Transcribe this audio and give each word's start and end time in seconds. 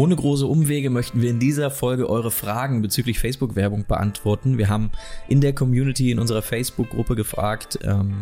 Ohne 0.00 0.16
große 0.16 0.46
Umwege 0.46 0.88
möchten 0.88 1.20
wir 1.20 1.28
in 1.28 1.38
dieser 1.38 1.70
Folge 1.70 2.08
eure 2.08 2.30
Fragen 2.30 2.80
bezüglich 2.80 3.18
Facebook-Werbung 3.18 3.84
beantworten. 3.86 4.56
Wir 4.56 4.70
haben 4.70 4.90
in 5.28 5.42
der 5.42 5.54
Community, 5.54 6.10
in 6.10 6.18
unserer 6.18 6.40
Facebook-Gruppe 6.40 7.16
gefragt, 7.16 7.78
ähm, 7.82 8.14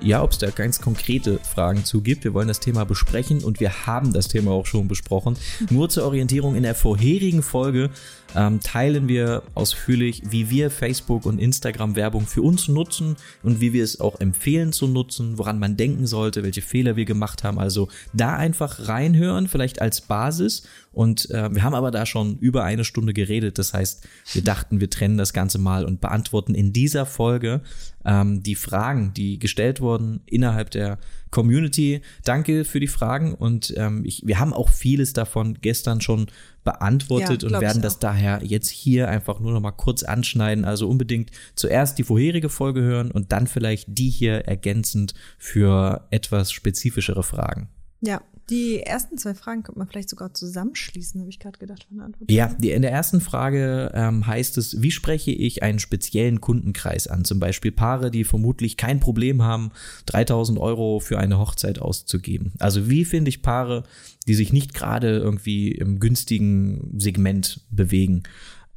ja, 0.00 0.22
ob 0.22 0.32
es 0.32 0.38
da 0.38 0.50
ganz 0.50 0.80
konkrete 0.80 1.38
Fragen 1.38 1.84
zu 1.84 2.00
gibt. 2.00 2.24
Wir 2.24 2.34
wollen 2.34 2.48
das 2.48 2.60
Thema 2.60 2.84
besprechen 2.84 3.44
und 3.44 3.60
wir 3.60 3.86
haben 3.86 4.12
das 4.12 4.28
Thema 4.28 4.52
auch 4.52 4.66
schon 4.66 4.88
besprochen. 4.88 5.36
Nur 5.70 5.88
zur 5.88 6.04
Orientierung 6.04 6.56
in 6.56 6.62
der 6.62 6.74
vorherigen 6.74 7.42
Folge 7.42 7.90
ähm, 8.34 8.60
teilen 8.60 9.08
wir 9.08 9.42
ausführlich, 9.54 10.22
wie 10.28 10.50
wir 10.50 10.70
Facebook 10.70 11.26
und 11.26 11.38
Instagram 11.38 11.96
Werbung 11.96 12.26
für 12.26 12.42
uns 12.42 12.68
nutzen 12.68 13.16
und 13.42 13.60
wie 13.60 13.72
wir 13.72 13.84
es 13.84 14.00
auch 14.00 14.20
empfehlen 14.20 14.72
zu 14.72 14.88
nutzen, 14.88 15.38
woran 15.38 15.58
man 15.58 15.76
denken 15.76 16.06
sollte, 16.06 16.42
welche 16.42 16.62
Fehler 16.62 16.96
wir 16.96 17.04
gemacht 17.04 17.44
haben. 17.44 17.58
Also 17.58 17.88
da 18.12 18.36
einfach 18.36 18.88
reinhören, 18.88 19.48
vielleicht 19.48 19.80
als 19.80 20.00
Basis. 20.00 20.64
Und 20.94 21.30
äh, 21.30 21.54
wir 21.54 21.62
haben 21.62 21.74
aber 21.74 21.90
da 21.90 22.06
schon 22.06 22.38
über 22.38 22.64
eine 22.64 22.84
Stunde 22.84 23.12
geredet. 23.12 23.58
Das 23.58 23.74
heißt, 23.74 24.06
wir 24.32 24.42
dachten, 24.42 24.80
wir 24.80 24.88
trennen 24.88 25.18
das 25.18 25.32
Ganze 25.32 25.58
mal 25.58 25.84
und 25.84 26.00
beantworten 26.00 26.54
in 26.54 26.72
dieser 26.72 27.04
Folge 27.04 27.62
ähm, 28.04 28.42
die 28.42 28.54
Fragen, 28.54 29.12
die 29.14 29.38
gestellt 29.38 29.80
wurden 29.80 30.20
innerhalb 30.26 30.70
der 30.70 30.98
Community. 31.30 32.00
Danke 32.24 32.64
für 32.64 32.80
die 32.80 32.86
Fragen 32.86 33.34
und 33.34 33.74
ähm, 33.76 34.04
ich, 34.04 34.22
wir 34.24 34.38
haben 34.38 34.52
auch 34.52 34.68
vieles 34.68 35.12
davon 35.12 35.58
gestern 35.60 36.00
schon 36.00 36.26
beantwortet 36.62 37.42
ja, 37.42 37.48
und 37.48 37.60
werden 37.60 37.82
das 37.82 37.98
daher 37.98 38.40
jetzt 38.42 38.68
hier 38.68 39.08
einfach 39.08 39.40
nur 39.40 39.52
noch 39.52 39.60
mal 39.60 39.72
kurz 39.72 40.02
anschneiden. 40.02 40.64
Also 40.64 40.88
unbedingt 40.88 41.30
zuerst 41.56 41.98
die 41.98 42.04
vorherige 42.04 42.48
Folge 42.48 42.82
hören 42.82 43.10
und 43.10 43.32
dann 43.32 43.46
vielleicht 43.46 43.98
die 43.98 44.10
hier 44.10 44.46
ergänzend 44.46 45.14
für 45.38 46.06
etwas 46.10 46.52
spezifischere 46.52 47.22
Fragen. 47.22 47.68
Ja, 48.00 48.20
die 48.50 48.80
ersten 48.80 49.16
zwei 49.16 49.34
Fragen 49.34 49.62
könnte 49.62 49.78
man 49.78 49.88
vielleicht 49.88 50.10
sogar 50.10 50.34
zusammenschließen, 50.34 51.20
habe 51.20 51.30
ich 51.30 51.38
gerade 51.38 51.58
gedacht 51.58 51.84
von 51.88 51.96
der 51.96 52.06
Antwort. 52.06 52.30
Ja, 52.30 52.48
die, 52.48 52.70
in 52.72 52.82
der 52.82 52.92
ersten 52.92 53.20
Frage 53.20 53.90
ähm, 53.94 54.26
heißt 54.26 54.58
es, 54.58 54.82
wie 54.82 54.90
spreche 54.90 55.30
ich 55.30 55.62
einen 55.62 55.78
speziellen 55.78 56.40
Kundenkreis 56.40 57.06
an? 57.06 57.24
Zum 57.24 57.40
Beispiel 57.40 57.72
Paare, 57.72 58.10
die 58.10 58.24
vermutlich 58.24 58.76
kein 58.76 59.00
Problem 59.00 59.42
haben, 59.42 59.72
3000 60.06 60.58
Euro 60.58 61.00
für 61.00 61.18
eine 61.18 61.38
Hochzeit 61.38 61.78
auszugeben. 61.78 62.52
Also 62.58 62.90
wie 62.90 63.04
finde 63.04 63.30
ich 63.30 63.42
Paare, 63.42 63.84
die 64.26 64.34
sich 64.34 64.52
nicht 64.52 64.74
gerade 64.74 65.16
irgendwie 65.16 65.72
im 65.72 65.98
günstigen 65.98 66.90
Segment 66.98 67.60
bewegen? 67.70 68.24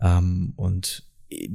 Ähm, 0.02 0.54
und 0.56 1.04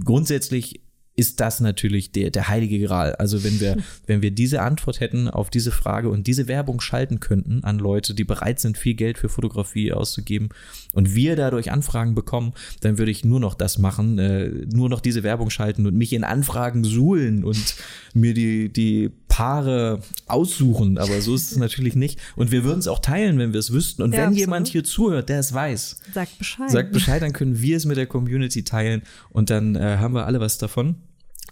grundsätzlich 0.05 0.83
ist 1.15 1.41
das 1.41 1.61
natürlich 1.61 2.13
der, 2.13 2.31
der 2.31 2.49
heilige 2.49 2.81
Gral. 2.81 3.15
Also 3.17 3.45
wenn 3.45 3.61
wir, 3.61 3.77
wenn 4.07 4.23
wir 4.23 4.31
diese 4.31 4.63
Antwort 4.63 5.01
hätten 5.01 5.29
auf 5.29 5.51
diese 5.51 5.71
Frage 5.71 6.09
und 6.09 6.27
diese 6.27 6.49
Werbung 6.49 6.81
schalten 6.81 7.21
könnten 7.21 7.65
an 7.65 7.79
Leute, 7.79 8.15
die 8.15 8.25
bereit 8.25 8.61
sind, 8.61 8.79
viel 8.79 8.95
Geld 8.95 9.19
für 9.19 9.29
Fotografie 9.29 9.93
auszugeben 9.93 10.49
und 10.95 11.15
wir 11.15 11.37
dadurch 11.37 11.71
Anfragen 11.71 12.15
bekommen, 12.15 12.55
dann 12.81 12.99
würde 12.99 13.11
ich 13.11 13.25
nur 13.25 13.41
noch 13.41 13.55
das 13.55 13.79
machen, 13.79 14.19
äh, 14.19 14.49
nur 14.73 14.89
noch 14.89 15.01
diese 15.01 15.23
Werbung 15.23 15.51
schalten 15.51 15.87
und 15.87 15.95
mich 15.95 16.13
in 16.13 16.25
Anfragen 16.25 16.85
suhlen 16.85 17.45
und 17.45 17.77
mir 18.15 18.33
die, 18.33 18.73
die 18.73 19.11
Paare 19.33 20.01
aussuchen. 20.27 20.99
Aber 20.99 21.23
so 21.23 21.35
ist 21.35 21.53
es 21.53 21.57
natürlich 21.67 21.95
nicht. 21.95 22.21
Und 22.37 22.51
wir 22.51 22.65
würden 22.65 22.81
es 22.81 22.87
auch 22.87 22.99
teilen, 22.99 23.39
wenn 23.39 23.55
wir 23.55 23.61
es 23.61 23.73
wüssten. 23.73 24.03
Und 24.03 24.13
ja, 24.13 24.19
wenn 24.19 24.25
absolut. 24.25 24.41
jemand 24.41 24.69
hier 24.69 24.85
zuhört, 24.85 25.31
der 25.31 25.41
es 25.41 25.55
weiß, 25.55 26.01
sagt 26.13 26.39
Bescheid. 26.39 26.71
Sagt 26.71 26.93
Bescheid, 26.93 27.23
dann 27.23 27.33
können 27.33 27.63
wir 27.63 27.79
es 27.79 27.87
mit 27.87 27.97
der 27.97 28.07
Community 28.07 28.63
teilen 28.63 29.01
und 29.31 29.49
dann 29.49 29.75
äh, 29.75 29.97
haben 29.97 30.13
wir 30.13 30.27
alle 30.27 30.39
was 30.39 30.59
davon. 30.59 30.97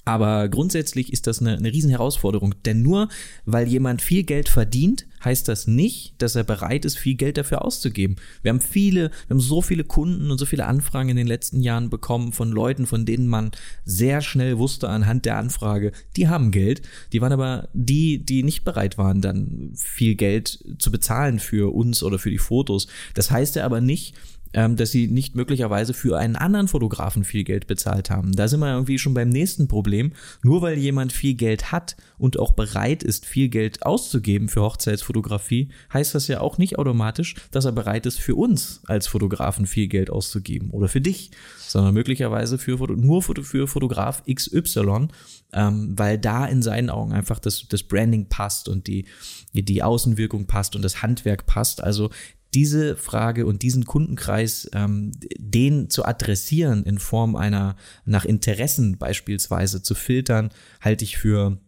Aber 0.04 0.48
grundsätzlich 0.48 1.12
ist 1.12 1.26
das 1.26 1.40
eine, 1.40 1.56
eine 1.58 1.72
Riesenherausforderung, 1.72 2.54
denn 2.64 2.82
nur 2.82 3.08
weil 3.44 3.68
jemand 3.68 4.00
viel 4.00 4.22
Geld 4.22 4.48
verdient, 4.48 5.06
heißt 5.22 5.46
das 5.46 5.66
nicht, 5.66 6.14
dass 6.18 6.34
er 6.34 6.44
bereit 6.44 6.86
ist, 6.86 6.98
viel 6.98 7.14
Geld 7.14 7.36
dafür 7.36 7.62
auszugeben. 7.64 8.16
Wir 8.42 8.50
haben 8.50 8.60
viele, 8.60 9.10
wir 9.10 9.34
haben 9.34 9.40
so 9.40 9.60
viele 9.60 9.84
Kunden 9.84 10.30
und 10.30 10.38
so 10.38 10.46
viele 10.46 10.64
Anfragen 10.64 11.10
in 11.10 11.16
den 11.16 11.26
letzten 11.26 11.60
Jahren 11.60 11.90
bekommen 11.90 12.32
von 12.32 12.50
Leuten, 12.50 12.86
von 12.86 13.04
denen 13.04 13.28
man 13.28 13.50
sehr 13.84 14.22
schnell 14.22 14.56
wusste 14.56 14.88
anhand 14.88 15.26
der 15.26 15.36
Anfrage, 15.36 15.92
die 16.16 16.28
haben 16.28 16.50
Geld, 16.50 16.80
die 17.12 17.20
waren 17.20 17.32
aber 17.32 17.68
die, 17.74 18.24
die 18.24 18.42
nicht 18.42 18.64
bereit 18.64 18.96
waren, 18.96 19.20
dann 19.20 19.72
viel 19.76 20.14
Geld 20.14 20.64
zu 20.78 20.90
bezahlen 20.90 21.38
für 21.38 21.74
uns 21.74 22.02
oder 22.02 22.18
für 22.18 22.30
die 22.30 22.38
Fotos. 22.38 22.86
Das 23.12 23.30
heißt 23.30 23.56
ja 23.56 23.66
aber 23.66 23.82
nicht, 23.82 24.14
ähm, 24.52 24.76
dass 24.76 24.90
sie 24.90 25.06
nicht 25.06 25.36
möglicherweise 25.36 25.94
für 25.94 26.18
einen 26.18 26.36
anderen 26.36 26.68
Fotografen 26.68 27.24
viel 27.24 27.44
Geld 27.44 27.66
bezahlt 27.66 28.10
haben. 28.10 28.32
Da 28.32 28.48
sind 28.48 28.60
wir 28.60 28.72
irgendwie 28.72 28.98
schon 28.98 29.14
beim 29.14 29.28
nächsten 29.28 29.68
Problem. 29.68 30.12
Nur 30.42 30.62
weil 30.62 30.78
jemand 30.78 31.12
viel 31.12 31.34
Geld 31.34 31.72
hat 31.72 31.96
und 32.18 32.38
auch 32.38 32.52
bereit 32.52 33.02
ist, 33.02 33.26
viel 33.26 33.48
Geld 33.48 33.84
auszugeben 33.84 34.48
für 34.48 34.62
Hochzeitsfotografie, 34.62 35.70
heißt 35.92 36.14
das 36.14 36.28
ja 36.28 36.40
auch 36.40 36.58
nicht 36.58 36.78
automatisch, 36.78 37.34
dass 37.50 37.64
er 37.64 37.72
bereit 37.72 38.06
ist, 38.06 38.20
für 38.20 38.34
uns 38.34 38.82
als 38.86 39.06
Fotografen 39.06 39.66
viel 39.66 39.86
Geld 39.88 40.10
auszugeben 40.10 40.70
oder 40.70 40.88
für 40.88 41.00
dich, 41.00 41.30
sondern 41.58 41.94
möglicherweise 41.94 42.58
für, 42.58 42.76
nur 42.96 43.22
für 43.22 43.68
Fotograf 43.68 44.22
XY, 44.32 45.08
ähm, 45.52 45.94
weil 45.96 46.18
da 46.18 46.46
in 46.46 46.62
seinen 46.62 46.90
Augen 46.90 47.12
einfach 47.12 47.38
das, 47.38 47.66
das 47.68 47.82
Branding 47.82 48.28
passt 48.28 48.68
und 48.68 48.86
die, 48.86 49.06
die 49.52 49.82
Außenwirkung 49.82 50.46
passt 50.46 50.76
und 50.76 50.82
das 50.82 51.02
Handwerk 51.02 51.46
passt. 51.46 51.82
Also 51.82 52.10
diese 52.54 52.96
Frage 52.96 53.46
und 53.46 53.62
diesen 53.62 53.84
Kundenkreis, 53.84 54.68
ähm, 54.74 55.12
den 55.38 55.88
zu 55.90 56.04
adressieren 56.04 56.82
in 56.84 56.98
Form 56.98 57.36
einer 57.36 57.76
nach 58.04 58.24
Interessen 58.24 58.98
beispielsweise 58.98 59.82
zu 59.82 59.94
filtern, 59.94 60.50
halte 60.80 61.04
ich 61.04 61.18
für 61.18 61.58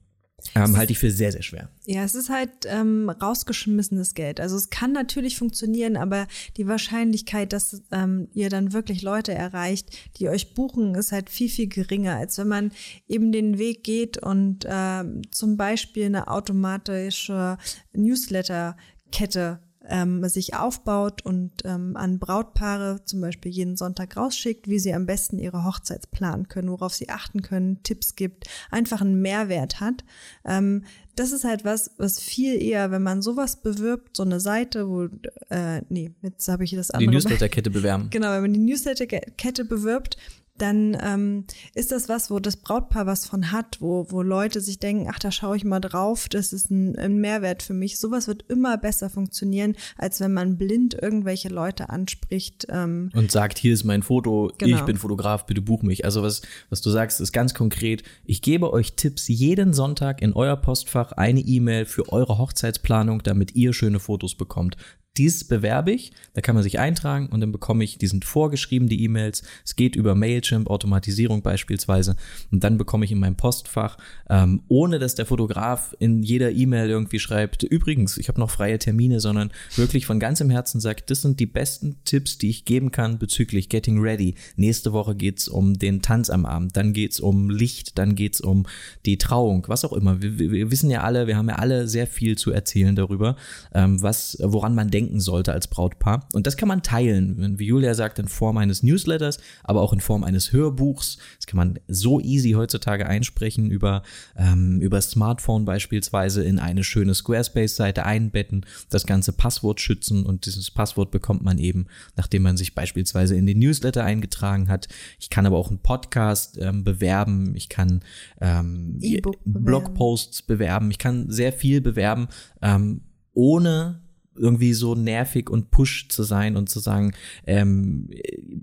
ähm, 0.54 0.76
halte 0.76 0.92
ich 0.92 0.98
für 0.98 1.10
sehr, 1.10 1.32
sehr 1.32 1.42
schwer. 1.42 1.68
Ja, 1.86 2.02
es 2.02 2.16
ist 2.16 2.28
halt 2.28 2.50
ähm, 2.66 3.08
rausgeschmissenes 3.08 4.14
Geld. 4.14 4.40
Also 4.40 4.56
es 4.56 4.70
kann 4.70 4.92
natürlich 4.92 5.38
funktionieren, 5.38 5.96
aber 5.96 6.26
die 6.56 6.66
Wahrscheinlichkeit, 6.66 7.52
dass 7.52 7.82
ähm, 7.92 8.28
ihr 8.34 8.50
dann 8.50 8.72
wirklich 8.72 9.02
Leute 9.02 9.32
erreicht, 9.32 9.90
die 10.16 10.28
euch 10.28 10.54
buchen, 10.54 10.94
ist 10.94 11.12
halt 11.12 11.30
viel, 11.30 11.48
viel 11.48 11.68
geringer, 11.68 12.16
als 12.16 12.38
wenn 12.38 12.48
man 12.48 12.72
eben 13.06 13.32
den 13.32 13.58
Weg 13.58 13.84
geht 13.84 14.18
und 14.18 14.66
ähm, 14.68 15.22
zum 15.30 15.56
Beispiel 15.56 16.06
eine 16.06 16.28
automatische 16.28 17.56
Newsletter-Kette 17.92 19.60
ähm, 19.88 20.26
sich 20.28 20.54
aufbaut 20.54 21.22
und 21.24 21.52
ähm, 21.64 21.96
an 21.96 22.18
Brautpaare 22.18 23.04
zum 23.04 23.20
Beispiel 23.20 23.50
jeden 23.50 23.76
Sonntag 23.76 24.16
rausschickt, 24.16 24.68
wie 24.68 24.78
sie 24.78 24.94
am 24.94 25.06
besten 25.06 25.38
ihre 25.38 25.64
Hochzeit 25.64 26.10
planen 26.10 26.48
können, 26.48 26.70
worauf 26.70 26.94
sie 26.94 27.08
achten 27.08 27.42
können, 27.42 27.82
Tipps 27.82 28.14
gibt, 28.16 28.48
einfach 28.70 29.00
einen 29.00 29.20
Mehrwert 29.20 29.80
hat. 29.80 30.04
Ähm, 30.44 30.84
das 31.14 31.32
ist 31.32 31.44
halt 31.44 31.64
was, 31.64 31.90
was 31.98 32.18
viel 32.18 32.60
eher, 32.60 32.90
wenn 32.90 33.02
man 33.02 33.20
sowas 33.20 33.56
bewirbt, 33.56 34.16
so 34.16 34.22
eine 34.22 34.40
Seite, 34.40 34.88
wo, 34.88 35.08
äh, 35.50 35.82
nee, 35.88 36.12
jetzt 36.22 36.48
habe 36.48 36.64
ich 36.64 36.70
das 36.70 36.90
andere. 36.90 37.10
Die 37.10 37.14
Newsletterkette 37.14 37.70
bewerben. 37.70 38.08
Genau, 38.12 38.30
wenn 38.32 38.42
man 38.42 38.52
die 38.52 38.60
Newsletterkette 38.60 39.64
bewirbt, 39.64 40.16
dann 40.58 40.96
ähm, 41.02 41.44
ist 41.74 41.92
das 41.92 42.08
was, 42.08 42.30
wo 42.30 42.38
das 42.38 42.56
Brautpaar 42.56 43.06
was 43.06 43.26
von 43.26 43.52
hat, 43.52 43.80
wo, 43.80 44.06
wo 44.10 44.22
Leute 44.22 44.60
sich 44.60 44.78
denken, 44.78 45.08
ach, 45.10 45.18
da 45.18 45.30
schaue 45.30 45.56
ich 45.56 45.64
mal 45.64 45.80
drauf, 45.80 46.28
das 46.28 46.52
ist 46.52 46.70
ein, 46.70 46.96
ein 46.98 47.18
Mehrwert 47.18 47.62
für 47.62 47.74
mich. 47.74 47.98
Sowas 47.98 48.28
wird 48.28 48.44
immer 48.48 48.76
besser 48.76 49.10
funktionieren, 49.10 49.76
als 49.96 50.20
wenn 50.20 50.32
man 50.32 50.58
blind 50.58 50.94
irgendwelche 51.00 51.48
Leute 51.48 51.88
anspricht. 51.88 52.66
Ähm, 52.68 53.10
Und 53.14 53.32
sagt, 53.32 53.58
hier 53.58 53.72
ist 53.72 53.84
mein 53.84 54.02
Foto, 54.02 54.52
genau. 54.58 54.76
ich 54.76 54.82
bin 54.82 54.96
Fotograf, 54.98 55.46
bitte 55.46 55.62
buch 55.62 55.82
mich. 55.82 56.04
Also 56.04 56.22
was, 56.22 56.42
was 56.68 56.80
du 56.80 56.90
sagst, 56.90 57.20
ist 57.20 57.32
ganz 57.32 57.54
konkret. 57.54 58.02
Ich 58.24 58.42
gebe 58.42 58.72
euch 58.72 58.94
Tipps 58.94 59.28
jeden 59.28 59.72
Sonntag 59.72 60.20
in 60.22 60.32
euer 60.34 60.56
Postfach 60.56 61.12
eine 61.12 61.40
E-Mail 61.40 61.86
für 61.86 62.12
eure 62.12 62.38
Hochzeitsplanung, 62.38 63.22
damit 63.22 63.54
ihr 63.54 63.72
schöne 63.72 64.00
Fotos 64.00 64.34
bekommt 64.34 64.76
dies 65.18 65.44
bewerbe 65.44 65.92
ich, 65.92 66.12
da 66.32 66.40
kann 66.40 66.54
man 66.54 66.64
sich 66.64 66.78
eintragen 66.78 67.26
und 67.26 67.40
dann 67.40 67.52
bekomme 67.52 67.84
ich, 67.84 67.98
die 67.98 68.06
sind 68.06 68.24
vorgeschrieben, 68.24 68.88
die 68.88 69.04
E-Mails. 69.04 69.42
Es 69.64 69.76
geht 69.76 69.94
über 69.94 70.14
Mailchimp, 70.14 70.70
Automatisierung 70.70 71.42
beispielsweise. 71.42 72.16
Und 72.50 72.64
dann 72.64 72.78
bekomme 72.78 73.04
ich 73.04 73.12
in 73.12 73.18
meinem 73.18 73.36
Postfach, 73.36 73.98
ähm, 74.30 74.62
ohne 74.68 74.98
dass 74.98 75.14
der 75.14 75.26
Fotograf 75.26 75.94
in 75.98 76.22
jeder 76.22 76.50
E-Mail 76.50 76.88
irgendwie 76.88 77.18
schreibt, 77.18 77.62
übrigens, 77.62 78.16
ich 78.16 78.28
habe 78.28 78.40
noch 78.40 78.50
freie 78.50 78.78
Termine, 78.78 79.20
sondern 79.20 79.52
wirklich 79.76 80.06
von 80.06 80.18
ganzem 80.18 80.48
Herzen 80.48 80.80
sagt, 80.80 81.10
das 81.10 81.20
sind 81.20 81.40
die 81.40 81.46
besten 81.46 81.96
Tipps, 82.04 82.38
die 82.38 82.48
ich 82.48 82.64
geben 82.64 82.90
kann 82.90 83.18
bezüglich 83.18 83.68
Getting 83.68 84.00
Ready. 84.00 84.34
Nächste 84.56 84.94
Woche 84.94 85.14
geht's 85.14 85.46
um 85.46 85.78
den 85.78 86.00
Tanz 86.00 86.30
am 86.30 86.46
Abend, 86.46 86.74
dann 86.76 86.94
geht's 86.94 87.20
um 87.20 87.50
Licht, 87.50 87.98
dann 87.98 88.14
geht's 88.14 88.40
um 88.40 88.66
die 89.04 89.18
Trauung, 89.18 89.66
was 89.68 89.84
auch 89.84 89.92
immer. 89.92 90.22
Wir, 90.22 90.38
wir 90.38 90.70
wissen 90.70 90.88
ja 90.88 91.02
alle, 91.02 91.26
wir 91.26 91.36
haben 91.36 91.50
ja 91.50 91.56
alle 91.56 91.86
sehr 91.86 92.06
viel 92.06 92.38
zu 92.38 92.50
erzählen 92.50 92.96
darüber, 92.96 93.36
ähm, 93.74 94.00
was, 94.00 94.38
woran 94.40 94.74
man 94.74 94.90
denkt 94.90 95.01
denken 95.02 95.20
sollte 95.20 95.52
als 95.52 95.68
Brautpaar. 95.68 96.28
Und 96.32 96.46
das 96.46 96.56
kann 96.56 96.68
man 96.68 96.82
teilen, 96.82 97.58
wie 97.58 97.66
Julia 97.66 97.94
sagt, 97.94 98.18
in 98.18 98.28
Form 98.28 98.56
eines 98.56 98.82
Newsletters, 98.82 99.38
aber 99.64 99.80
auch 99.82 99.92
in 99.92 100.00
Form 100.00 100.24
eines 100.24 100.52
Hörbuchs. 100.52 101.18
Das 101.36 101.46
kann 101.46 101.56
man 101.56 101.78
so 101.88 102.20
easy 102.20 102.52
heutzutage 102.52 103.06
einsprechen 103.06 103.70
über, 103.70 104.02
ähm, 104.36 104.80
über 104.80 105.00
Smartphone 105.00 105.64
beispielsweise 105.64 106.44
in 106.44 106.58
eine 106.58 106.84
schöne 106.84 107.14
Squarespace-Seite 107.14 108.04
einbetten, 108.04 108.64
das 108.90 109.06
ganze 109.06 109.32
Passwort 109.32 109.80
schützen 109.80 110.24
und 110.24 110.46
dieses 110.46 110.70
Passwort 110.70 111.10
bekommt 111.10 111.42
man 111.42 111.58
eben, 111.58 111.86
nachdem 112.16 112.42
man 112.42 112.56
sich 112.56 112.74
beispielsweise 112.74 113.36
in 113.36 113.46
den 113.46 113.58
Newsletter 113.58 114.04
eingetragen 114.04 114.68
hat. 114.68 114.88
Ich 115.18 115.30
kann 115.30 115.46
aber 115.46 115.56
auch 115.56 115.68
einen 115.68 115.80
Podcast 115.80 116.58
ähm, 116.60 116.84
bewerben, 116.84 117.54
ich 117.56 117.68
kann 117.68 118.00
ähm, 118.40 118.98
e 119.00 119.20
Blogposts 119.44 120.42
bewerben, 120.42 120.90
ich 120.90 120.98
kann 120.98 121.30
sehr 121.30 121.52
viel 121.52 121.80
bewerben, 121.80 122.28
ähm, 122.60 123.02
ohne 123.34 124.02
irgendwie 124.34 124.72
so 124.72 124.94
nervig 124.94 125.50
und 125.50 125.70
push 125.70 126.08
zu 126.08 126.22
sein 126.22 126.56
und 126.56 126.68
zu 126.68 126.80
sagen, 126.80 127.12
ähm, 127.46 128.08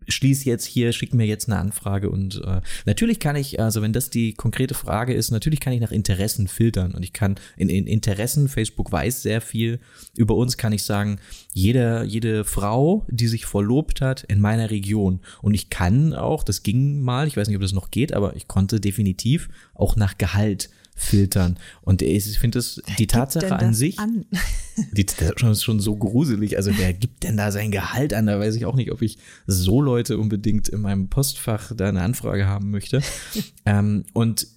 schließ 0.07 0.45
jetzt 0.45 0.65
hier, 0.65 0.91
schick 0.91 1.13
mir 1.13 1.25
jetzt 1.25 1.47
eine 1.49 1.59
Anfrage 1.59 2.09
und 2.09 2.41
äh, 2.45 2.61
natürlich 2.85 3.19
kann 3.19 3.35
ich, 3.35 3.59
also 3.59 3.81
wenn 3.81 3.93
das 3.93 4.09
die 4.09 4.33
konkrete 4.33 4.73
Frage 4.73 5.13
ist, 5.13 5.31
natürlich 5.31 5.59
kann 5.59 5.73
ich 5.73 5.81
nach 5.81 5.91
Interessen 5.91 6.47
filtern 6.47 6.93
und 6.93 7.03
ich 7.03 7.13
kann 7.13 7.35
in, 7.57 7.69
in 7.69 7.87
Interessen, 7.87 8.47
Facebook 8.47 8.91
weiß 8.91 9.21
sehr 9.21 9.41
viel 9.41 9.79
über 10.15 10.35
uns, 10.35 10.57
kann 10.57 10.73
ich 10.73 10.83
sagen, 10.83 11.19
jede, 11.53 12.03
jede 12.03 12.43
Frau, 12.45 13.05
die 13.09 13.27
sich 13.27 13.45
verlobt 13.45 14.01
hat 14.01 14.23
in 14.23 14.41
meiner 14.41 14.71
Region 14.71 15.19
und 15.41 15.53
ich 15.53 15.69
kann 15.69 16.13
auch, 16.13 16.43
das 16.43 16.63
ging 16.63 17.01
mal, 17.01 17.27
ich 17.27 17.37
weiß 17.37 17.47
nicht, 17.47 17.57
ob 17.57 17.61
das 17.61 17.73
noch 17.73 17.91
geht, 17.91 18.13
aber 18.13 18.35
ich 18.35 18.47
konnte 18.47 18.79
definitiv 18.79 19.49
auch 19.73 19.95
nach 19.95 20.17
Gehalt 20.17 20.69
filtern. 20.99 21.57
Und 21.81 22.01
ich 22.01 22.37
finde 22.37 22.59
es, 22.59 22.81
die 22.97 23.07
Tatsache 23.07 23.55
an 23.55 23.73
sich, 23.73 23.97
an? 23.99 24.25
die, 24.91 25.05
das 25.05 25.31
ist 25.41 25.63
schon 25.63 25.79
so 25.79 25.95
gruselig. 25.95 26.57
Also 26.57 26.71
wer 26.77 26.93
gibt 26.93 27.23
denn 27.23 27.37
da 27.37 27.51
sein 27.51 27.71
Gehalt 27.71 28.13
an? 28.13 28.25
Da 28.25 28.37
weiß 28.37 28.55
ich 28.55 28.65
auch 28.65 28.75
nicht, 28.75 28.91
ob 28.91 29.01
ich 29.01 29.17
so 29.47 29.81
Leute 29.81 30.17
unbedingt 30.17 30.67
in 30.67 30.81
meinem 30.81 31.09
Postfach 31.09 31.71
da 31.75 31.87
eine 31.87 32.01
Anfrage 32.01 32.47
haben 32.47 32.69
möchte. 32.69 33.01
ähm, 33.65 34.03
und 34.13 34.47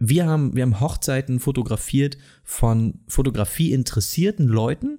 wir 0.00 0.26
haben, 0.26 0.54
wir 0.56 0.62
haben 0.62 0.80
Hochzeiten 0.80 1.38
fotografiert 1.38 2.18
von 2.42 3.00
Fotografie 3.06 3.72
interessierten 3.72 4.48
Leuten, 4.48 4.98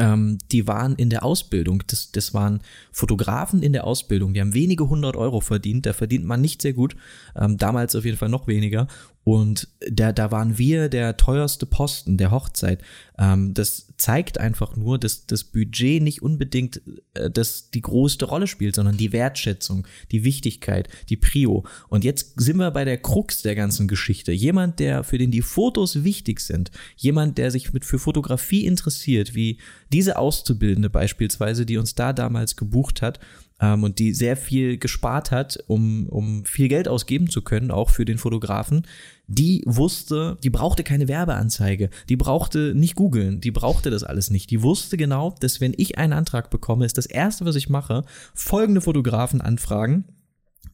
ähm, 0.00 0.38
die 0.50 0.66
waren 0.66 0.94
in 0.96 1.10
der 1.10 1.24
Ausbildung. 1.24 1.82
Das, 1.86 2.10
das 2.10 2.32
waren 2.32 2.60
Fotografen 2.90 3.62
in 3.62 3.74
der 3.74 3.86
Ausbildung. 3.86 4.32
Die 4.32 4.40
haben 4.40 4.54
wenige 4.54 4.88
hundert 4.88 5.14
Euro 5.16 5.40
verdient. 5.40 5.84
Da 5.84 5.92
verdient 5.92 6.24
man 6.24 6.40
nicht 6.40 6.62
sehr 6.62 6.72
gut. 6.72 6.96
Ähm, 7.36 7.58
damals 7.58 7.94
auf 7.94 8.04
jeden 8.06 8.16
Fall 8.16 8.30
noch 8.30 8.46
weniger. 8.46 8.86
Und 9.22 9.68
da, 9.90 10.12
da 10.12 10.30
waren 10.30 10.56
wir 10.56 10.88
der 10.88 11.16
teuerste 11.16 11.66
Posten 11.66 12.16
der 12.16 12.30
Hochzeit. 12.30 12.80
Ähm, 13.18 13.52
das 13.52 13.92
zeigt 13.98 14.38
einfach 14.38 14.76
nur, 14.76 14.98
dass 14.98 15.26
das 15.26 15.44
Budget 15.44 16.02
nicht 16.02 16.22
unbedingt 16.22 16.80
äh, 17.14 17.30
das 17.30 17.70
die 17.70 17.82
größte 17.82 18.24
Rolle 18.24 18.46
spielt, 18.46 18.76
sondern 18.76 18.96
die 18.96 19.12
Wertschätzung, 19.12 19.86
die 20.10 20.24
Wichtigkeit, 20.24 20.88
die 21.10 21.18
Prio. 21.18 21.66
Und 21.88 22.02
jetzt 22.02 22.40
sind 22.40 22.56
wir 22.56 22.70
bei 22.70 22.86
der 22.86 22.96
Krux 22.96 23.42
der 23.42 23.54
ganzen 23.54 23.88
Geschichte. 23.88 24.32
Jemand, 24.32 24.80
der 24.80 25.04
für 25.04 25.18
den 25.18 25.30
die 25.30 25.42
Fotos 25.42 26.02
wichtig 26.02 26.40
sind, 26.40 26.70
jemand, 26.96 27.36
der 27.36 27.50
sich 27.50 27.74
mit 27.74 27.84
für 27.84 27.98
Fotografie 27.98 28.64
interessiert, 28.64 29.34
wie 29.34 29.58
diese 29.92 30.18
Auszubildende 30.18 30.88
beispielsweise, 30.88 31.66
die 31.66 31.76
uns 31.76 31.94
da 31.94 32.14
damals 32.14 32.56
gebucht 32.56 33.02
hat, 33.02 33.20
ähm, 33.60 33.84
und 33.84 33.98
die 33.98 34.12
sehr 34.12 34.36
viel 34.36 34.78
gespart 34.78 35.30
hat, 35.30 35.62
um, 35.66 36.08
um 36.08 36.44
viel 36.44 36.68
Geld 36.68 36.88
ausgeben 36.88 37.28
zu 37.28 37.42
können, 37.42 37.70
auch 37.70 37.90
für 37.90 38.04
den 38.04 38.18
Fotografen, 38.18 38.86
die 39.26 39.62
wusste, 39.66 40.38
die 40.42 40.50
brauchte 40.50 40.82
keine 40.82 41.06
Werbeanzeige, 41.06 41.90
die 42.08 42.16
brauchte 42.16 42.74
nicht 42.74 42.96
googeln, 42.96 43.40
die 43.40 43.52
brauchte 43.52 43.90
das 43.90 44.02
alles 44.02 44.30
nicht. 44.30 44.50
Die 44.50 44.62
wusste 44.62 44.96
genau, 44.96 45.34
dass 45.40 45.60
wenn 45.60 45.74
ich 45.76 45.98
einen 45.98 46.12
Antrag 46.12 46.50
bekomme, 46.50 46.84
ist 46.84 46.98
das 46.98 47.06
erste, 47.06 47.44
was 47.44 47.56
ich 47.56 47.68
mache, 47.68 48.04
folgende 48.34 48.80
Fotografen 48.80 49.40
anfragen 49.40 50.04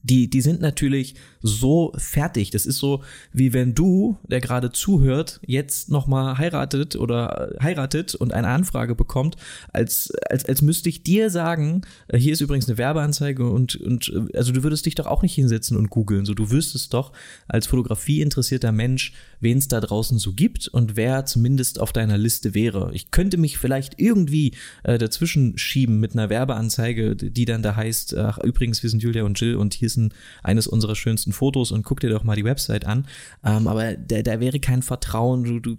die, 0.03 0.29
die 0.29 0.41
sind 0.41 0.61
natürlich 0.61 1.15
so 1.41 1.93
fertig. 1.97 2.51
Das 2.51 2.65
ist 2.65 2.77
so, 2.77 3.03
wie 3.33 3.53
wenn 3.53 3.73
du, 3.73 4.17
der 4.23 4.41
gerade 4.41 4.71
zuhört, 4.71 5.39
jetzt 5.45 5.89
nochmal 5.89 6.37
heiratet 6.37 6.95
oder 6.95 7.55
heiratet 7.61 8.15
und 8.15 8.33
eine 8.33 8.47
Anfrage 8.47 8.95
bekommt, 8.95 9.35
als, 9.73 10.11
als, 10.29 10.45
als 10.45 10.61
müsste 10.61 10.89
ich 10.89 11.03
dir 11.03 11.29
sagen, 11.29 11.81
äh, 12.07 12.17
hier 12.17 12.33
ist 12.33 12.41
übrigens 12.41 12.67
eine 12.67 12.77
Werbeanzeige 12.77 13.49
und, 13.49 13.75
und 13.75 14.09
äh, 14.09 14.37
also 14.37 14.51
du 14.51 14.63
würdest 14.63 14.85
dich 14.85 14.95
doch 14.95 15.07
auch 15.07 15.21
nicht 15.21 15.35
hinsetzen 15.35 15.77
und 15.77 15.89
googeln. 15.89 16.25
So, 16.25 16.33
du 16.33 16.51
wüsstest 16.51 16.93
doch 16.93 17.11
als 17.47 17.67
Fotografie 17.67 18.21
interessierter 18.21 18.71
Mensch, 18.71 19.13
wen 19.39 19.57
es 19.57 19.67
da 19.67 19.79
draußen 19.79 20.17
so 20.19 20.33
gibt 20.33 20.67
und 20.67 20.95
wer 20.95 21.25
zumindest 21.25 21.79
auf 21.79 21.91
deiner 21.91 22.17
Liste 22.17 22.53
wäre. 22.53 22.91
Ich 22.93 23.11
könnte 23.11 23.37
mich 23.37 23.57
vielleicht 23.57 23.99
irgendwie 23.99 24.53
äh, 24.83 24.97
dazwischen 24.97 25.57
schieben 25.57 25.99
mit 25.99 26.13
einer 26.13 26.29
Werbeanzeige, 26.29 27.15
die 27.15 27.45
dann 27.45 27.61
da 27.61 27.75
heißt, 27.75 28.15
ach, 28.17 28.37
übrigens, 28.39 28.83
wir 28.83 28.89
sind 28.89 29.03
Julia 29.03 29.23
und 29.23 29.39
Jill 29.39 29.55
und 29.55 29.73
hier 29.73 29.87
ist 29.87 29.96
ein, 29.97 30.13
eines 30.43 30.67
unserer 30.67 30.95
schönsten 30.95 31.33
Fotos 31.33 31.71
und 31.71 31.83
guck 31.83 31.99
dir 31.99 32.09
doch 32.09 32.23
mal 32.23 32.35
die 32.35 32.45
Website 32.45 32.85
an. 32.85 33.07
Ähm, 33.43 33.67
aber 33.67 33.95
da, 33.95 34.21
da 34.21 34.39
wäre 34.39 34.59
kein 34.59 34.81
Vertrauen, 34.81 35.43
du, 35.43 35.59
du 35.59 35.77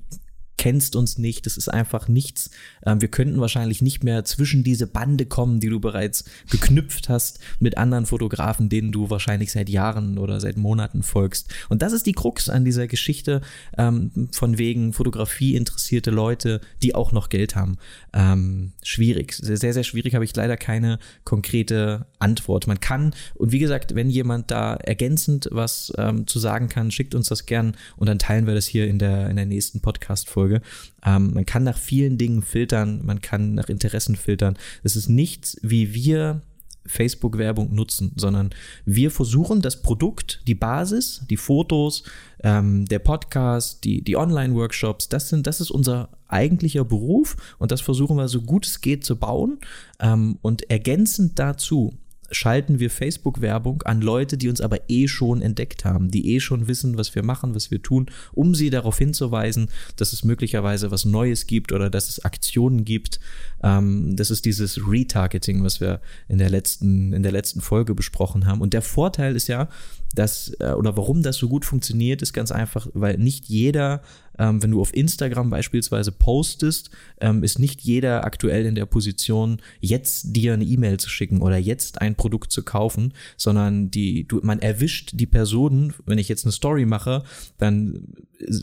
kennst 0.58 0.96
uns 0.96 1.16
nicht, 1.16 1.46
das 1.46 1.56
ist 1.56 1.68
einfach 1.68 2.08
nichts. 2.08 2.50
Ähm, 2.84 3.00
wir 3.00 3.08
könnten 3.08 3.40
wahrscheinlich 3.40 3.80
nicht 3.80 4.04
mehr 4.04 4.24
zwischen 4.24 4.64
diese 4.64 4.86
Bande 4.86 5.24
kommen, 5.24 5.60
die 5.60 5.70
du 5.70 5.80
bereits 5.80 6.24
geknüpft 6.50 7.08
hast 7.08 7.38
mit 7.60 7.78
anderen 7.78 8.04
Fotografen, 8.04 8.68
denen 8.68 8.92
du 8.92 9.08
wahrscheinlich 9.08 9.52
seit 9.52 9.70
Jahren 9.70 10.18
oder 10.18 10.40
seit 10.40 10.56
Monaten 10.56 11.02
folgst. 11.02 11.48
Und 11.70 11.80
das 11.80 11.92
ist 11.92 12.04
die 12.06 12.12
Krux 12.12 12.50
an 12.50 12.64
dieser 12.64 12.88
Geschichte 12.88 13.40
ähm, 13.78 14.28
von 14.32 14.58
wegen 14.58 14.92
Fotografie 14.92 15.54
interessierte 15.54 16.10
Leute, 16.10 16.60
die 16.82 16.94
auch 16.94 17.12
noch 17.12 17.28
Geld 17.28 17.56
haben. 17.56 17.78
Ähm, 18.12 18.72
schwierig, 18.82 19.34
sehr, 19.34 19.72
sehr 19.72 19.84
schwierig, 19.84 20.14
habe 20.14 20.24
ich 20.24 20.34
leider 20.34 20.56
keine 20.56 20.98
konkrete 21.24 22.06
Antwort. 22.18 22.66
Man 22.66 22.80
kann, 22.80 23.14
und 23.34 23.52
wie 23.52 23.60
gesagt, 23.60 23.94
wenn 23.94 24.10
jemand 24.10 24.50
da 24.50 24.74
ergänzend 24.74 25.48
was 25.52 25.92
zu 26.26 26.38
sagen 26.38 26.68
kann, 26.68 26.90
schickt 26.90 27.14
uns 27.14 27.28
das 27.28 27.46
gern 27.46 27.76
und 27.96 28.08
dann 28.08 28.18
teilen 28.18 28.46
wir 28.46 28.54
das 28.54 28.66
hier 28.66 28.88
in 28.88 28.98
der, 28.98 29.30
in 29.30 29.36
der 29.36 29.46
nächsten 29.46 29.80
Podcast-Folge. 29.80 30.47
Folge. 30.48 30.62
Ähm, 31.04 31.34
man 31.34 31.46
kann 31.46 31.64
nach 31.64 31.78
vielen 31.78 32.18
Dingen 32.18 32.42
filtern, 32.42 33.04
man 33.04 33.20
kann 33.20 33.54
nach 33.54 33.68
Interessen 33.68 34.16
filtern. 34.16 34.56
Es 34.82 34.96
ist 34.96 35.08
nichts, 35.08 35.58
wie 35.62 35.94
wir 35.94 36.42
Facebook-Werbung 36.86 37.74
nutzen, 37.74 38.12
sondern 38.16 38.50
wir 38.86 39.10
versuchen 39.10 39.60
das 39.60 39.82
Produkt, 39.82 40.40
die 40.46 40.54
Basis, 40.54 41.22
die 41.28 41.36
Fotos, 41.36 42.02
ähm, 42.42 42.86
der 42.86 42.98
Podcast, 42.98 43.84
die, 43.84 44.00
die 44.02 44.16
Online-Workshops, 44.16 45.10
das 45.10 45.34
das 45.42 45.60
ist 45.60 45.70
unser 45.70 46.08
eigentlicher 46.28 46.84
Beruf 46.84 47.36
und 47.58 47.72
das 47.72 47.82
versuchen 47.82 48.16
wir 48.16 48.28
so 48.28 48.40
gut 48.40 48.66
es 48.66 48.80
geht 48.80 49.04
zu 49.04 49.16
bauen. 49.16 49.58
Ähm, 50.00 50.38
und 50.40 50.70
ergänzend 50.70 51.38
dazu 51.38 51.92
schalten 52.30 52.78
wir 52.78 52.90
Facebook-Werbung 52.90 53.82
an 53.82 54.00
Leute, 54.00 54.36
die 54.36 54.48
uns 54.48 54.60
aber 54.60 54.78
eh 54.88 55.08
schon 55.08 55.40
entdeckt 55.40 55.84
haben, 55.84 56.10
die 56.10 56.34
eh 56.34 56.40
schon 56.40 56.68
wissen, 56.68 56.98
was 56.98 57.14
wir 57.14 57.22
machen, 57.22 57.54
was 57.54 57.70
wir 57.70 57.82
tun, 57.82 58.06
um 58.32 58.54
sie 58.54 58.70
darauf 58.70 58.98
hinzuweisen, 58.98 59.70
dass 59.96 60.12
es 60.12 60.24
möglicherweise 60.24 60.90
was 60.90 61.04
Neues 61.04 61.46
gibt 61.46 61.72
oder 61.72 61.90
dass 61.90 62.08
es 62.08 62.24
Aktionen 62.24 62.84
gibt. 62.84 63.20
Ähm, 63.62 64.16
das 64.16 64.30
ist 64.30 64.44
dieses 64.44 64.78
Retargeting, 64.86 65.64
was 65.64 65.80
wir 65.80 66.00
in 66.28 66.38
der 66.38 66.50
letzten, 66.50 67.12
in 67.12 67.22
der 67.22 67.32
letzten 67.32 67.60
Folge 67.60 67.94
besprochen 67.94 68.46
haben. 68.46 68.60
Und 68.60 68.74
der 68.74 68.82
Vorteil 68.82 69.34
ist 69.34 69.48
ja, 69.48 69.68
dass, 70.14 70.52
äh, 70.60 70.72
oder 70.72 70.96
warum 70.96 71.22
das 71.22 71.36
so 71.36 71.48
gut 71.48 71.64
funktioniert, 71.64 72.22
ist 72.22 72.32
ganz 72.32 72.50
einfach, 72.50 72.88
weil 72.94 73.18
nicht 73.18 73.46
jeder 73.46 74.02
ähm, 74.38 74.62
wenn 74.62 74.70
du 74.70 74.80
auf 74.80 74.94
Instagram 74.94 75.50
beispielsweise 75.50 76.12
postest, 76.12 76.90
ähm, 77.20 77.42
ist 77.42 77.58
nicht 77.58 77.80
jeder 77.80 78.24
aktuell 78.24 78.66
in 78.66 78.74
der 78.74 78.86
Position, 78.86 79.60
jetzt 79.80 80.36
dir 80.36 80.54
eine 80.54 80.64
E-Mail 80.64 80.98
zu 80.98 81.10
schicken 81.10 81.42
oder 81.42 81.58
jetzt 81.58 82.00
ein 82.00 82.14
Produkt 82.14 82.52
zu 82.52 82.62
kaufen, 82.62 83.12
sondern 83.36 83.90
die, 83.90 84.26
du, 84.26 84.40
man 84.42 84.60
erwischt 84.60 85.10
die 85.14 85.26
Personen, 85.26 85.92
wenn 86.06 86.18
ich 86.18 86.28
jetzt 86.28 86.44
eine 86.44 86.52
Story 86.52 86.86
mache, 86.86 87.24
dann 87.58 88.14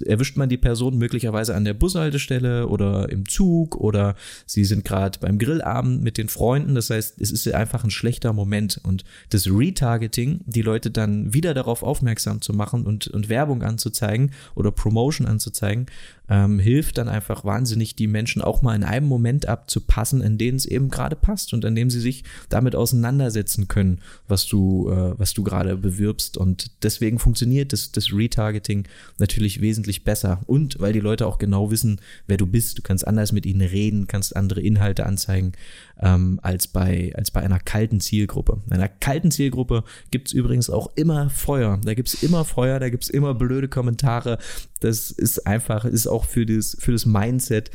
erwischt 0.05 0.37
man 0.37 0.47
die 0.47 0.57
Person 0.57 0.97
möglicherweise 0.97 1.53
an 1.53 1.65
der 1.65 1.73
Bushaltestelle 1.73 2.67
oder 2.67 3.09
im 3.09 3.27
Zug 3.27 3.75
oder 3.75 4.15
sie 4.45 4.63
sind 4.63 4.85
gerade 4.85 5.19
beim 5.19 5.37
Grillabend 5.37 6.01
mit 6.01 6.17
den 6.17 6.29
Freunden. 6.29 6.75
Das 6.75 6.89
heißt, 6.89 7.19
es 7.19 7.31
ist 7.31 7.53
einfach 7.53 7.83
ein 7.83 7.91
schlechter 7.91 8.31
Moment. 8.31 8.79
Und 8.83 9.03
das 9.31 9.47
Retargeting, 9.47 10.39
die 10.45 10.61
Leute 10.61 10.91
dann 10.91 11.33
wieder 11.35 11.53
darauf 11.53 11.83
aufmerksam 11.83 12.41
zu 12.41 12.53
machen 12.53 12.83
und, 12.85 13.07
und 13.07 13.29
Werbung 13.29 13.61
anzuzeigen 13.61 14.31
oder 14.55 14.71
Promotion 14.71 15.27
anzuzeigen, 15.27 15.85
ähm, 16.29 16.59
hilft 16.59 16.97
dann 16.97 17.09
einfach 17.09 17.45
wahnsinnig, 17.45 17.95
die 17.95 18.07
Menschen 18.07 18.41
auch 18.41 18.61
mal 18.61 18.75
in 18.75 18.83
einem 18.83 19.07
Moment 19.07 19.47
abzupassen, 19.47 20.21
in 20.21 20.37
denen 20.37 20.57
es 20.57 20.65
eben 20.65 20.89
gerade 20.89 21.15
passt 21.15 21.53
und 21.53 21.65
in 21.65 21.75
dem 21.75 21.89
sie 21.89 21.99
sich 21.99 22.23
damit 22.49 22.75
auseinandersetzen 22.75 23.67
können, 23.67 23.99
was 24.27 24.45
du, 24.45 24.89
äh, 24.89 25.17
was 25.17 25.33
du 25.33 25.43
gerade 25.43 25.77
bewirbst. 25.77 26.37
Und 26.37 26.83
deswegen 26.83 27.19
funktioniert 27.19 27.73
das, 27.73 27.91
das 27.91 28.13
Retargeting 28.13 28.87
natürlich 29.17 29.61
wesentlich 29.61 30.03
besser. 30.03 30.41
Und 30.45 30.79
weil 30.79 30.93
die 30.93 30.99
Leute 30.99 31.27
auch 31.27 31.37
genau 31.37 31.71
wissen, 31.71 31.99
wer 32.27 32.37
du 32.37 32.45
bist, 32.45 32.77
du 32.77 32.81
kannst 32.81 33.07
anders 33.07 33.31
mit 33.31 33.45
ihnen 33.45 33.61
reden, 33.61 34.07
kannst 34.07 34.35
andere 34.35 34.61
Inhalte 34.61 35.05
anzeigen 35.05 35.53
ähm, 36.01 36.39
als, 36.41 36.67
bei, 36.67 37.11
als 37.15 37.31
bei 37.31 37.41
einer 37.41 37.59
kalten 37.59 37.99
Zielgruppe. 37.99 38.61
In 38.67 38.73
einer 38.73 38.87
kalten 38.87 39.31
Zielgruppe 39.31 39.83
gibt 40.11 40.27
es 40.27 40.33
übrigens 40.33 40.69
auch 40.69 40.91
immer 40.95 41.29
Feuer. 41.29 41.79
Da 41.83 41.93
gibt 41.93 42.09
es 42.09 42.23
immer 42.23 42.45
Feuer, 42.45 42.79
da 42.79 42.89
gibt 42.89 43.03
es 43.03 43.09
immer 43.09 43.33
blöde 43.33 43.67
Kommentare. 43.67 44.37
Das 44.79 45.11
ist 45.11 45.47
einfach, 45.47 45.85
ist 45.85 46.07
auch 46.07 46.14
für 46.23 46.45
das, 46.45 46.77
für 46.79 46.93
das 46.93 47.05
Mindset 47.05 47.71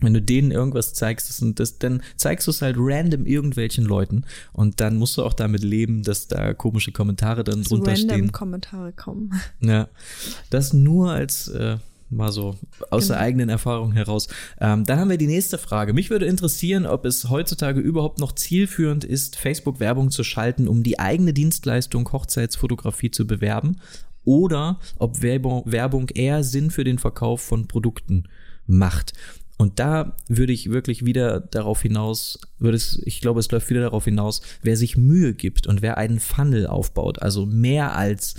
wenn 0.00 0.14
du 0.14 0.22
denen 0.22 0.50
irgendwas 0.50 0.94
zeigst, 0.94 1.28
das, 1.28 1.54
das, 1.54 1.78
dann 1.78 2.02
zeigst 2.16 2.46
du 2.46 2.50
es 2.50 2.62
halt 2.62 2.76
random 2.78 3.26
irgendwelchen 3.26 3.84
Leuten 3.84 4.24
und 4.52 4.80
dann 4.80 4.96
musst 4.96 5.16
du 5.16 5.24
auch 5.24 5.32
damit 5.32 5.62
leben, 5.62 6.02
dass 6.02 6.28
da 6.28 6.52
komische 6.52 6.92
Kommentare 6.92 7.44
dann 7.44 7.62
drunter 7.62 7.92
random 7.92 8.10
stehen. 8.10 8.32
Kommentare 8.32 8.92
kommen. 8.92 9.32
Ja, 9.60 9.88
das 10.50 10.72
nur 10.72 11.12
als 11.12 11.48
äh, 11.48 11.78
mal 12.10 12.32
so 12.32 12.56
aus 12.90 13.04
genau. 13.04 13.14
der 13.14 13.20
eigenen 13.24 13.48
Erfahrung 13.48 13.92
heraus. 13.92 14.28
Ähm, 14.60 14.84
dann 14.84 14.98
haben 14.98 15.10
wir 15.10 15.16
die 15.16 15.26
nächste 15.26 15.58
Frage. 15.58 15.94
Mich 15.94 16.10
würde 16.10 16.26
interessieren, 16.26 16.86
ob 16.86 17.04
es 17.06 17.30
heutzutage 17.30 17.80
überhaupt 17.80 18.18
noch 18.18 18.32
zielführend 18.32 19.04
ist, 19.04 19.36
Facebook-Werbung 19.36 20.10
zu 20.10 20.22
schalten, 20.22 20.68
um 20.68 20.82
die 20.82 20.98
eigene 20.98 21.32
Dienstleistung 21.32 22.10
Hochzeitsfotografie 22.12 23.10
zu 23.10 23.26
bewerben 23.26 23.76
oder 24.24 24.78
ob 24.98 25.22
Werbung, 25.22 26.08
eher 26.08 26.44
Sinn 26.44 26.70
für 26.70 26.84
den 26.84 26.98
Verkauf 26.98 27.40
von 27.40 27.68
Produkten 27.68 28.24
macht. 28.66 29.12
Und 29.56 29.78
da 29.78 30.16
würde 30.28 30.52
ich 30.52 30.70
wirklich 30.70 31.04
wieder 31.04 31.40
darauf 31.40 31.82
hinaus, 31.82 32.40
würde 32.58 32.76
es, 32.76 33.00
ich 33.04 33.20
glaube, 33.20 33.40
es 33.40 33.50
läuft 33.50 33.70
wieder 33.70 33.82
darauf 33.82 34.04
hinaus, 34.04 34.42
wer 34.62 34.76
sich 34.76 34.96
Mühe 34.96 35.32
gibt 35.32 35.66
und 35.66 35.80
wer 35.80 35.96
einen 35.96 36.18
Funnel 36.18 36.66
aufbaut, 36.66 37.22
also 37.22 37.46
mehr 37.46 37.96
als 37.96 38.34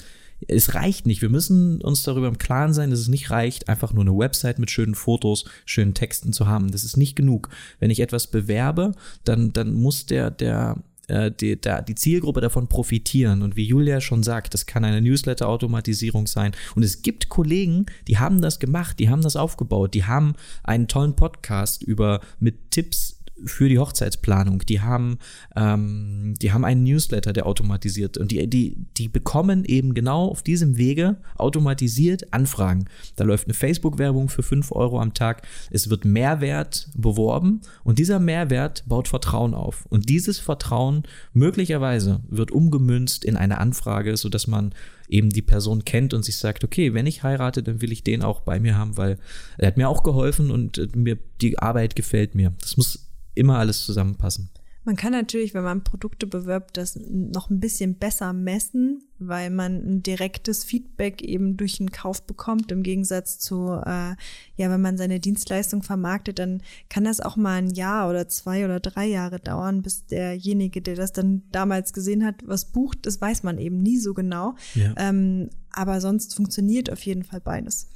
es 0.47 0.75
reicht 0.75 1.05
nicht. 1.05 1.21
Wir 1.21 1.29
müssen 1.29 1.81
uns 1.81 2.03
darüber 2.03 2.27
im 2.27 2.37
Klaren 2.37 2.73
sein, 2.73 2.89
dass 2.89 2.99
es 2.99 3.07
nicht 3.07 3.31
reicht, 3.31 3.69
einfach 3.69 3.93
nur 3.93 4.03
eine 4.03 4.17
Website 4.17 4.59
mit 4.59 4.69
schönen 4.69 4.95
Fotos, 4.95 5.45
schönen 5.65 5.93
Texten 5.93 6.33
zu 6.33 6.45
haben. 6.45 6.71
Das 6.71 6.83
ist 6.83 6.97
nicht 6.97 7.15
genug. 7.15 7.49
Wenn 7.79 7.89
ich 7.89 7.99
etwas 7.99 8.27
bewerbe, 8.27 8.91
dann, 9.23 9.53
dann 9.53 9.73
muss 9.73 10.05
der, 10.05 10.31
der, 10.31 10.83
äh, 11.07 11.31
die, 11.31 11.59
der, 11.59 11.81
die 11.81 11.95
Zielgruppe 11.95 12.41
davon 12.41 12.67
profitieren. 12.67 13.41
Und 13.41 13.55
wie 13.55 13.65
Julia 13.65 14.01
schon 14.01 14.23
sagt, 14.23 14.53
das 14.53 14.65
kann 14.65 14.83
eine 14.85 15.01
Newsletter-Automatisierung 15.01 16.27
sein. 16.27 16.53
Und 16.75 16.83
es 16.83 17.01
gibt 17.01 17.29
Kollegen, 17.29 17.85
die 18.07 18.17
haben 18.17 18.41
das 18.41 18.59
gemacht, 18.59 18.99
die 18.99 19.09
haben 19.09 19.21
das 19.21 19.35
aufgebaut, 19.35 19.93
die 19.93 20.05
haben 20.05 20.35
einen 20.63 20.87
tollen 20.87 21.15
Podcast 21.15 21.83
über 21.83 22.21
mit 22.39 22.71
Tipps 22.71 23.14
für 23.43 23.67
die 23.67 23.79
Hochzeitsplanung. 23.79 24.59
Die 24.59 24.81
haben, 24.81 25.19
ähm, 25.55 26.35
die 26.41 26.53
haben 26.53 26.63
einen 26.63 26.83
Newsletter, 26.83 27.33
der 27.33 27.45
automatisiert 27.45 28.17
und 28.17 28.31
die, 28.31 28.47
die, 28.47 28.77
die 28.97 29.09
bekommen 29.09 29.65
eben 29.65 29.93
genau 29.93 30.27
auf 30.27 30.41
diesem 30.41 30.77
Wege 30.77 31.17
automatisiert 31.37 32.33
Anfragen. 32.33 32.85
Da 33.15 33.23
läuft 33.23 33.47
eine 33.47 33.53
Facebook-Werbung 33.53 34.29
für 34.29 34.43
5 34.43 34.71
Euro 34.71 35.01
am 35.01 35.13
Tag. 35.13 35.45
Es 35.69 35.89
wird 35.89 36.05
Mehrwert 36.05 36.89
beworben 36.95 37.61
und 37.83 37.99
dieser 37.99 38.19
Mehrwert 38.19 38.83
baut 38.87 39.07
Vertrauen 39.07 39.53
auf. 39.53 39.85
Und 39.89 40.09
dieses 40.09 40.39
Vertrauen 40.39 41.03
möglicherweise 41.33 42.21
wird 42.29 42.51
umgemünzt 42.51 43.25
in 43.25 43.35
eine 43.35 43.57
Anfrage, 43.57 44.15
sodass 44.17 44.47
man 44.47 44.73
eben 45.07 45.29
die 45.29 45.41
Person 45.41 45.85
kennt 45.85 46.13
und 46.13 46.23
sich 46.23 46.37
sagt, 46.37 46.63
okay, 46.63 46.93
wenn 46.93 47.05
ich 47.05 47.23
heirate, 47.23 47.61
dann 47.61 47.81
will 47.81 47.91
ich 47.91 48.03
den 48.03 48.23
auch 48.23 48.41
bei 48.41 48.59
mir 48.59 48.75
haben, 48.75 48.97
weil 48.97 49.19
er 49.57 49.67
hat 49.67 49.77
mir 49.77 49.89
auch 49.89 50.03
geholfen 50.03 50.49
und 50.51 50.77
äh, 50.77 50.87
mir 50.95 51.17
die 51.41 51.59
Arbeit 51.59 51.95
gefällt 51.95 52.33
mir. 52.33 52.53
Das 52.59 52.77
muss 52.77 53.04
immer 53.35 53.59
alles 53.59 53.85
zusammenpassen. 53.85 54.49
Man 54.85 54.95
kann 54.95 55.13
natürlich, 55.13 55.55
wenn 55.55 55.63
man 55.63 55.83
Produkte 55.83 56.27
bewirbt, 56.27 56.77
das 56.77 56.95
noch 56.95 57.49
ein 57.49 57.59
bisschen 57.59 57.95
besser 57.95 58.33
messen, 58.33 59.01
weil 59.17 59.49
man 59.49 59.77
ein 59.83 60.03
direktes 60.03 60.63
Feedback 60.63 61.23
eben 61.23 61.57
durch 61.57 61.77
den 61.77 61.91
Kauf 61.91 62.21
bekommt. 62.21 62.71
Im 62.71 62.83
Gegensatz 62.83 63.39
zu, 63.39 63.71
äh, 63.83 64.13
ja, 64.57 64.69
wenn 64.69 64.81
man 64.81 64.95
seine 64.97 65.19
Dienstleistung 65.19 65.81
vermarktet, 65.81 66.37
dann 66.37 66.61
kann 66.87 67.03
das 67.03 67.19
auch 67.19 67.35
mal 67.35 67.55
ein 67.55 67.71
Jahr 67.71 68.07
oder 68.07 68.27
zwei 68.27 68.63
oder 68.63 68.79
drei 68.79 69.07
Jahre 69.07 69.39
dauern, 69.39 69.81
bis 69.81 70.05
derjenige, 70.05 70.83
der 70.83 70.95
das 70.95 71.11
dann 71.11 71.41
damals 71.51 71.91
gesehen 71.91 72.23
hat, 72.23 72.35
was 72.45 72.65
bucht. 72.65 73.07
Das 73.07 73.19
weiß 73.19 73.41
man 73.41 73.57
eben 73.57 73.81
nie 73.81 73.97
so 73.97 74.13
genau. 74.13 74.53
Ja. 74.75 74.93
Ähm, 74.97 75.49
aber 75.71 75.99
sonst 75.99 76.35
funktioniert 76.35 76.91
auf 76.91 77.01
jeden 77.01 77.23
Fall 77.23 77.41
beides. 77.41 77.87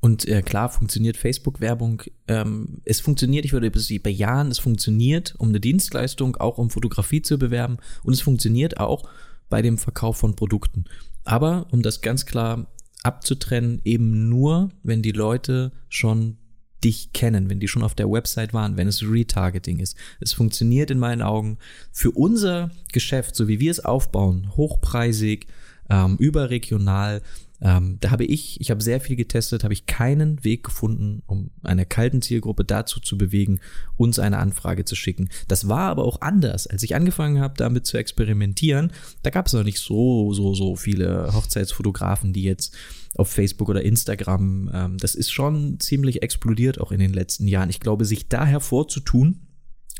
Und 0.00 0.26
äh, 0.28 0.42
klar 0.42 0.68
funktioniert 0.68 1.16
Facebook-Werbung. 1.16 2.02
Ähm, 2.28 2.80
es 2.84 3.00
funktioniert, 3.00 3.44
ich 3.44 3.52
würde 3.52 3.70
es 3.74 3.92
bejahen, 4.02 4.50
es 4.50 4.58
funktioniert, 4.58 5.34
um 5.38 5.48
eine 5.48 5.60
Dienstleistung, 5.60 6.36
auch 6.36 6.58
um 6.58 6.70
Fotografie 6.70 7.22
zu 7.22 7.38
bewerben. 7.38 7.78
Und 8.04 8.12
es 8.12 8.20
funktioniert 8.20 8.78
auch 8.78 9.08
bei 9.48 9.62
dem 9.62 9.78
Verkauf 9.78 10.18
von 10.18 10.36
Produkten. 10.36 10.84
Aber 11.24 11.66
um 11.70 11.82
das 11.82 12.00
ganz 12.00 12.26
klar 12.26 12.66
abzutrennen, 13.02 13.80
eben 13.84 14.28
nur, 14.28 14.70
wenn 14.82 15.02
die 15.02 15.12
Leute 15.12 15.72
schon 15.88 16.38
dich 16.84 17.12
kennen, 17.12 17.50
wenn 17.50 17.60
die 17.60 17.68
schon 17.68 17.82
auf 17.82 17.94
der 17.94 18.10
Website 18.10 18.54
waren, 18.54 18.76
wenn 18.76 18.88
es 18.88 19.02
Retargeting 19.02 19.80
ist. 19.80 19.96
Es 20.20 20.32
funktioniert 20.32 20.90
in 20.90 20.98
meinen 20.98 21.22
Augen 21.22 21.58
für 21.92 22.12
unser 22.12 22.70
Geschäft, 22.92 23.34
so 23.34 23.48
wie 23.48 23.58
wir 23.58 23.70
es 23.70 23.84
aufbauen, 23.84 24.56
hochpreisig, 24.56 25.48
ähm, 25.90 26.16
überregional, 26.18 27.22
ähm, 27.60 27.98
da 28.00 28.10
habe 28.10 28.24
ich, 28.24 28.60
ich 28.60 28.70
habe 28.70 28.82
sehr 28.82 29.00
viel 29.00 29.16
getestet, 29.16 29.64
habe 29.64 29.72
ich 29.72 29.86
keinen 29.86 30.44
Weg 30.44 30.64
gefunden, 30.64 31.22
um 31.26 31.50
einer 31.62 31.84
kalten 31.84 32.22
Zielgruppe 32.22 32.64
dazu 32.64 33.00
zu 33.00 33.18
bewegen, 33.18 33.58
uns 33.96 34.18
eine 34.18 34.38
Anfrage 34.38 34.84
zu 34.84 34.94
schicken. 34.94 35.28
Das 35.48 35.68
war 35.68 35.90
aber 35.90 36.04
auch 36.04 36.20
anders. 36.20 36.68
Als 36.68 36.82
ich 36.84 36.94
angefangen 36.94 37.40
habe, 37.40 37.54
damit 37.56 37.86
zu 37.86 37.98
experimentieren, 37.98 38.92
da 39.22 39.30
gab 39.30 39.46
es 39.46 39.52
noch 39.54 39.64
nicht 39.64 39.80
so, 39.80 40.32
so, 40.32 40.54
so 40.54 40.76
viele 40.76 41.32
Hochzeitsfotografen, 41.32 42.32
die 42.32 42.44
jetzt 42.44 42.76
auf 43.16 43.30
Facebook 43.30 43.68
oder 43.68 43.82
Instagram, 43.82 44.70
ähm, 44.72 44.98
das 44.98 45.16
ist 45.16 45.32
schon 45.32 45.80
ziemlich 45.80 46.22
explodiert 46.22 46.80
auch 46.80 46.92
in 46.92 47.00
den 47.00 47.12
letzten 47.12 47.48
Jahren. 47.48 47.70
Ich 47.70 47.80
glaube, 47.80 48.04
sich 48.04 48.28
da 48.28 48.46
hervorzutun, 48.46 49.40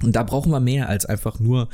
und 0.03 0.15
da 0.15 0.23
brauchen 0.23 0.53
wir 0.53 0.61
mehr 0.61 0.89
als 0.89 1.07
einfach 1.07 1.41
nur 1.41 1.69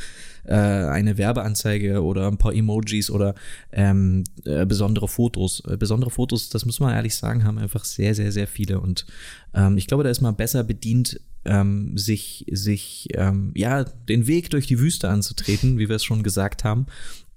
äh, 0.44 0.54
eine 0.54 1.18
Werbeanzeige 1.18 2.02
oder 2.02 2.28
ein 2.28 2.38
paar 2.38 2.54
Emojis 2.54 3.10
oder 3.10 3.34
ähm, 3.72 4.24
äh, 4.44 4.66
besondere 4.66 5.08
Fotos. 5.08 5.62
Äh, 5.68 5.76
besondere 5.76 6.10
Fotos, 6.10 6.48
das 6.48 6.66
muss 6.66 6.80
man 6.80 6.94
ehrlich 6.94 7.14
sagen, 7.14 7.44
haben 7.44 7.58
einfach 7.58 7.84
sehr, 7.84 8.14
sehr, 8.14 8.32
sehr 8.32 8.46
viele. 8.46 8.80
Und 8.80 9.06
ähm, 9.54 9.78
ich 9.78 9.86
glaube, 9.86 10.04
da 10.04 10.10
ist 10.10 10.20
man 10.20 10.36
besser 10.36 10.64
bedient, 10.64 11.20
ähm, 11.44 11.96
sich, 11.96 12.46
sich 12.50 13.08
ähm, 13.14 13.52
ja, 13.54 13.84
den 13.84 14.26
Weg 14.26 14.50
durch 14.50 14.66
die 14.66 14.78
Wüste 14.78 15.08
anzutreten, 15.08 15.78
wie 15.78 15.88
wir 15.88 15.96
es 15.96 16.04
schon 16.04 16.22
gesagt 16.22 16.64
haben. 16.64 16.86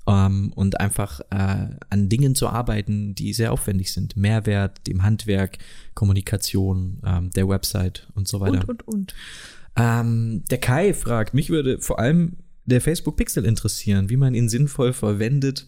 Ähm, 0.07 0.53
und 0.55 0.79
einfach 0.79 1.19
äh, 1.31 1.67
an 1.89 2.07
Dingen 2.09 2.33
zu 2.33 2.47
arbeiten, 2.47 3.13
die 3.13 3.33
sehr 3.33 3.51
aufwendig 3.51 3.91
sind. 3.91 4.15
Mehrwert, 4.15 4.87
dem 4.87 5.03
Handwerk, 5.03 5.57
Kommunikation, 5.95 7.01
ähm, 7.05 7.29
der 7.31 7.49
Website 7.49 8.07
und 8.15 8.27
so 8.27 8.39
weiter. 8.39 8.61
Und, 8.67 8.69
und, 8.69 8.87
und. 8.87 9.15
Ähm, 9.75 10.43
der 10.49 10.59
Kai 10.59 10.93
fragt, 10.93 11.33
mich 11.33 11.49
würde 11.49 11.79
vor 11.79 11.99
allem 11.99 12.37
der 12.67 12.81
Facebook 12.81 13.15
Pixel 13.15 13.45
interessieren, 13.45 14.09
wie 14.09 14.17
man 14.17 14.35
ihn 14.35 14.49
sinnvoll 14.49 14.93
verwendet 14.93 15.67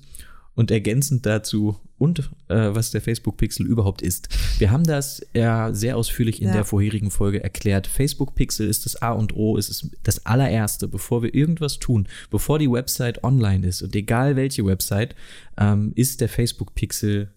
und 0.53 0.71
ergänzend 0.71 1.25
dazu 1.25 1.77
und 1.97 2.29
äh, 2.49 2.75
was 2.75 2.91
der 2.91 3.01
Facebook 3.01 3.37
Pixel 3.37 3.65
überhaupt 3.65 4.01
ist. 4.01 4.27
Wir 4.57 4.71
haben 4.71 4.83
das 4.83 5.25
ja 5.33 5.73
sehr 5.73 5.95
ausführlich 5.95 6.41
in 6.41 6.49
ja. 6.49 6.53
der 6.53 6.65
vorherigen 6.65 7.11
Folge 7.11 7.41
erklärt. 7.41 7.87
Facebook 7.87 8.35
Pixel 8.35 8.67
ist 8.67 8.85
das 8.85 9.01
A 9.01 9.11
und 9.11 9.33
O, 9.35 9.57
es 9.57 9.69
ist 9.69 9.89
das 10.03 10.25
allererste, 10.25 10.89
bevor 10.89 11.23
wir 11.23 11.33
irgendwas 11.33 11.79
tun, 11.79 12.07
bevor 12.29 12.59
die 12.59 12.69
Website 12.69 13.23
online 13.23 13.65
ist 13.65 13.81
und 13.81 13.95
egal 13.95 14.35
welche 14.35 14.65
Website, 14.65 15.15
ähm, 15.57 15.93
ist 15.95 16.19
der 16.19 16.27
Facebook 16.27 16.75
Pixel 16.75 17.31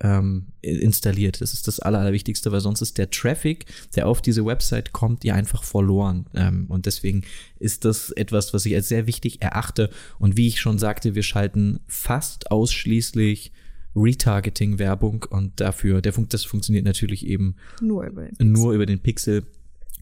ähm, 0.00 0.46
installiert. 0.60 1.40
Das 1.40 1.52
ist 1.52 1.68
das 1.68 1.80
Aller, 1.80 2.00
Allerwichtigste, 2.00 2.52
weil 2.52 2.60
sonst 2.60 2.82
ist 2.82 2.98
der 2.98 3.10
Traffic, 3.10 3.66
der 3.94 4.06
auf 4.06 4.20
diese 4.22 4.44
Website 4.44 4.92
kommt, 4.92 5.24
ja 5.24 5.34
einfach 5.34 5.62
verloren. 5.62 6.26
Ähm, 6.34 6.66
und 6.68 6.86
deswegen 6.86 7.22
ist 7.58 7.84
das 7.84 8.10
etwas, 8.10 8.52
was 8.52 8.66
ich 8.66 8.74
als 8.74 8.88
sehr 8.88 9.06
wichtig 9.06 9.42
erachte. 9.42 9.90
Und 10.18 10.36
wie 10.36 10.48
ich 10.48 10.60
schon 10.60 10.78
sagte, 10.78 11.14
wir 11.14 11.22
schalten 11.22 11.80
fast 11.86 12.50
ausschließlich 12.50 13.52
Retargeting-Werbung 13.96 15.26
und 15.30 15.60
dafür, 15.60 16.02
der 16.02 16.12
Funk, 16.12 16.30
das 16.30 16.44
funktioniert 16.44 16.84
natürlich 16.84 17.26
eben 17.26 17.54
nur 17.80 18.04
über 18.04 18.22
den 18.22 18.30
Pixel. 18.36 18.46
Nur 18.46 18.72
über 18.72 18.86
den 18.86 19.00
Pixel. 19.00 19.46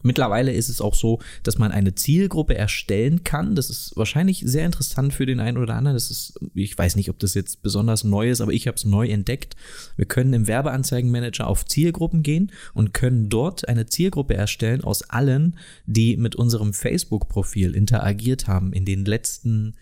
Mittlerweile 0.03 0.53
ist 0.53 0.69
es 0.69 0.81
auch 0.81 0.95
so, 0.95 1.21
dass 1.43 1.59
man 1.59 1.73
eine 1.73 1.95
Zielgruppe 1.95 2.55
erstellen 2.55 3.25
kann. 3.25 3.55
Das 3.55 3.71
ist 3.71 3.97
wahrscheinlich 3.97 4.43
sehr 4.45 4.67
interessant 4.67 5.15
für 5.15 5.27
den 5.27 5.41
einen 5.41 5.59
oder 5.59 5.75
anderen. 5.75 5.97
Das 5.97 6.11
ist, 6.11 6.39
ich 6.55 6.77
weiß 6.77 6.97
nicht, 6.97 7.11
ob 7.11 7.19
das 7.19 7.35
jetzt 7.35 7.63
besonders 7.63 8.05
neu 8.05 8.31
ist, 8.31 8.41
aber 8.41 8.53
ich 8.53 8.67
habe 8.67 8.77
es 8.77 8.85
neu 8.85 9.09
entdeckt. 9.09 9.57
Wir 9.97 10.07
können 10.07 10.33
im 10.33 10.47
Werbeanzeigenmanager 10.47 11.47
auf 11.47 11.65
Zielgruppen 11.65 12.23
gehen 12.23 12.53
und 12.75 12.95
können 12.95 13.29
dort 13.29 13.69
eine 13.69 13.87
Zielgruppe 13.87 14.35
erstellen 14.35 14.85
aus 14.85 15.03
allen, 15.03 15.57
die 15.87 16.17
mit 16.17 16.37
unserem 16.37 16.73
Facebook-Profil 16.73 17.75
interagiert 17.75 18.49
haben 18.49 18.73
in 18.73 18.85
den 18.85 19.05
letzten 19.05 19.75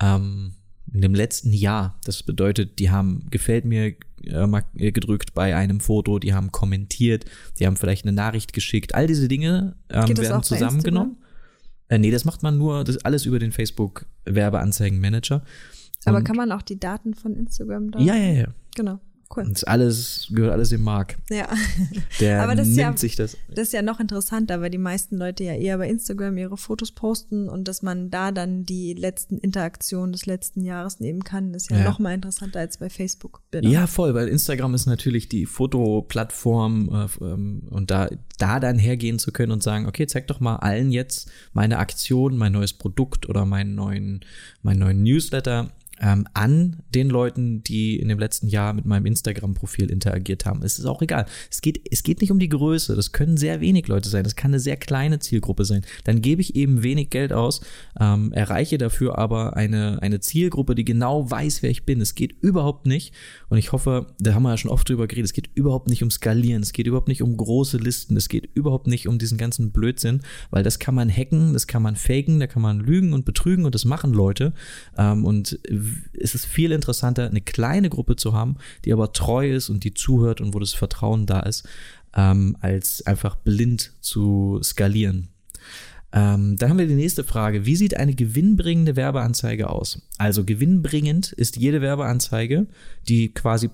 ähm, 0.00 0.54
in 0.92 1.00
dem 1.00 1.14
letzten 1.14 1.52
Jahr. 1.52 1.98
Das 2.04 2.22
bedeutet, 2.22 2.78
die 2.78 2.90
haben 2.90 3.26
gefällt 3.30 3.64
mir 3.64 3.94
äh, 4.22 4.46
äh, 4.78 4.92
gedrückt 4.92 5.34
bei 5.34 5.54
einem 5.54 5.80
Foto, 5.80 6.18
die 6.18 6.34
haben 6.34 6.52
kommentiert, 6.52 7.24
die 7.58 7.66
haben 7.66 7.76
vielleicht 7.76 8.04
eine 8.04 8.12
Nachricht 8.12 8.52
geschickt. 8.52 8.94
All 8.94 9.06
diese 9.06 9.28
Dinge 9.28 9.76
ähm, 9.90 10.16
werden 10.16 10.42
zusammengenommen. 10.42 11.16
Äh, 11.88 11.98
nee, 11.98 12.10
das 12.10 12.24
macht 12.24 12.42
man 12.42 12.58
nur, 12.58 12.84
das 12.84 12.98
alles 13.04 13.26
über 13.26 13.38
den 13.38 13.52
Facebook 13.52 14.06
Werbeanzeigenmanager. 14.24 15.42
Aber 16.04 16.22
kann 16.22 16.36
man 16.36 16.52
auch 16.52 16.62
die 16.62 16.78
Daten 16.78 17.14
von 17.14 17.34
Instagram 17.34 17.90
da? 17.90 17.98
Ja, 17.98 18.14
ja, 18.14 18.32
ja. 18.32 18.46
Genau. 18.76 19.00
Cool. 19.34 19.48
Das 19.48 19.64
alles 19.64 20.28
gehört 20.30 20.52
alles 20.52 20.68
dem 20.68 20.82
Mark. 20.82 21.16
Ja. 21.30 21.48
Der 22.20 22.42
Aber 22.42 22.54
das 22.54 22.68
nimmt 22.68 22.78
ja, 22.78 22.96
sich 22.96 23.16
das. 23.16 23.36
Das 23.48 23.68
ist 23.68 23.72
ja 23.72 23.82
noch 23.82 23.98
interessanter, 23.98 24.60
weil 24.60 24.70
die 24.70 24.78
meisten 24.78 25.16
Leute 25.16 25.44
ja 25.44 25.54
eher 25.54 25.78
bei 25.78 25.88
Instagram 25.88 26.36
ihre 26.38 26.56
Fotos 26.56 26.92
posten 26.92 27.48
und 27.48 27.66
dass 27.66 27.82
man 27.82 28.10
da 28.10 28.30
dann 28.30 28.64
die 28.64 28.94
letzten 28.94 29.38
Interaktionen 29.38 30.12
des 30.12 30.26
letzten 30.26 30.62
Jahres 30.62 31.00
nehmen 31.00 31.24
kann, 31.24 31.54
ist 31.54 31.70
ja, 31.70 31.78
ja. 31.78 31.84
noch 31.84 31.98
mal 31.98 32.14
interessanter 32.14 32.60
als 32.60 32.78
bei 32.78 32.88
Facebook. 32.88 33.42
Bilder. 33.50 33.68
Ja, 33.68 33.86
voll, 33.86 34.14
weil 34.14 34.28
Instagram 34.28 34.74
ist 34.74 34.86
natürlich 34.86 35.28
die 35.28 35.46
Fotoplattform 35.46 37.08
äh, 37.20 37.24
ähm, 37.24 37.62
und 37.70 37.90
da, 37.90 38.08
da 38.38 38.60
dann 38.60 38.78
hergehen 38.78 39.18
zu 39.18 39.32
können 39.32 39.52
und 39.52 39.62
sagen, 39.62 39.86
okay, 39.86 40.06
zeig 40.06 40.28
doch 40.28 40.40
mal 40.40 40.56
allen 40.56 40.92
jetzt 40.92 41.30
meine 41.52 41.78
Aktion, 41.78 42.36
mein 42.36 42.52
neues 42.52 42.72
Produkt 42.72 43.28
oder 43.28 43.44
meinen 43.44 43.74
neuen, 43.74 44.20
meinen 44.62 44.78
neuen 44.78 45.02
Newsletter 45.02 45.70
ähm, 46.00 46.26
an 46.34 46.82
den 46.94 47.08
Leuten, 47.08 47.62
die 47.62 47.98
in 47.98 48.08
dem 48.08 48.18
letzten 48.18 48.48
Jahr 48.48 48.72
mit 48.72 48.84
meinem 48.84 49.06
Instagram-Profil 49.06 49.90
interagiert 49.90 50.44
haben. 50.44 50.62
Es 50.62 50.78
ist 50.78 50.86
auch 50.86 51.02
egal. 51.02 51.26
Es 51.50 51.60
geht, 51.60 51.80
es 51.90 52.02
geht 52.02 52.20
nicht 52.20 52.30
um 52.30 52.38
die 52.38 52.48
Größe. 52.48 52.94
Das 52.96 53.12
können 53.12 53.36
sehr 53.36 53.60
wenig 53.60 53.88
Leute 53.88 54.08
sein. 54.08 54.24
Das 54.24 54.36
kann 54.36 54.50
eine 54.50 54.60
sehr 54.60 54.76
kleine 54.76 55.18
Zielgruppe 55.18 55.64
sein. 55.64 55.82
Dann 56.04 56.20
gebe 56.20 56.40
ich 56.40 56.56
eben 56.56 56.82
wenig 56.82 57.10
Geld 57.10 57.32
aus, 57.32 57.60
ähm, 57.98 58.32
erreiche 58.32 58.78
dafür 58.78 59.18
aber 59.18 59.56
eine, 59.56 60.02
eine 60.02 60.20
Zielgruppe, 60.20 60.74
die 60.74 60.84
genau 60.84 61.30
weiß, 61.30 61.62
wer 61.62 61.70
ich 61.70 61.84
bin. 61.84 62.00
Es 62.00 62.14
geht 62.14 62.32
überhaupt 62.40 62.86
nicht. 62.86 63.14
Und 63.48 63.58
ich 63.58 63.72
hoffe, 63.72 64.06
da 64.18 64.34
haben 64.34 64.42
wir 64.42 64.50
ja 64.50 64.58
schon 64.58 64.70
oft 64.70 64.88
drüber 64.88 65.06
geredet, 65.06 65.26
es 65.26 65.32
geht 65.32 65.50
überhaupt 65.54 65.88
nicht 65.88 66.02
um 66.02 66.10
Skalieren. 66.10 66.62
Es 66.62 66.72
geht 66.72 66.86
überhaupt 66.86 67.08
nicht 67.08 67.22
um 67.22 67.36
große 67.36 67.78
Listen. 67.78 68.16
Es 68.16 68.28
geht 68.28 68.48
überhaupt 68.54 68.86
nicht 68.86 69.08
um 69.08 69.18
diesen 69.18 69.38
ganzen 69.38 69.72
Blödsinn, 69.72 70.20
weil 70.50 70.62
das 70.62 70.78
kann 70.78 70.94
man 70.94 71.10
hacken, 71.10 71.52
das 71.52 71.66
kann 71.66 71.82
man 71.82 71.96
faken, 71.96 72.40
da 72.40 72.46
kann 72.46 72.62
man 72.62 72.80
lügen 72.80 73.12
und 73.12 73.24
betrügen 73.24 73.64
und 73.64 73.74
das 73.74 73.84
machen 73.84 74.12
Leute. 74.12 74.52
Ähm, 74.96 75.24
und 75.24 75.58
es 76.12 76.34
ist 76.34 76.46
viel 76.46 76.72
interessanter, 76.72 77.26
eine 77.28 77.40
kleine 77.40 77.90
Gruppe 77.90 78.16
zu 78.16 78.32
haben, 78.32 78.56
die 78.84 78.92
aber 78.92 79.12
treu 79.12 79.50
ist 79.50 79.68
und 79.68 79.84
die 79.84 79.94
zuhört 79.94 80.40
und 80.40 80.54
wo 80.54 80.58
das 80.58 80.74
Vertrauen 80.74 81.26
da 81.26 81.40
ist, 81.40 81.68
ähm, 82.14 82.56
als 82.60 83.06
einfach 83.06 83.36
blind 83.36 83.92
zu 84.00 84.60
skalieren. 84.62 85.28
Ähm, 86.12 86.56
dann 86.56 86.70
haben 86.70 86.78
wir 86.78 86.86
die 86.86 86.94
nächste 86.94 87.24
Frage. 87.24 87.66
Wie 87.66 87.76
sieht 87.76 87.96
eine 87.96 88.14
gewinnbringende 88.14 88.96
Werbeanzeige 88.96 89.68
aus? 89.68 90.00
Also 90.18 90.44
gewinnbringend 90.44 91.32
ist 91.32 91.56
jede 91.56 91.80
Werbeanzeige, 91.82 92.66
die 93.08 93.34
quasi 93.34 93.70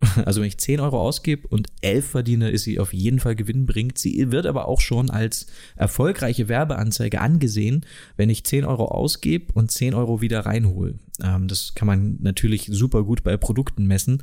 also 0.24 0.40
wenn 0.40 0.48
ich 0.48 0.58
10 0.58 0.80
Euro 0.80 1.00
ausgebe 1.00 1.46
und 1.48 1.68
11 1.82 2.06
verdiene, 2.06 2.50
ist 2.50 2.64
sie 2.64 2.78
auf 2.78 2.92
jeden 2.92 3.20
Fall 3.20 3.36
gewinnbringend. 3.36 3.98
Sie 3.98 4.32
wird 4.32 4.46
aber 4.46 4.66
auch 4.66 4.80
schon 4.80 5.10
als 5.10 5.46
erfolgreiche 5.76 6.48
Werbeanzeige 6.48 7.20
angesehen, 7.20 7.84
wenn 8.16 8.30
ich 8.30 8.44
10 8.44 8.64
Euro 8.64 8.86
ausgebe 8.86 9.52
und 9.52 9.70
10 9.70 9.94
Euro 9.94 10.20
wieder 10.20 10.40
reinhole. 10.40 10.94
Ähm, 11.22 11.48
das 11.48 11.74
kann 11.74 11.86
man 11.86 12.18
natürlich 12.20 12.68
super 12.72 13.04
gut 13.04 13.22
bei 13.22 13.36
Produkten 13.36 13.86
messen. 13.86 14.22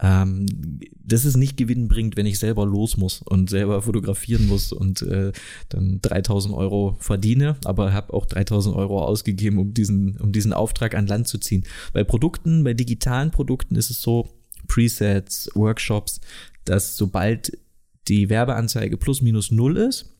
Ähm, 0.00 0.46
das 1.04 1.24
ist 1.24 1.36
nicht 1.36 1.56
gewinnbringend, 1.56 2.16
wenn 2.16 2.26
ich 2.26 2.38
selber 2.38 2.66
los 2.66 2.96
muss 2.96 3.22
und 3.22 3.48
selber 3.48 3.80
fotografieren 3.80 4.46
muss 4.46 4.72
und 4.72 5.02
äh, 5.02 5.32
dann 5.68 6.00
3000 6.02 6.54
Euro 6.54 6.96
verdiene, 6.98 7.56
aber 7.64 7.92
habe 7.92 8.12
auch 8.12 8.26
3000 8.26 8.74
Euro 8.74 9.02
ausgegeben, 9.04 9.58
um 9.58 9.72
diesen, 9.72 10.16
um 10.18 10.32
diesen 10.32 10.52
Auftrag 10.52 10.94
an 10.94 11.06
Land 11.06 11.28
zu 11.28 11.38
ziehen. 11.38 11.64
Bei 11.92 12.02
Produkten, 12.02 12.64
bei 12.64 12.74
digitalen 12.74 13.30
Produkten 13.30 13.76
ist 13.76 13.90
es 13.90 14.02
so, 14.02 14.28
Presets, 14.66 15.50
Workshops, 15.54 16.20
dass 16.64 16.96
sobald 16.96 17.58
die 18.08 18.28
Werbeanzeige 18.28 18.96
plus 18.96 19.22
minus 19.22 19.50
null 19.50 19.76
ist, 19.76 20.10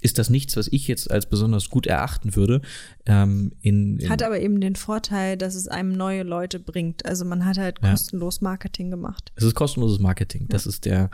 ist 0.00 0.18
das 0.18 0.30
nichts, 0.30 0.56
was 0.56 0.68
ich 0.68 0.86
jetzt 0.86 1.10
als 1.10 1.26
besonders 1.26 1.70
gut 1.70 1.86
erachten 1.86 2.36
würde. 2.36 2.60
Ähm, 3.06 3.52
in, 3.60 3.98
in 3.98 4.08
hat 4.08 4.22
aber 4.22 4.40
eben 4.40 4.60
den 4.60 4.76
Vorteil, 4.76 5.36
dass 5.36 5.54
es 5.54 5.66
einem 5.66 5.92
neue 5.92 6.22
Leute 6.22 6.60
bringt. 6.60 7.04
Also 7.04 7.24
man 7.24 7.44
hat 7.44 7.58
halt 7.58 7.80
kostenlos 7.80 8.40
Marketing 8.40 8.90
gemacht. 8.90 9.32
Es 9.34 9.44
ist 9.44 9.54
kostenloses 9.54 9.98
Marketing. 9.98 10.46
Das 10.48 10.64
ja. 10.64 10.68
ist 10.70 10.84
der 10.84 11.10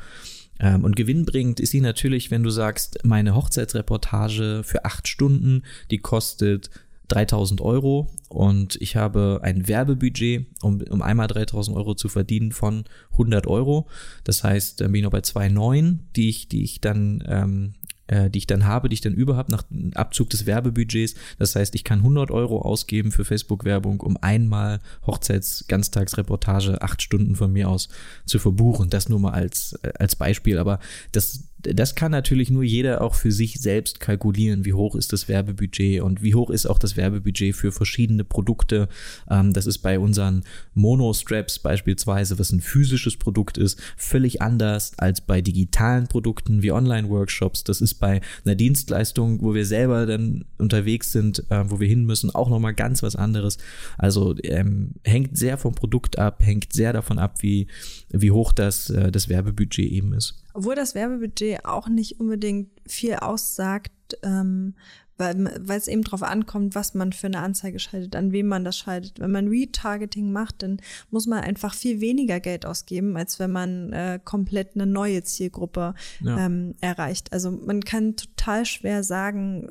ähm, 0.60 0.84
und 0.84 0.96
gewinnbringend 0.96 1.60
ist 1.60 1.70
sie 1.70 1.80
natürlich, 1.80 2.30
wenn 2.30 2.42
du 2.42 2.50
sagst, 2.50 2.98
meine 3.04 3.34
Hochzeitsreportage 3.34 4.62
für 4.64 4.84
acht 4.84 5.08
Stunden, 5.08 5.62
die 5.90 5.98
kostet 5.98 6.70
3000 7.08 7.60
Euro 7.60 8.10
und 8.28 8.76
ich 8.80 8.96
habe 8.96 9.40
ein 9.42 9.68
Werbebudget, 9.68 10.46
um, 10.62 10.80
um 10.90 11.02
einmal 11.02 11.26
3000 11.26 11.76
Euro 11.76 11.94
zu 11.94 12.08
verdienen 12.08 12.52
von 12.52 12.84
100 13.12 13.46
Euro. 13.46 13.86
Das 14.24 14.42
heißt, 14.42 14.80
dann 14.80 14.92
bin 14.92 15.00
ich 15.00 15.04
noch 15.04 15.10
bei 15.10 15.18
2,9, 15.18 15.98
die 16.16 16.28
ich, 16.28 16.48
die 16.48 16.64
ich 16.64 16.80
dann 16.80 17.22
ähm, 17.26 17.74
äh, 18.06 18.28
die 18.30 18.38
ich 18.38 18.46
dann 18.46 18.66
habe, 18.66 18.88
die 18.88 18.94
ich 18.94 19.00
dann 19.00 19.14
über 19.14 19.36
habe 19.36 19.50
nach 19.50 19.64
Abzug 19.94 20.30
des 20.30 20.46
Werbebudgets. 20.46 21.14
Das 21.38 21.56
heißt, 21.56 21.74
ich 21.74 21.84
kann 21.84 22.00
100 22.00 22.30
Euro 22.30 22.60
ausgeben 22.60 23.12
für 23.12 23.24
Facebook-Werbung, 23.24 24.00
um 24.00 24.18
einmal 24.18 24.80
Hochzeits-Ganztagsreportage 25.06 26.82
acht 26.82 27.00
Stunden 27.00 27.34
von 27.34 27.52
mir 27.52 27.68
aus 27.68 27.88
zu 28.26 28.38
verbuchen. 28.38 28.90
Das 28.90 29.08
nur 29.08 29.20
mal 29.20 29.32
als, 29.32 29.78
äh, 29.82 29.92
als 29.98 30.16
Beispiel. 30.16 30.58
Aber 30.58 30.80
das, 31.12 31.44
das 31.72 31.94
kann 31.94 32.12
natürlich 32.12 32.50
nur 32.50 32.62
jeder 32.62 33.00
auch 33.00 33.14
für 33.14 33.32
sich 33.32 33.60
selbst 33.60 34.00
kalkulieren, 34.00 34.64
wie 34.64 34.74
hoch 34.74 34.94
ist 34.94 35.12
das 35.12 35.28
Werbebudget 35.28 36.02
und 36.02 36.22
wie 36.22 36.34
hoch 36.34 36.50
ist 36.50 36.66
auch 36.66 36.78
das 36.78 36.96
Werbebudget 36.96 37.54
für 37.54 37.72
verschiedene 37.72 38.24
Produkte. 38.24 38.88
Ähm, 39.30 39.52
das 39.52 39.66
ist 39.66 39.78
bei 39.78 39.98
unseren 39.98 40.44
Monostraps 40.74 41.58
beispielsweise, 41.58 42.38
was 42.38 42.52
ein 42.52 42.60
physisches 42.60 43.16
Produkt 43.16 43.58
ist, 43.58 43.80
völlig 43.96 44.42
anders 44.42 44.92
als 44.98 45.20
bei 45.20 45.40
digitalen 45.40 46.06
Produkten 46.06 46.62
wie 46.62 46.72
Online-Workshops. 46.72 47.64
Das 47.64 47.80
ist 47.80 47.94
bei 47.94 48.20
einer 48.44 48.54
Dienstleistung, 48.54 49.40
wo 49.42 49.54
wir 49.54 49.64
selber 49.64 50.06
dann 50.06 50.44
unterwegs 50.58 51.12
sind, 51.12 51.50
äh, 51.50 51.70
wo 51.70 51.80
wir 51.80 51.88
hin 51.88 52.04
müssen, 52.04 52.34
auch 52.34 52.50
nochmal 52.50 52.74
ganz 52.74 53.02
was 53.02 53.16
anderes. 53.16 53.58
Also 53.96 54.34
ähm, 54.42 54.92
hängt 55.02 55.36
sehr 55.38 55.56
vom 55.58 55.74
Produkt 55.74 56.18
ab, 56.18 56.42
hängt 56.42 56.72
sehr 56.72 56.92
davon 56.92 57.18
ab, 57.18 57.42
wie, 57.42 57.68
wie 58.10 58.30
hoch 58.30 58.52
das, 58.52 58.90
äh, 58.90 59.10
das 59.10 59.28
Werbebudget 59.28 59.90
eben 59.90 60.12
ist. 60.12 60.43
Obwohl 60.54 60.74
das 60.74 60.94
Werbebudget 60.94 61.64
auch 61.64 61.88
nicht 61.88 62.20
unbedingt 62.20 62.70
viel 62.86 63.16
aussagt, 63.16 63.92
ähm, 64.22 64.74
weil, 65.16 65.48
es 65.68 65.88
eben 65.88 66.02
darauf 66.02 66.22
ankommt, 66.22 66.74
was 66.74 66.94
man 66.94 67.12
für 67.12 67.28
eine 67.28 67.38
Anzeige 67.38 67.78
schaltet, 67.78 68.16
an 68.16 68.32
wem 68.32 68.46
man 68.46 68.64
das 68.64 68.76
schaltet. 68.76 69.20
Wenn 69.20 69.30
man 69.30 69.48
Retargeting 69.48 70.32
macht, 70.32 70.62
dann 70.62 70.78
muss 71.10 71.26
man 71.26 71.40
einfach 71.40 71.74
viel 71.74 72.00
weniger 72.00 72.40
Geld 72.40 72.66
ausgeben, 72.66 73.16
als 73.16 73.38
wenn 73.38 73.52
man 73.52 73.92
äh, 73.92 74.18
komplett 74.24 74.74
eine 74.74 74.86
neue 74.86 75.22
Zielgruppe 75.22 75.94
ja. 76.20 76.46
ähm, 76.46 76.74
erreicht. 76.80 77.32
Also 77.32 77.50
man 77.50 77.82
kann 77.82 78.16
total 78.16 78.66
schwer 78.66 79.04
sagen, 79.04 79.70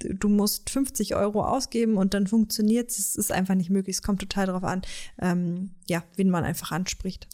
du 0.00 0.28
musst 0.28 0.70
50 0.70 1.14
Euro 1.14 1.44
ausgeben 1.44 1.96
und 1.96 2.14
dann 2.14 2.26
funktioniert 2.26 2.90
es. 2.90 2.98
Es 2.98 3.16
ist 3.16 3.32
einfach 3.32 3.54
nicht 3.54 3.70
möglich. 3.70 3.96
Es 3.96 4.02
kommt 4.02 4.20
total 4.20 4.46
darauf 4.46 4.64
an, 4.64 4.82
ähm, 5.20 5.70
ja, 5.88 6.02
wen 6.16 6.30
man 6.30 6.44
einfach 6.44 6.72
anspricht. 6.72 7.28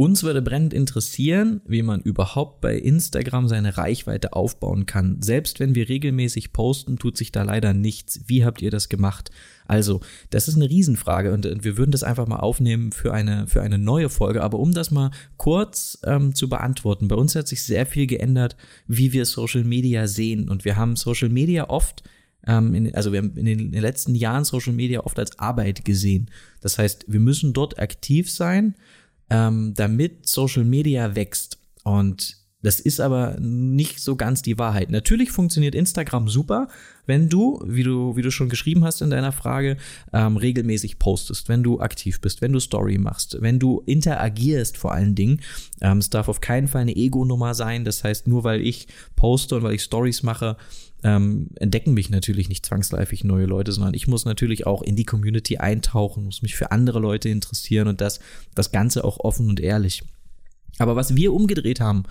Uns 0.00 0.22
würde 0.22 0.40
brennend 0.40 0.72
interessieren, 0.72 1.60
wie 1.66 1.82
man 1.82 2.00
überhaupt 2.00 2.62
bei 2.62 2.74
Instagram 2.74 3.48
seine 3.48 3.76
Reichweite 3.76 4.32
aufbauen 4.32 4.86
kann. 4.86 5.20
Selbst 5.20 5.60
wenn 5.60 5.74
wir 5.74 5.90
regelmäßig 5.90 6.54
posten, 6.54 6.96
tut 6.96 7.18
sich 7.18 7.32
da 7.32 7.42
leider 7.42 7.74
nichts. 7.74 8.22
Wie 8.24 8.42
habt 8.42 8.62
ihr 8.62 8.70
das 8.70 8.88
gemacht? 8.88 9.30
Also, 9.66 10.00
das 10.30 10.48
ist 10.48 10.56
eine 10.56 10.70
Riesenfrage 10.70 11.34
und, 11.34 11.44
wir 11.64 11.76
würden 11.76 11.90
das 11.90 12.02
einfach 12.02 12.26
mal 12.26 12.38
aufnehmen 12.38 12.92
für 12.92 13.12
eine, 13.12 13.46
für 13.46 13.60
eine 13.60 13.76
neue 13.76 14.08
Folge. 14.08 14.42
Aber 14.42 14.58
um 14.58 14.72
das 14.72 14.90
mal 14.90 15.10
kurz 15.36 15.98
ähm, 16.06 16.34
zu 16.34 16.48
beantworten, 16.48 17.08
bei 17.08 17.16
uns 17.16 17.34
hat 17.34 17.46
sich 17.46 17.62
sehr 17.62 17.84
viel 17.84 18.06
geändert, 18.06 18.56
wie 18.86 19.12
wir 19.12 19.26
Social 19.26 19.64
Media 19.64 20.06
sehen. 20.06 20.48
Und 20.48 20.64
wir 20.64 20.76
haben 20.76 20.96
Social 20.96 21.28
Media 21.28 21.68
oft 21.68 22.04
ähm, 22.46 22.74
in, 22.74 22.94
also 22.94 23.12
wir 23.12 23.18
haben 23.18 23.36
in 23.36 23.44
den, 23.44 23.72
letzten 23.72 24.14
Jahren 24.14 24.44
Social 24.44 24.72
Media 24.72 25.00
oft 25.00 25.18
als 25.18 25.38
Arbeit 25.38 25.84
gesehen. 25.84 26.30
Das 26.62 26.78
heißt, 26.78 27.04
wir 27.06 27.20
müssen 27.20 27.52
dort 27.52 27.78
aktiv 27.78 28.30
sein 28.30 28.74
ähm, 29.30 29.72
damit 29.74 30.28
Social 30.28 30.64
Media 30.64 31.14
wächst. 31.14 31.58
Und 31.84 32.40
das 32.62 32.78
ist 32.78 33.00
aber 33.00 33.38
nicht 33.40 34.00
so 34.00 34.16
ganz 34.16 34.42
die 34.42 34.58
Wahrheit. 34.58 34.90
Natürlich 34.90 35.30
funktioniert 35.30 35.74
Instagram 35.74 36.28
super, 36.28 36.68
wenn 37.06 37.28
du, 37.30 37.62
wie 37.66 37.82
du, 37.82 38.16
wie 38.16 38.22
du 38.22 38.30
schon 38.30 38.50
geschrieben 38.50 38.84
hast 38.84 39.00
in 39.00 39.10
deiner 39.10 39.32
Frage, 39.32 39.78
ähm, 40.12 40.36
regelmäßig 40.36 40.98
postest, 40.98 41.48
wenn 41.48 41.62
du 41.62 41.80
aktiv 41.80 42.20
bist, 42.20 42.42
wenn 42.42 42.52
du 42.52 42.60
Story 42.60 42.98
machst, 42.98 43.38
wenn 43.40 43.58
du 43.58 43.82
interagierst 43.86 44.76
vor 44.76 44.92
allen 44.92 45.14
Dingen. 45.14 45.40
Ähm, 45.80 45.98
es 45.98 46.10
darf 46.10 46.28
auf 46.28 46.42
keinen 46.42 46.68
Fall 46.68 46.82
eine 46.82 46.96
Ego-Nummer 46.96 47.54
sein. 47.54 47.84
Das 47.84 48.04
heißt, 48.04 48.28
nur 48.28 48.44
weil 48.44 48.60
ich 48.60 48.88
poste 49.16 49.56
und 49.56 49.62
weil 49.62 49.74
ich 49.74 49.82
Stories 49.82 50.22
mache, 50.22 50.56
ähm, 51.02 51.48
entdecken 51.56 51.94
mich 51.94 52.10
natürlich 52.10 52.48
nicht 52.48 52.66
zwangsläufig 52.66 53.24
neue 53.24 53.46
Leute, 53.46 53.72
sondern 53.72 53.94
ich 53.94 54.06
muss 54.06 54.24
natürlich 54.24 54.66
auch 54.66 54.82
in 54.82 54.96
die 54.96 55.04
Community 55.04 55.58
eintauchen, 55.58 56.24
muss 56.24 56.42
mich 56.42 56.54
für 56.54 56.70
andere 56.70 56.98
Leute 56.98 57.28
interessieren 57.28 57.88
und 57.88 58.00
das, 58.00 58.20
das 58.54 58.72
Ganze 58.72 59.04
auch 59.04 59.18
offen 59.18 59.48
und 59.48 59.60
ehrlich. 59.60 60.02
Aber 60.78 60.96
was 60.96 61.16
wir 61.16 61.32
umgedreht 61.32 61.80
haben, 61.80 62.04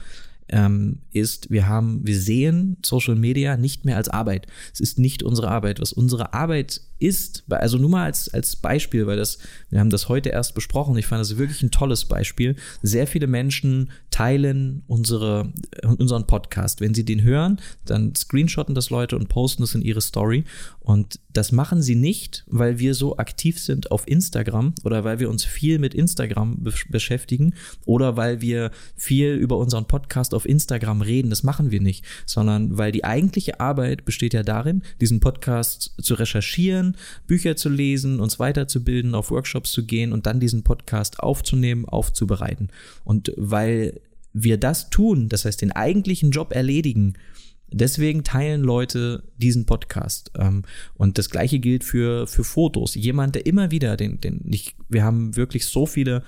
ähm, 0.49 0.99
ist, 1.11 1.49
wir 1.51 1.67
haben, 1.67 2.05
wir 2.05 2.19
sehen 2.19 2.77
Social 2.83 3.15
Media 3.15 3.57
nicht 3.57 3.85
mehr 3.85 3.97
als 3.97 4.09
Arbeit. 4.09 4.47
Es 4.73 4.79
ist 4.79 4.99
nicht 4.99 5.23
unsere 5.23 5.49
Arbeit. 5.49 5.79
Was 5.79 5.93
unsere 5.93 6.33
Arbeit 6.33 6.81
ist, 6.99 7.43
also 7.49 7.77
nur 7.77 7.89
mal 7.89 8.05
als, 8.05 8.29
als 8.33 8.55
Beispiel, 8.55 9.07
weil 9.07 9.17
das, 9.17 9.39
wir 9.69 9.79
haben 9.79 9.89
das 9.89 10.09
heute 10.09 10.29
erst 10.29 10.55
besprochen, 10.55 10.97
ich 10.97 11.05
fand 11.05 11.21
das 11.21 11.37
wirklich 11.37 11.61
ein 11.63 11.71
tolles 11.71 12.05
Beispiel. 12.05 12.55
Sehr 12.81 13.07
viele 13.07 13.27
Menschen 13.27 13.91
teilen 14.11 14.83
unsere, 14.87 15.53
unseren 15.83 16.27
Podcast. 16.27 16.81
Wenn 16.81 16.93
sie 16.93 17.05
den 17.05 17.23
hören, 17.23 17.59
dann 17.85 18.13
screenshotten 18.15 18.75
das 18.75 18.89
Leute 18.89 19.15
und 19.15 19.29
posten 19.29 19.63
es 19.63 19.75
in 19.75 19.81
ihre 19.81 20.01
Story. 20.01 20.43
Und 20.79 21.19
das 21.31 21.51
machen 21.51 21.81
sie 21.81 21.95
nicht, 21.95 22.43
weil 22.47 22.79
wir 22.79 22.95
so 22.95 23.17
aktiv 23.17 23.59
sind 23.59 23.91
auf 23.91 24.07
Instagram 24.07 24.73
oder 24.83 25.03
weil 25.03 25.19
wir 25.19 25.29
uns 25.29 25.45
viel 25.45 25.79
mit 25.79 25.93
Instagram 25.93 26.63
be 26.63 26.73
beschäftigen 26.89 27.53
oder 27.85 28.17
weil 28.17 28.41
wir 28.41 28.71
viel 28.95 29.33
über 29.35 29.57
unseren 29.57 29.85
Podcast 29.85 30.33
auf 30.33 30.47
Instagram 30.47 31.01
reden. 31.01 31.29
Das 31.29 31.43
machen 31.43 31.71
wir 31.71 31.81
nicht, 31.81 32.03
sondern 32.25 32.77
weil 32.77 32.91
die 32.91 33.03
eigentliche 33.03 33.59
Arbeit 33.59 34.05
besteht 34.05 34.33
ja 34.33 34.43
darin, 34.43 34.81
diesen 34.99 35.19
Podcast 35.19 35.93
zu 36.01 36.15
recherchieren, 36.15 36.88
Bücher 37.27 37.55
zu 37.55 37.69
lesen, 37.69 38.19
uns 38.19 38.39
weiterzubilden, 38.39 39.15
auf 39.15 39.31
Workshops 39.31 39.71
zu 39.71 39.85
gehen 39.85 40.13
und 40.13 40.25
dann 40.25 40.39
diesen 40.39 40.63
Podcast 40.63 41.19
aufzunehmen, 41.19 41.85
aufzubereiten. 41.85 42.69
Und 43.03 43.33
weil 43.37 44.01
wir 44.33 44.57
das 44.57 44.89
tun, 44.89 45.29
das 45.29 45.45
heißt 45.45 45.61
den 45.61 45.71
eigentlichen 45.71 46.31
Job 46.31 46.53
erledigen, 46.53 47.15
Deswegen 47.71 48.23
teilen 48.23 48.61
Leute 48.61 49.23
diesen 49.37 49.65
Podcast. 49.65 50.31
Ähm, 50.35 50.63
und 50.95 51.17
das 51.17 51.29
gleiche 51.29 51.59
gilt 51.59 51.83
für, 51.83 52.25
für 52.27 52.43
Fotos. 52.43 52.95
Jemand, 52.95 53.35
der 53.35 53.45
immer 53.45 53.71
wieder 53.71 53.95
den, 53.95 54.19
den, 54.19 54.41
ich, 54.49 54.75
wir 54.89 55.03
haben 55.03 55.35
wirklich 55.35 55.67
so 55.67 55.85
viele 55.85 56.23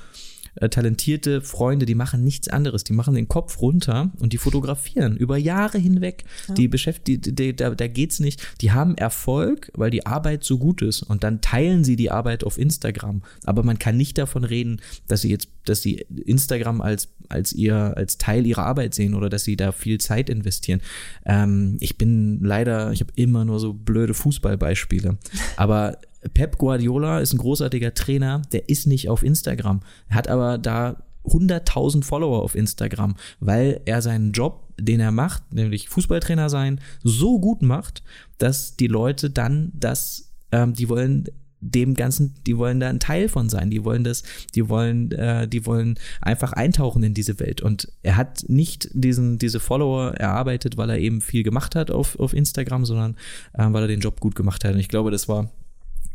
äh, 0.55 0.69
talentierte 0.69 1.41
Freunde, 1.41 1.85
die 1.85 1.95
machen 1.95 2.23
nichts 2.23 2.47
anderes. 2.49 2.83
Die 2.83 2.93
machen 2.93 3.15
den 3.15 3.27
Kopf 3.27 3.61
runter 3.61 4.11
und 4.19 4.33
die 4.33 4.37
fotografieren 4.37 5.15
über 5.17 5.37
Jahre 5.37 5.77
hinweg. 5.77 6.25
Ja. 6.47 6.53
Die 6.55 6.67
beschäftigen, 6.67 7.35
die, 7.35 7.55
da, 7.55 7.69
da 7.71 7.87
geht's 7.87 8.19
nicht. 8.19 8.45
Die 8.61 8.71
haben 8.71 8.95
Erfolg, 8.95 9.71
weil 9.75 9.91
die 9.91 10.05
Arbeit 10.05 10.43
so 10.43 10.57
gut 10.57 10.81
ist 10.81 11.03
und 11.03 11.23
dann 11.23 11.41
teilen 11.41 11.83
sie 11.83 11.95
die 11.95 12.11
Arbeit 12.11 12.43
auf 12.43 12.57
Instagram. 12.57 13.21
Aber 13.45 13.63
man 13.63 13.79
kann 13.79 13.97
nicht 13.97 14.17
davon 14.17 14.43
reden, 14.43 14.81
dass 15.07 15.21
sie 15.21 15.29
jetzt, 15.29 15.49
dass 15.65 15.81
sie 15.81 16.05
Instagram 16.25 16.81
als 16.81 17.09
als 17.29 17.53
ihr 17.53 17.95
als 17.95 18.17
Teil 18.17 18.45
ihrer 18.45 18.65
Arbeit 18.65 18.93
sehen 18.93 19.13
oder 19.13 19.29
dass 19.29 19.43
sie 19.43 19.55
da 19.55 19.71
viel 19.71 19.99
Zeit 19.99 20.29
investieren. 20.29 20.81
Ähm, 21.25 21.77
ich 21.79 21.97
bin 21.97 22.43
leider, 22.43 22.91
ich 22.91 22.99
habe 22.99 23.13
immer 23.15 23.45
nur 23.45 23.59
so 23.59 23.73
blöde 23.73 24.13
Fußballbeispiele. 24.13 25.17
Aber 25.55 25.97
Pep 26.33 26.57
Guardiola 26.57 27.19
ist 27.19 27.33
ein 27.33 27.39
großartiger 27.39 27.93
Trainer, 27.93 28.41
der 28.51 28.69
ist 28.69 28.85
nicht 28.85 29.09
auf 29.09 29.23
Instagram, 29.23 29.81
hat 30.09 30.27
aber 30.27 30.57
da 30.57 31.03
100.000 31.25 32.03
Follower 32.03 32.41
auf 32.41 32.55
Instagram, 32.55 33.15
weil 33.39 33.81
er 33.85 34.01
seinen 34.01 34.31
Job, 34.31 34.73
den 34.79 34.99
er 34.99 35.11
macht, 35.11 35.53
nämlich 35.53 35.89
Fußballtrainer 35.89 36.49
sein, 36.49 36.79
so 37.03 37.39
gut 37.39 37.61
macht, 37.61 38.03
dass 38.37 38.75
die 38.75 38.87
Leute 38.87 39.29
dann 39.29 39.71
das, 39.73 40.31
ähm, 40.51 40.73
die 40.73 40.89
wollen 40.89 41.25
dem 41.61 41.93
Ganzen, 41.93 42.33
die 42.45 42.57
wollen 42.57 42.79
da 42.79 42.89
ein 42.89 42.99
Teil 42.99 43.29
von 43.29 43.49
sein, 43.49 43.69
die 43.69 43.83
wollen 43.83 44.03
das, 44.03 44.23
die 44.55 44.67
wollen, 44.67 45.11
äh, 45.11 45.47
die 45.47 45.65
wollen 45.65 45.97
einfach 46.19 46.53
eintauchen 46.53 47.03
in 47.03 47.13
diese 47.13 47.39
Welt. 47.39 47.61
Und 47.61 47.91
er 48.03 48.17
hat 48.17 48.43
nicht 48.47 48.89
diesen, 48.93 49.37
diese 49.37 49.59
Follower 49.59 50.13
erarbeitet, 50.15 50.77
weil 50.77 50.89
er 50.89 50.97
eben 50.97 51.21
viel 51.21 51.43
gemacht 51.43 51.75
hat 51.75 51.91
auf, 51.91 52.19
auf 52.19 52.33
Instagram, 52.33 52.85
sondern 52.85 53.15
äh, 53.53 53.67
weil 53.69 53.83
er 53.83 53.87
den 53.87 54.01
Job 54.01 54.19
gut 54.19 54.35
gemacht 54.35 54.65
hat. 54.65 54.73
Und 54.73 54.79
ich 54.79 54.89
glaube, 54.89 55.11
das 55.11 55.29
war 55.29 55.49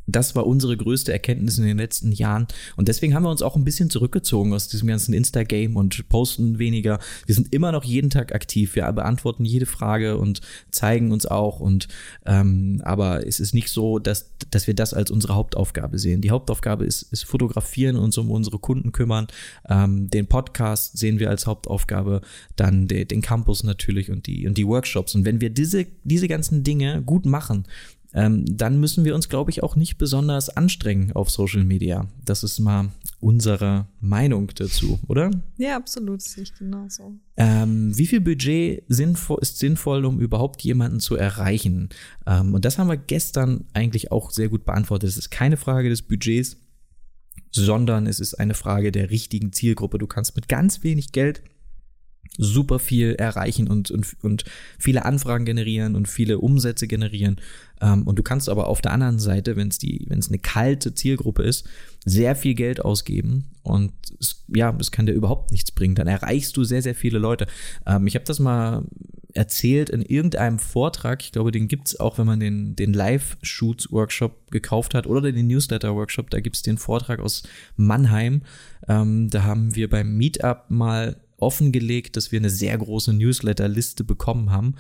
das 0.06 0.34
war 0.36 0.46
unsere 0.46 0.76
größte 0.76 1.12
Erkenntnis 1.12 1.58
in 1.58 1.64
den 1.64 1.78
letzten 1.78 2.12
Jahren. 2.12 2.46
Und 2.76 2.88
deswegen 2.88 3.14
haben 3.14 3.24
wir 3.24 3.30
uns 3.30 3.42
auch 3.42 3.56
ein 3.56 3.64
bisschen 3.64 3.90
zurückgezogen 3.90 4.52
aus 4.54 4.68
diesem 4.68 4.88
ganzen 4.88 5.12
Insta-Game 5.12 5.76
und 5.76 6.08
posten 6.08 6.58
weniger. 6.58 6.98
Wir 7.26 7.34
sind 7.34 7.52
immer 7.52 7.72
noch 7.72 7.84
jeden 7.84 8.10
Tag 8.10 8.34
aktiv. 8.34 8.76
Wir 8.76 8.90
beantworten 8.92 9.44
jede 9.44 9.66
Frage 9.66 10.16
und 10.16 10.40
zeigen 10.70 11.10
uns 11.10 11.26
auch. 11.26 11.60
Und 11.60 11.88
ähm, 12.24 12.80
aber 12.84 13.26
es 13.26 13.40
ist 13.40 13.52
nicht 13.52 13.70
so, 13.70 13.98
dass, 13.98 14.30
dass 14.50 14.66
wir 14.66 14.74
das 14.74 14.94
als 14.94 15.10
unsere 15.10 15.34
Hauptaufgabe 15.34 15.98
sehen. 15.98 16.20
Die 16.20 16.30
Hauptaufgabe 16.30 16.84
ist, 16.84 17.02
ist 17.12 17.24
fotografieren, 17.24 17.96
uns 17.96 18.16
um 18.16 18.30
unsere 18.30 18.58
Kunden 18.58 18.92
kümmern. 18.92 19.26
Ähm, 19.68 20.08
den 20.08 20.26
Podcast 20.28 20.98
sehen 20.98 21.18
wir 21.18 21.30
als 21.30 21.46
Hauptaufgabe, 21.46 22.20
dann 22.54 22.86
de, 22.86 23.04
den 23.04 23.22
Campus 23.22 23.64
natürlich 23.64 24.10
und 24.10 24.26
die, 24.26 24.46
und 24.46 24.56
die 24.56 24.66
Workshops. 24.66 25.14
Und 25.14 25.24
wenn 25.24 25.40
wir 25.40 25.50
diese, 25.50 25.86
diese 26.04 26.28
ganzen 26.28 26.62
Dinge 26.62 27.02
gut 27.02 27.26
machen, 27.26 27.64
ähm, 28.12 28.44
dann 28.46 28.80
müssen 28.80 29.04
wir 29.04 29.14
uns, 29.14 29.28
glaube 29.28 29.50
ich, 29.50 29.62
auch 29.62 29.76
nicht 29.76 29.98
besonders 29.98 30.48
anstrengen 30.48 31.12
auf 31.12 31.30
Social 31.30 31.64
Media. 31.64 32.08
Das 32.24 32.42
ist 32.42 32.58
mal 32.58 32.90
unsere 33.20 33.86
Meinung 34.00 34.50
dazu, 34.54 34.98
oder? 35.08 35.30
Ja, 35.58 35.76
absolut, 35.76 36.22
sehe 36.22 36.44
ich 36.44 36.54
genauso. 36.54 37.14
Ähm, 37.36 37.96
wie 37.96 38.06
viel 38.06 38.20
Budget 38.20 38.84
sinnvoll, 38.88 39.38
ist 39.42 39.58
sinnvoll, 39.58 40.04
um 40.04 40.20
überhaupt 40.20 40.62
jemanden 40.62 41.00
zu 41.00 41.16
erreichen? 41.16 41.90
Ähm, 42.26 42.54
und 42.54 42.64
das 42.64 42.78
haben 42.78 42.88
wir 42.88 42.96
gestern 42.96 43.64
eigentlich 43.74 44.12
auch 44.12 44.30
sehr 44.30 44.48
gut 44.48 44.64
beantwortet. 44.64 45.10
Es 45.10 45.16
ist 45.16 45.30
keine 45.30 45.56
Frage 45.56 45.88
des 45.88 46.02
Budgets, 46.02 46.56
sondern 47.50 48.06
es 48.06 48.20
ist 48.20 48.34
eine 48.34 48.54
Frage 48.54 48.92
der 48.92 49.10
richtigen 49.10 49.52
Zielgruppe. 49.52 49.98
Du 49.98 50.06
kannst 50.06 50.36
mit 50.36 50.48
ganz 50.48 50.82
wenig 50.82 51.12
Geld 51.12 51.42
super 52.36 52.78
viel 52.78 53.14
erreichen 53.14 53.68
und, 53.68 53.90
und, 53.90 54.16
und 54.22 54.44
viele 54.78 55.04
Anfragen 55.04 55.44
generieren 55.44 55.94
und 55.96 56.08
viele 56.08 56.38
Umsätze 56.38 56.86
generieren. 56.86 57.40
Ähm, 57.80 58.06
und 58.06 58.18
du 58.18 58.22
kannst 58.22 58.48
aber 58.48 58.66
auf 58.66 58.80
der 58.80 58.92
anderen 58.92 59.18
Seite, 59.18 59.56
wenn 59.56 59.68
es 59.68 59.78
die, 59.78 60.06
wenn 60.08 60.18
es 60.18 60.28
eine 60.28 60.38
kalte 60.38 60.94
Zielgruppe 60.94 61.42
ist, 61.42 61.66
sehr 62.04 62.36
viel 62.36 62.54
Geld 62.54 62.84
ausgeben 62.84 63.46
und 63.62 63.92
es, 64.20 64.44
ja, 64.48 64.74
es 64.80 64.90
kann 64.90 65.06
dir 65.06 65.12
überhaupt 65.12 65.50
nichts 65.50 65.72
bringen. 65.72 65.94
Dann 65.94 66.06
erreichst 66.06 66.56
du 66.56 66.64
sehr, 66.64 66.82
sehr 66.82 66.94
viele 66.94 67.18
Leute. 67.18 67.46
Ähm, 67.86 68.06
ich 68.06 68.14
habe 68.14 68.24
das 68.24 68.38
mal 68.38 68.84
erzählt 69.36 69.90
in 69.90 70.02
irgendeinem 70.02 70.58
Vortrag. 70.58 71.22
Ich 71.22 71.32
glaube, 71.32 71.52
den 71.52 71.68
gibt's 71.68 72.00
auch, 72.00 72.18
wenn 72.18 72.26
man 72.26 72.40
den, 72.40 72.74
den 72.74 72.92
Live-Shoots-Workshop 72.92 74.50
gekauft 74.50 74.94
hat 74.94 75.06
oder 75.06 75.30
den 75.30 75.46
Newsletter-Workshop. 75.46 76.30
Da 76.30 76.40
gibt's 76.40 76.62
den 76.62 76.78
Vortrag 76.78 77.20
aus 77.20 77.42
Mannheim. 77.76 78.42
Ähm, 78.88 79.28
da 79.28 79.42
haben 79.42 79.74
wir 79.74 79.90
beim 79.90 80.16
Meetup 80.16 80.64
mal 80.70 81.16
offengelegt, 81.38 82.16
dass 82.16 82.32
wir 82.32 82.38
eine 82.38 82.50
sehr 82.50 82.76
große 82.76 83.12
Newsletter-Liste 83.12 84.04
bekommen 84.04 84.50
haben 84.50 84.74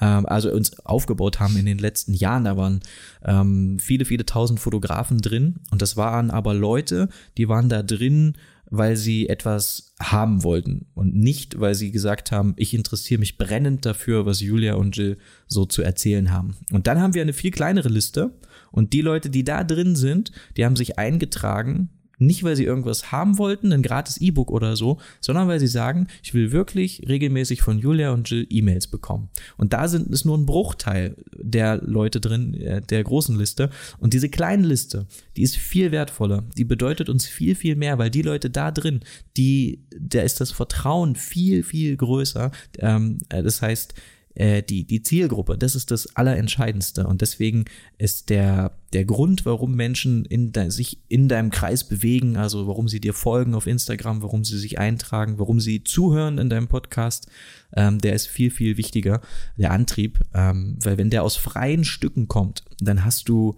ähm, 0.00 0.26
also 0.26 0.52
uns 0.52 0.78
aufgebaut 0.80 1.40
haben 1.40 1.56
in 1.56 1.66
den 1.66 1.78
letzten 1.78 2.12
Jahren. 2.12 2.44
Da 2.44 2.56
waren 2.56 2.80
ähm, 3.24 3.78
viele, 3.78 4.04
viele 4.04 4.26
tausend 4.26 4.60
Fotografen 4.60 5.18
drin 5.18 5.56
und 5.70 5.82
das 5.82 5.96
waren 5.96 6.30
aber 6.30 6.54
Leute, 6.54 7.08
die 7.36 7.48
waren 7.48 7.68
da 7.68 7.82
drin, 7.82 8.34
weil 8.68 8.96
sie 8.96 9.28
etwas 9.28 9.94
haben 10.00 10.42
wollten 10.42 10.86
und 10.94 11.14
nicht, 11.14 11.60
weil 11.60 11.74
sie 11.74 11.92
gesagt 11.92 12.32
haben, 12.32 12.54
ich 12.56 12.74
interessiere 12.74 13.20
mich 13.20 13.38
brennend 13.38 13.86
dafür, 13.86 14.26
was 14.26 14.40
Julia 14.40 14.74
und 14.74 14.96
Jill 14.96 15.18
so 15.46 15.66
zu 15.66 15.82
erzählen 15.82 16.32
haben. 16.32 16.56
Und 16.72 16.88
dann 16.88 17.00
haben 17.00 17.14
wir 17.14 17.22
eine 17.22 17.32
viel 17.32 17.52
kleinere 17.52 17.88
Liste 17.88 18.32
und 18.72 18.92
die 18.92 19.02
Leute, 19.02 19.30
die 19.30 19.44
da 19.44 19.62
drin 19.62 19.94
sind, 19.94 20.32
die 20.56 20.64
haben 20.64 20.76
sich 20.76 20.98
eingetragen 20.98 21.90
nicht, 22.18 22.44
weil 22.44 22.56
sie 22.56 22.64
irgendwas 22.64 23.12
haben 23.12 23.38
wollten, 23.38 23.72
ein 23.72 23.82
gratis 23.82 24.16
E-Book 24.18 24.50
oder 24.50 24.76
so, 24.76 24.98
sondern 25.20 25.48
weil 25.48 25.60
sie 25.60 25.66
sagen, 25.66 26.06
ich 26.22 26.34
will 26.34 26.52
wirklich 26.52 27.02
regelmäßig 27.06 27.62
von 27.62 27.78
Julia 27.78 28.12
und 28.12 28.28
Jill 28.30 28.46
E-Mails 28.48 28.86
bekommen. 28.86 29.28
Und 29.56 29.72
da 29.72 29.88
sind 29.88 30.12
es 30.12 30.24
nur 30.24 30.38
ein 30.38 30.46
Bruchteil 30.46 31.16
der 31.36 31.78
Leute 31.82 32.20
drin, 32.20 32.54
äh, 32.54 32.80
der 32.80 33.04
großen 33.04 33.36
Liste. 33.36 33.70
Und 33.98 34.14
diese 34.14 34.28
kleine 34.28 34.66
Liste, 34.66 35.06
die 35.36 35.42
ist 35.42 35.56
viel 35.56 35.92
wertvoller. 35.92 36.44
Die 36.56 36.64
bedeutet 36.64 37.08
uns 37.08 37.26
viel, 37.26 37.54
viel 37.54 37.76
mehr, 37.76 37.98
weil 37.98 38.10
die 38.10 38.22
Leute 38.22 38.50
da 38.50 38.70
drin, 38.70 39.00
die, 39.36 39.84
da 39.98 40.22
ist 40.22 40.40
das 40.40 40.50
Vertrauen 40.50 41.16
viel, 41.16 41.62
viel 41.62 41.96
größer. 41.96 42.50
Ähm, 42.78 43.18
äh, 43.28 43.42
das 43.42 43.60
heißt, 43.60 43.94
äh, 44.36 44.62
die, 44.62 44.84
die 44.84 45.02
Zielgruppe, 45.02 45.58
das 45.58 45.74
ist 45.74 45.90
das 45.90 46.14
Allerentscheidendste. 46.14 47.06
Und 47.06 47.22
deswegen 47.22 47.64
ist 47.98 48.28
der, 48.30 48.72
der 48.92 49.04
Grund, 49.04 49.46
warum 49.46 49.74
Menschen 49.74 50.24
in 50.26 50.52
de, 50.52 50.70
sich 50.70 50.98
in 51.08 51.28
deinem 51.28 51.50
Kreis 51.50 51.84
bewegen, 51.84 52.36
also 52.36 52.66
warum 52.66 52.86
sie 52.86 53.00
dir 53.00 53.14
folgen 53.14 53.54
auf 53.54 53.66
Instagram, 53.66 54.22
warum 54.22 54.44
sie 54.44 54.58
sich 54.58 54.78
eintragen, 54.78 55.38
warum 55.38 55.58
sie 55.58 55.82
zuhören 55.84 56.38
in 56.38 56.50
deinem 56.50 56.68
Podcast, 56.68 57.28
ähm, 57.74 57.98
der 57.98 58.12
ist 58.12 58.28
viel, 58.28 58.50
viel 58.50 58.76
wichtiger, 58.76 59.22
der 59.56 59.72
Antrieb. 59.72 60.20
Ähm, 60.34 60.76
weil 60.82 60.98
wenn 60.98 61.10
der 61.10 61.22
aus 61.22 61.36
freien 61.36 61.84
Stücken 61.84 62.28
kommt, 62.28 62.62
dann 62.80 63.04
hast 63.04 63.28
du 63.28 63.56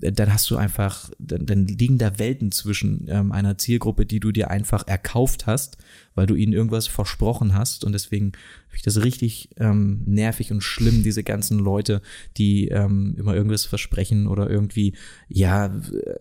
dann 0.00 0.32
hast 0.32 0.48
du 0.50 0.56
einfach, 0.56 1.10
dann, 1.18 1.44
dann 1.46 1.66
liegen 1.66 1.98
da 1.98 2.18
Welten 2.18 2.52
zwischen 2.52 3.06
ähm, 3.08 3.32
einer 3.32 3.58
Zielgruppe, 3.58 4.06
die 4.06 4.20
du 4.20 4.30
dir 4.30 4.48
einfach 4.50 4.86
erkauft 4.86 5.46
hast, 5.46 5.76
weil 6.14 6.26
du 6.26 6.36
ihnen 6.36 6.52
irgendwas 6.52 6.86
versprochen 6.86 7.54
hast. 7.54 7.84
Und 7.84 7.92
deswegen 7.92 8.32
finde 8.68 8.76
ich 8.76 8.82
das 8.82 9.02
richtig 9.02 9.50
ähm, 9.56 10.02
nervig 10.06 10.52
und 10.52 10.62
schlimm, 10.62 11.02
diese 11.02 11.24
ganzen 11.24 11.58
Leute, 11.58 12.00
die 12.36 12.68
ähm, 12.68 13.16
immer 13.18 13.34
irgendwas 13.34 13.64
versprechen 13.64 14.28
oder 14.28 14.48
irgendwie, 14.48 14.94
ja, 15.28 15.74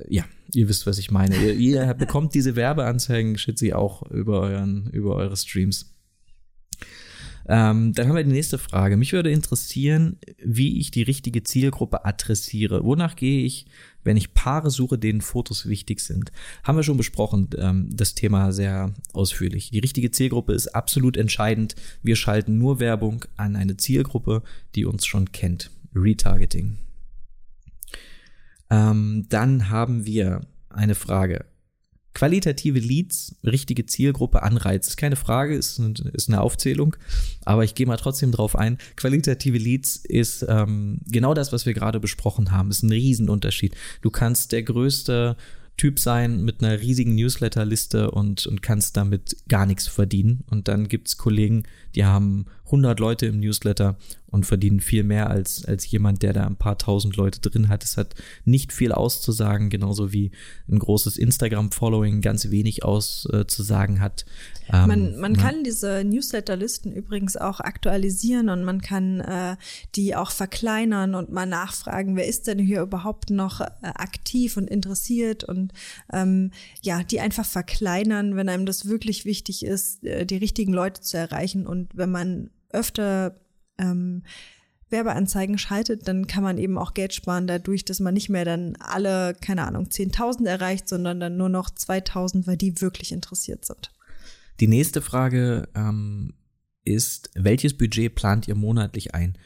ja, 0.09 0.25
ihr 0.53 0.69
wisst, 0.69 0.87
was 0.87 0.97
ich 0.97 1.11
meine. 1.11 1.35
ihr, 1.35 1.53
ihr 1.53 1.93
bekommt 1.93 2.33
diese 2.33 2.55
Werbeanzeigen, 2.55 3.37
shit 3.37 3.59
sie 3.59 3.75
auch 3.75 4.01
über 4.09 4.41
euren, 4.41 4.89
über 4.91 5.15
eure 5.15 5.37
Streams. 5.37 5.96
Ähm, 7.49 7.93
dann 7.93 8.07
haben 8.07 8.15
wir 8.15 8.23
die 8.23 8.31
nächste 8.31 8.57
Frage. 8.57 8.97
Mich 8.97 9.13
würde 9.13 9.31
interessieren, 9.31 10.17
wie 10.43 10.79
ich 10.79 10.91
die 10.91 11.03
richtige 11.03 11.43
Zielgruppe 11.43 12.05
adressiere. 12.05 12.83
Wonach 12.83 13.15
gehe 13.15 13.45
ich, 13.45 13.67
wenn 14.03 14.17
ich 14.17 14.33
Paare 14.33 14.69
suche, 14.69 14.97
denen 14.97 15.21
Fotos 15.21 15.67
wichtig 15.67 16.01
sind? 16.01 16.31
Haben 16.63 16.77
wir 16.77 16.83
schon 16.83 16.97
besprochen, 16.97 17.49
ähm, 17.57 17.89
das 17.91 18.15
Thema 18.15 18.51
sehr 18.51 18.93
ausführlich. 19.13 19.71
Die 19.71 19.79
richtige 19.79 20.11
Zielgruppe 20.11 20.53
ist 20.53 20.67
absolut 20.75 21.15
entscheidend. 21.15 21.75
Wir 22.03 22.17
schalten 22.17 22.57
nur 22.57 22.79
Werbung 22.79 23.23
an 23.37 23.55
eine 23.55 23.77
Zielgruppe, 23.77 24.43
die 24.75 24.85
uns 24.85 25.05
schon 25.05 25.31
kennt. 25.31 25.71
Retargeting. 25.95 26.77
Ähm, 28.69 29.25
dann 29.29 29.69
haben 29.69 30.05
wir 30.05 30.41
eine 30.69 30.95
Frage 30.95 31.45
qualitative 32.17 32.79
Leads, 32.79 33.35
richtige 33.45 33.85
Zielgruppe, 33.85 34.41
Anreiz. 34.41 34.87
Ist 34.87 34.97
keine 34.97 35.15
Frage, 35.15 35.55
ist, 35.55 35.79
ist 36.13 36.29
eine 36.29 36.41
Aufzählung, 36.41 36.95
aber 37.45 37.63
ich 37.63 37.75
gehe 37.75 37.85
mal 37.85 37.97
trotzdem 37.97 38.31
drauf 38.31 38.55
ein. 38.55 38.79
Qualitative 38.95 39.59
Leads 39.59 39.97
ist 39.97 40.43
ähm, 40.49 40.99
genau 41.05 41.35
das, 41.35 41.53
was 41.53 41.67
wir 41.67 41.75
gerade 41.75 41.99
besprochen 41.99 42.51
haben. 42.51 42.71
Ist 42.71 42.81
ein 42.81 42.91
Riesenunterschied. 42.91 43.75
Du 44.01 44.09
kannst 44.09 44.51
der 44.51 44.63
größte 44.63 45.37
Typ 45.77 45.99
sein 45.99 46.43
mit 46.43 46.63
einer 46.63 46.81
riesigen 46.81 47.13
Newsletterliste 47.13 48.09
und, 48.09 48.47
und 48.47 48.63
kannst 48.63 48.97
damit 48.97 49.37
gar 49.47 49.67
nichts 49.67 49.87
verdienen. 49.87 50.43
Und 50.49 50.67
dann 50.67 50.87
gibt's 50.87 51.17
Kollegen, 51.17 51.65
die 51.93 52.03
haben 52.03 52.47
100 52.67 52.99
Leute 52.99 53.25
im 53.25 53.39
Newsletter 53.39 53.97
und 54.29 54.45
verdienen 54.45 54.81
viel 54.81 55.03
mehr 55.03 55.29
als, 55.29 55.63
als 55.65 55.89
jemand, 55.89 56.21
der 56.21 56.33
da 56.33 56.45
ein 56.45 56.57
paar 56.57 56.77
tausend 56.77 57.15
Leute 57.15 57.39
drin 57.39 57.69
hat. 57.69 57.83
Es 57.83 57.95
hat 57.95 58.13
nicht 58.43 58.73
viel 58.73 58.91
auszusagen, 58.91 59.69
genauso 59.69 60.11
wie 60.11 60.31
ein 60.69 60.79
großes 60.79 61.17
Instagram-Following 61.17 62.21
ganz 62.21 62.51
wenig 62.51 62.83
auszusagen 62.83 64.01
hat. 64.01 64.25
Ähm, 64.71 64.87
man 64.87 65.19
man 65.19 65.35
ja. 65.35 65.41
kann 65.41 65.63
diese 65.63 66.03
Newsletter-Listen 66.03 66.91
übrigens 66.91 67.37
auch 67.37 67.61
aktualisieren 67.61 68.49
und 68.49 68.63
man 68.63 68.81
kann 68.81 69.21
äh, 69.21 69.55
die 69.95 70.15
auch 70.15 70.31
verkleinern 70.31 71.15
und 71.15 71.31
mal 71.31 71.45
nachfragen, 71.45 72.17
wer 72.17 72.27
ist 72.27 72.47
denn 72.47 72.59
hier 72.59 72.81
überhaupt 72.81 73.29
noch 73.29 73.61
äh, 73.61 73.67
aktiv 73.81 74.57
und 74.57 74.69
interessiert 74.69 75.45
und 75.45 75.71
ähm, 76.11 76.51
ja, 76.81 77.01
die 77.03 77.21
einfach 77.21 77.45
verkleinern, 77.45 78.35
wenn 78.35 78.49
einem 78.49 78.65
das 78.65 78.87
wirklich 78.87 79.23
wichtig 79.23 79.63
ist, 79.63 80.03
äh, 80.03 80.25
die 80.25 80.37
richtigen 80.37 80.73
Leute 80.73 80.99
zu 81.01 81.17
erreichen 81.17 81.65
und 81.65 81.95
wenn 81.95 82.11
man 82.11 82.49
öfter 82.69 83.39
ähm, 83.77 84.23
Werbeanzeigen 84.89 85.57
schaltet, 85.57 86.07
dann 86.07 86.27
kann 86.27 86.43
man 86.43 86.57
eben 86.57 86.77
auch 86.77 86.93
Geld 86.93 87.13
sparen 87.13 87.47
dadurch, 87.47 87.83
dass 87.83 87.99
man 87.99 88.13
nicht 88.13 88.29
mehr 88.29 88.45
dann 88.45 88.77
alle, 88.79 89.33
keine 89.33 89.67
Ahnung, 89.67 89.85
10.000 89.85 90.47
erreicht, 90.47 90.87
sondern 90.87 91.19
dann 91.19 91.37
nur 91.37 91.49
noch 91.49 91.69
2.000, 91.69 92.47
weil 92.47 92.57
die 92.57 92.79
wirklich 92.81 93.11
interessiert 93.11 93.65
sind. 93.65 93.91
Die 94.59 94.67
nächste 94.67 95.01
Frage 95.01 95.67
ähm, 95.75 96.33
ist, 96.85 97.29
welches 97.35 97.77
Budget 97.77 98.15
plant 98.15 98.47
ihr 98.47 98.55
monatlich 98.55 99.13
ein? 99.13 99.37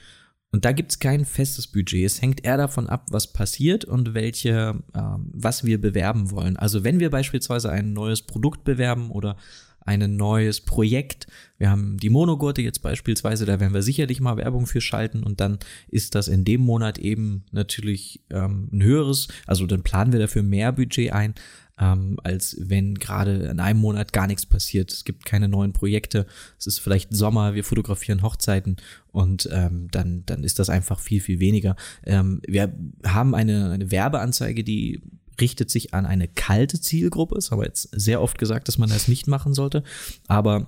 Und 0.52 0.66
da 0.66 0.74
gibt 0.74 0.92
es 0.92 1.00
kein 1.00 1.26
festes 1.26 1.68
Budget. 1.68 2.06
Es 2.06 2.22
hängt 2.22 2.44
eher 2.44 2.58
davon 2.58 2.88
ab, 2.88 3.08
was 3.10 3.32
passiert 3.32 3.86
und 3.86 4.14
welche, 4.14 4.84
ähm, 4.94 5.30
was 5.34 5.64
wir 5.64 5.80
bewerben 5.80 6.30
wollen. 6.30 6.58
Also 6.58 6.84
wenn 6.84 7.00
wir 7.00 7.10
beispielsweise 7.10 7.72
ein 7.72 7.94
neues 7.94 8.22
Produkt 8.22 8.64
bewerben 8.64 9.12
oder 9.12 9.38
ein 9.82 10.16
neues 10.16 10.62
Projekt. 10.62 11.28
Wir 11.58 11.70
haben 11.70 11.98
die 11.98 12.10
Monogurte 12.10 12.62
jetzt 12.62 12.82
beispielsweise, 12.82 13.46
da 13.46 13.60
werden 13.60 13.74
wir 13.74 13.82
sicherlich 13.82 14.20
mal 14.20 14.38
Werbung 14.38 14.68
für 14.68 14.82
schalten 14.82 15.24
und 15.24 15.40
dann 15.40 15.60
ist 15.90 16.16
das 16.16 16.28
in 16.28 16.46
dem 16.46 16.62
Monat 16.62 16.98
eben 16.98 17.44
natürlich 17.52 18.22
ähm, 18.30 18.70
ein 18.72 18.84
höheres, 18.84 19.28
also 19.48 19.66
dann 19.66 19.84
planen 19.84 20.12
wir 20.12 20.20
dafür 20.20 20.44
mehr 20.44 20.72
Budget 20.72 21.14
ein, 21.14 21.36
ähm, 21.80 22.20
als 22.24 22.58
wenn 22.60 22.96
gerade 22.96 23.48
in 23.48 23.60
einem 23.60 23.80
Monat 23.80 24.14
gar 24.14 24.28
nichts 24.28 24.46
passiert. 24.46 24.92
Es 24.92 25.04
gibt 25.04 25.26
keine 25.26 25.50
neuen 25.50 25.74
Projekte, 25.74 26.28
es 26.60 26.68
ist 26.68 26.80
vielleicht 26.80 27.14
Sommer, 27.14 27.56
wir 27.56 27.64
fotografieren 27.64 28.22
Hochzeiten 28.22 28.78
und 29.12 29.50
ähm, 29.52 29.88
dann, 29.92 30.24
dann 30.26 30.44
ist 30.44 30.60
das 30.60 30.70
einfach 30.70 31.00
viel, 31.00 31.22
viel 31.22 31.40
weniger. 31.40 31.76
Ähm, 32.06 32.42
wir 32.48 32.74
haben 33.06 33.34
eine, 33.34 33.72
eine 33.72 33.92
Werbeanzeige, 33.92 34.64
die 34.64 35.02
richtet 35.42 35.70
sich 35.70 35.94
an 35.94 36.06
eine 36.06 36.28
kalte 36.28 36.80
Zielgruppe. 36.80 37.38
Es 37.38 37.52
aber 37.52 37.66
jetzt 37.66 37.90
sehr 37.92 38.22
oft 38.22 38.38
gesagt, 38.38 38.68
dass 38.68 38.78
man 38.78 38.90
das 38.90 39.08
nicht 39.08 39.28
machen 39.28 39.54
sollte. 39.54 39.84
Aber 40.28 40.68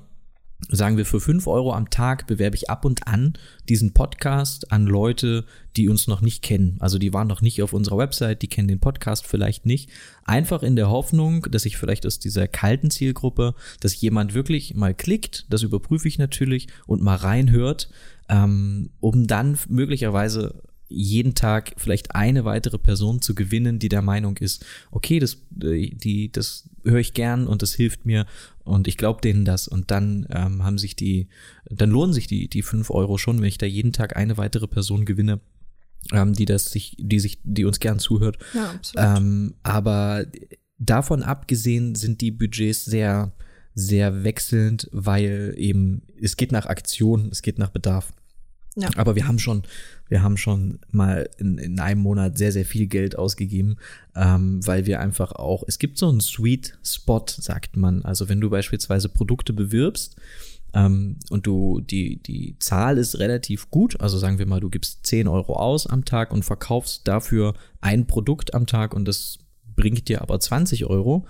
sagen 0.70 0.98
wir, 0.98 1.06
für 1.06 1.20
fünf 1.20 1.48
Euro 1.48 1.74
am 1.74 1.90
Tag 1.90 2.28
bewerbe 2.28 2.56
ich 2.56 2.70
ab 2.70 2.86
und 2.86 3.08
an 3.08 3.34
diesen 3.70 3.94
Podcast 3.94 4.72
an 4.72 4.86
Leute, 4.86 5.46
die 5.76 5.90
uns 5.90 6.08
noch 6.08 6.22
nicht 6.22 6.42
kennen. 6.42 6.78
Also 6.80 6.98
die 6.98 7.14
waren 7.14 7.28
noch 7.28 7.42
nicht 7.42 7.62
auf 7.62 7.74
unserer 7.74 7.98
Website, 7.98 8.42
die 8.42 8.48
kennen 8.48 8.68
den 8.68 8.80
Podcast 8.80 9.26
vielleicht 9.26 9.66
nicht. 9.66 9.90
Einfach 10.26 10.64
in 10.64 10.76
der 10.76 10.90
Hoffnung, 10.90 11.48
dass 11.50 11.66
ich 11.66 11.78
vielleicht 11.78 12.06
aus 12.06 12.20
dieser 12.20 12.48
kalten 12.48 12.90
Zielgruppe, 12.90 13.56
dass 13.80 14.00
jemand 14.00 14.34
wirklich 14.34 14.76
mal 14.76 14.94
klickt, 14.94 15.46
das 15.50 15.64
überprüfe 15.64 16.08
ich 16.08 16.18
natürlich, 16.18 16.68
und 16.86 17.02
mal 17.02 17.16
reinhört, 17.16 17.90
ähm, 18.30 18.90
um 19.00 19.28
dann 19.28 19.58
möglicherweise 19.68 20.62
jeden 20.94 21.36
Tag 21.36 21.74
vielleicht 21.78 22.16
eine 22.16 22.46
weitere 22.46 22.78
Person 22.78 23.22
zu 23.22 23.36
gewinnen, 23.36 23.80
die 23.80 23.90
der 23.90 24.02
Meinung 24.02 24.38
ist, 24.38 24.66
okay, 24.92 25.20
das, 25.20 25.38
äh, 25.62 25.90
die, 25.96 26.32
das 26.32 26.70
höre 26.84 27.00
ich 27.00 27.14
gern 27.14 27.48
und 27.48 27.62
das 27.62 27.74
hilft 27.74 28.06
mir 28.06 28.26
und 28.64 28.88
ich 28.88 28.98
glaube 28.98 29.22
denen 29.22 29.46
das 29.46 29.68
und 29.68 29.92
dann 29.92 30.28
ähm, 30.30 30.64
haben 30.64 30.78
sich 30.78 30.96
die, 30.96 31.28
dann 31.66 31.90
lohnen 31.90 32.14
sich 32.14 32.28
die, 32.28 32.48
die 32.48 32.62
fünf 32.62 32.90
Euro 32.90 33.18
schon, 33.18 33.42
wenn 33.42 33.48
ich 33.48 33.58
da 33.58 33.66
jeden 33.66 33.94
Tag 33.94 34.16
eine 34.16 34.38
weitere 34.38 34.68
Person 34.68 35.06
gewinne, 35.06 35.40
ähm, 36.12 36.34
die 36.34 36.46
das 36.46 36.66
sich, 36.66 36.96
die 37.00 37.20
sich, 37.20 37.40
die 37.44 37.66
uns 37.66 37.80
gern 37.80 38.00
zuhört. 38.00 38.38
Ja, 38.54 38.72
absolut. 38.72 39.18
Ähm, 39.18 39.54
aber 39.64 40.26
davon 40.78 41.24
abgesehen 41.24 41.96
sind 41.96 42.22
die 42.22 42.32
Budgets 42.32 42.86
sehr, 42.86 43.34
sehr 43.74 44.24
wechselnd, 44.24 44.90
weil 44.92 45.54
eben 45.58 46.04
es 46.22 46.38
geht 46.38 46.52
nach 46.52 46.66
Aktion, 46.66 47.30
es 47.32 47.42
geht 47.42 47.58
nach 47.58 47.70
Bedarf. 47.70 48.14
Ja. 48.76 48.90
Aber 48.96 49.16
wir 49.16 49.28
haben 49.28 49.40
schon, 49.40 49.64
wir 50.10 50.24
haben 50.24 50.38
schon 50.38 50.80
mal 50.92 51.30
in, 51.38 51.58
in 51.58 51.80
einem 51.80 52.02
Monat 52.02 52.38
sehr, 52.38 52.52
sehr 52.52 52.66
viel 52.66 52.88
Geld 52.88 53.18
ausgegeben, 53.18 53.78
ähm, 54.16 54.66
weil 54.66 54.86
wir 54.86 55.00
einfach 55.00 55.32
auch, 55.34 55.64
es 55.68 55.78
gibt 55.78 55.98
so 55.98 56.10
einen 56.10 56.22
Sweet 56.22 56.78
Spot, 56.84 57.26
sagt 57.28 57.78
man. 57.78 58.04
Also 58.04 58.30
wenn 58.30 58.42
du 58.42 58.50
beispielsweise 58.50 59.10
Produkte 59.10 59.54
bewirbst, 59.54 60.16
ähm, 60.74 61.18
und 61.30 61.46
du, 61.46 61.82
die, 61.82 62.22
die 62.24 62.58
Zahl 62.60 62.98
ist 62.98 63.20
relativ 63.20 63.70
gut, 63.70 64.00
also 64.02 64.18
sagen 64.18 64.40
wir 64.40 64.48
mal, 64.48 64.60
du 64.60 64.70
gibst 64.70 65.06
10 65.06 65.28
Euro 65.28 65.56
aus 65.56 65.86
am 65.86 66.04
Tag 66.04 66.32
und 66.32 66.44
verkaufst 66.44 67.08
dafür 67.08 67.54
ein 67.80 68.08
Produkt 68.08 68.54
am 68.54 68.66
Tag 68.66 68.94
und 68.96 69.08
das 69.08 69.38
bringt 69.76 70.08
dir 70.08 70.22
aber 70.22 70.40
20 70.40 70.86
Euro, 70.86 71.26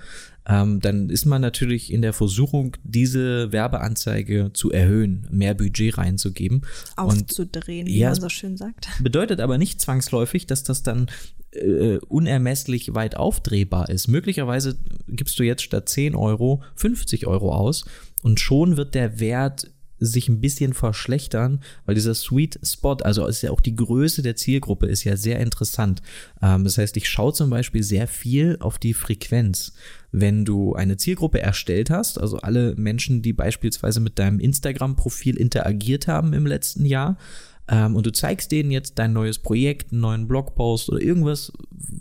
ähm, 0.47 0.79
dann 0.81 1.09
ist 1.09 1.25
man 1.25 1.41
natürlich 1.41 1.91
in 1.91 2.01
der 2.01 2.13
Versuchung, 2.13 2.75
diese 2.83 3.51
Werbeanzeige 3.51 4.51
zu 4.53 4.71
erhöhen, 4.71 5.27
mehr 5.31 5.53
Budget 5.53 5.97
reinzugeben. 5.97 6.63
Aufzudrehen, 6.95 7.87
und, 7.87 7.93
wie 7.93 7.99
ja, 7.99 8.09
man 8.09 8.19
so 8.19 8.29
schön 8.29 8.57
sagt. 8.57 8.87
Bedeutet 9.01 9.39
aber 9.39 9.57
nicht 9.57 9.79
zwangsläufig, 9.79 10.45
dass 10.45 10.63
das 10.63 10.83
dann 10.83 11.07
äh, 11.51 11.97
unermesslich 12.07 12.93
weit 12.93 13.15
aufdrehbar 13.15 13.89
ist. 13.89 14.07
Möglicherweise 14.07 14.77
gibst 15.07 15.39
du 15.39 15.43
jetzt 15.43 15.61
statt 15.61 15.87
10 15.87 16.15
Euro 16.15 16.61
50 16.75 17.27
Euro 17.27 17.53
aus 17.53 17.85
und 18.21 18.39
schon 18.39 18.75
wird 18.75 18.95
der 18.95 19.19
Wert 19.19 19.71
sich 19.99 20.27
ein 20.27 20.41
bisschen 20.41 20.73
verschlechtern, 20.73 21.61
weil 21.85 21.95
dieser 21.95 22.15
Sweet 22.15 22.59
Spot, 22.63 22.95
also 22.95 23.25
ist 23.25 23.41
ja 23.41 23.51
auch 23.51 23.61
die 23.61 23.75
Größe 23.75 24.21
der 24.21 24.35
Zielgruppe, 24.35 24.87
ist 24.87 25.03
ja 25.03 25.15
sehr 25.15 25.39
interessant. 25.39 26.01
Ähm, 26.41 26.63
das 26.63 26.77
heißt, 26.77 26.97
ich 26.97 27.09
schaue 27.09 27.33
zum 27.33 27.49
Beispiel 27.49 27.83
sehr 27.83 28.07
viel 28.07 28.57
auf 28.59 28.77
die 28.79 28.93
Frequenz. 28.93 29.73
Wenn 30.15 30.45
du 30.45 30.73
eine 30.73 30.95
Zielgruppe 30.95 31.41
erstellt 31.41 31.89
hast, 31.89 32.19
also 32.19 32.37
alle 32.37 32.75
Menschen, 32.75 33.23
die 33.23 33.33
beispielsweise 33.33 33.99
mit 33.99 34.19
deinem 34.19 34.39
Instagram-Profil 34.39 35.35
interagiert 35.37 36.07
haben 36.07 36.33
im 36.33 36.45
letzten 36.45 36.85
Jahr, 36.85 37.17
ähm, 37.67 37.95
und 37.95 38.05
du 38.05 38.11
zeigst 38.11 38.51
denen 38.51 38.71
jetzt 38.71 38.99
dein 38.99 39.13
neues 39.13 39.39
Projekt, 39.39 39.91
einen 39.91 40.01
neuen 40.01 40.27
Blogpost 40.27 40.89
oder 40.89 41.01
irgendwas, 41.01 41.51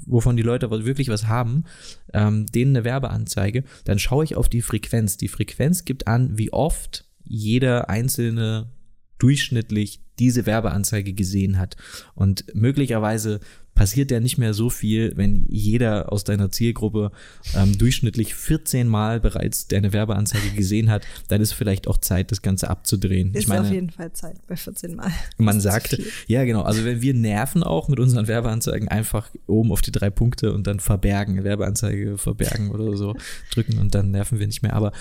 wovon 0.06 0.36
die 0.36 0.42
Leute 0.42 0.70
wirklich 0.70 1.08
was 1.08 1.26
haben, 1.26 1.64
ähm, 2.12 2.46
denen 2.46 2.76
eine 2.76 2.84
Werbeanzeige, 2.84 3.64
dann 3.84 3.98
schaue 3.98 4.24
ich 4.24 4.36
auf 4.36 4.48
die 4.48 4.62
Frequenz. 4.62 5.16
Die 5.16 5.28
Frequenz 5.28 5.84
gibt 5.84 6.06
an, 6.06 6.36
wie 6.36 6.52
oft 6.52 7.06
jeder 7.24 7.88
einzelne 7.88 8.72
durchschnittlich 9.18 10.00
diese 10.18 10.46
Werbeanzeige 10.46 11.12
gesehen 11.12 11.58
hat. 11.58 11.76
Und 12.14 12.44
möglicherweise 12.54 13.40
passiert 13.74 14.10
ja 14.10 14.20
nicht 14.20 14.36
mehr 14.36 14.52
so 14.52 14.68
viel, 14.68 15.16
wenn 15.16 15.46
jeder 15.48 16.12
aus 16.12 16.24
deiner 16.24 16.50
Zielgruppe 16.50 17.10
ähm, 17.56 17.76
durchschnittlich 17.78 18.34
14 18.34 18.86
Mal 18.86 19.18
bereits 19.18 19.66
deine 19.66 19.92
Werbeanzeige 19.92 20.50
gesehen 20.50 20.90
hat, 20.90 21.06
dann 21.28 21.40
ist 21.40 21.52
vielleicht 21.52 21.88
auch 21.88 21.98
Zeit, 21.98 22.30
das 22.30 22.42
Ganze 22.42 22.68
abzudrehen. 22.68 23.32
Ist 23.32 23.42
ich 23.42 23.48
meine, 23.48 23.62
auf 23.62 23.72
jeden 23.72 23.90
Fall 23.90 24.12
Zeit 24.12 24.46
bei 24.46 24.56
14 24.56 24.94
Mal. 24.94 25.10
Man 25.38 25.60
sagt, 25.60 25.98
ja 26.26 26.44
genau, 26.44 26.62
also 26.62 26.84
wenn 26.84 27.00
wir 27.00 27.14
nerven 27.14 27.62
auch 27.62 27.88
mit 27.88 27.98
unseren 27.98 28.28
Werbeanzeigen 28.28 28.88
einfach 28.88 29.30
oben 29.46 29.72
auf 29.72 29.80
die 29.80 29.92
drei 29.92 30.10
Punkte 30.10 30.52
und 30.52 30.66
dann 30.66 30.78
verbergen, 30.78 31.42
Werbeanzeige 31.42 32.18
verbergen 32.18 32.70
oder 32.70 32.96
so 32.96 33.16
drücken 33.52 33.78
und 33.78 33.94
dann 33.94 34.10
nerven 34.10 34.38
wir 34.38 34.46
nicht 34.46 34.62
mehr. 34.62 34.74
Aber 34.74 34.92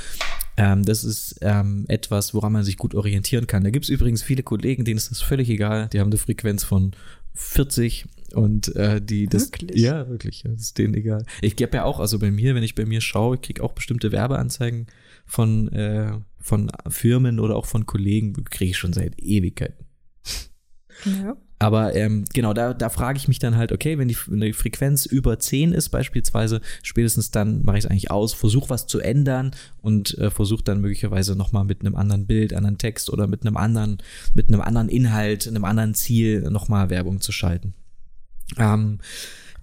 ähm, 0.58 0.84
das 0.86 1.04
ist 1.04 1.40
ähm, 1.42 1.86
etwas, 1.88 2.34
woran 2.34 2.54
man 2.54 2.64
sich 2.64 2.78
gut 2.78 2.94
orientieren 2.96 3.48
kann. 3.48 3.64
Da 3.64 3.70
gibt 3.70 3.86
es 3.86 3.90
übrigens 3.90 4.22
viele 4.22 4.44
Kollegen, 4.44 4.86
denen 4.86 4.98
ist 5.04 5.12
das 5.12 5.22
völlig 5.22 5.50
egal. 5.50 5.90
Die 5.94 6.00
haben 6.00 6.10
eine 6.10 6.18
Frequenz 6.18 6.64
von 6.64 6.92
40 7.34 8.06
und 8.34 8.76
äh, 8.76 9.02
die 9.02 9.28
das 9.28 9.52
wirklich? 9.52 9.80
ja 9.82 10.08
wirklich 10.08 10.44
das 10.44 10.62
ist 10.62 10.78
denen 10.78 10.94
egal 10.94 11.26
ich 11.42 11.56
gebe 11.56 11.78
ja 11.78 11.84
auch 11.84 12.00
also 12.00 12.20
bei 12.20 12.32
mir 12.32 12.56
wenn 12.56 12.64
ich 12.64 12.76
bei 12.76 12.86
mir 12.86 13.02
schaue 13.02 13.36
ich 13.36 13.42
kriege 13.42 13.64
auch 13.64 13.74
bestimmte 13.74 14.12
Werbeanzeigen 14.12 14.88
von 15.26 15.68
äh, 15.70 16.14
von 16.40 16.72
Firmen 16.88 17.40
oder 17.40 17.56
auch 17.56 17.66
von 17.66 17.86
Kollegen 17.86 18.34
kriege 18.46 18.72
ich 18.72 18.78
schon 18.78 18.94
seit 18.94 19.20
Ewigkeiten 19.22 19.86
ja. 21.06 21.36
Aber 21.62 21.94
ähm, 21.96 22.26
genau, 22.34 22.54
da, 22.54 22.74
da 22.74 22.90
frage 22.90 23.20
ich 23.20 23.28
mich 23.28 23.38
dann 23.38 23.56
halt, 23.56 23.72
okay, 23.72 24.00
wenn 24.00 24.08
die, 24.08 24.18
wenn 24.26 24.42
die 24.42 24.52
Frequenz 24.52 25.06
über 25.06 25.38
10 25.38 25.74
ist 25.74 25.90
beispielsweise, 25.90 26.60
spätestens 26.82 27.30
dann 27.30 27.64
mache 27.64 27.78
ich 27.78 27.86
es 27.86 27.92
eigentlich 27.92 28.10
aus, 28.10 28.34
versuche 28.34 28.72
was 28.72 28.88
zu 28.88 29.00
ändern 29.00 29.52
und 29.80 30.18
äh, 30.18 30.32
versuche 30.32 30.64
dann 30.64 30.82
möglicherweise 30.82 31.36
nochmal 31.36 31.64
mit 31.64 31.82
einem 31.82 31.96
anderen 31.96 32.26
Bild, 32.26 32.56
anderen 32.56 32.80
Text 32.80 33.12
oder 33.12 33.28
mit 33.28 33.46
einem 33.46 33.58
anderen, 33.58 34.00
mit 34.34 34.48
einem 34.48 34.62
anderen 34.62 34.90
Inhalt, 34.90 35.48
einem 35.48 35.64
anderen 35.64 35.94
Ziel 35.94 36.42
nochmal 36.50 36.90
Werbung 36.90 37.22
zu 37.22 37.32
schalten. 37.32 37.76
Ähm, 38.58 38.98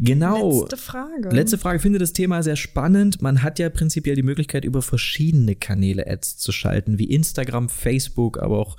Genau. 0.00 0.60
Letzte 0.60 0.76
Frage. 0.76 1.28
Letzte 1.30 1.58
Frage. 1.58 1.76
Ich 1.78 1.82
finde 1.82 1.98
das 1.98 2.12
Thema 2.12 2.44
sehr 2.44 2.54
spannend. 2.54 3.20
Man 3.20 3.42
hat 3.42 3.58
ja 3.58 3.68
prinzipiell 3.68 4.14
die 4.14 4.22
Möglichkeit, 4.22 4.64
über 4.64 4.80
verschiedene 4.80 5.56
Kanäle 5.56 6.06
Ads 6.06 6.36
zu 6.36 6.52
schalten, 6.52 7.00
wie 7.00 7.06
Instagram, 7.06 7.68
Facebook, 7.68 8.40
aber 8.40 8.60
auch 8.60 8.76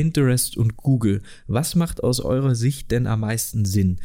Pinterest 0.00 0.56
und 0.56 0.78
Google. 0.78 1.20
Was 1.46 1.74
macht 1.74 2.02
aus 2.02 2.20
eurer 2.20 2.54
Sicht 2.54 2.90
denn 2.90 3.06
am 3.06 3.20
meisten 3.20 3.66
Sinn? 3.66 3.98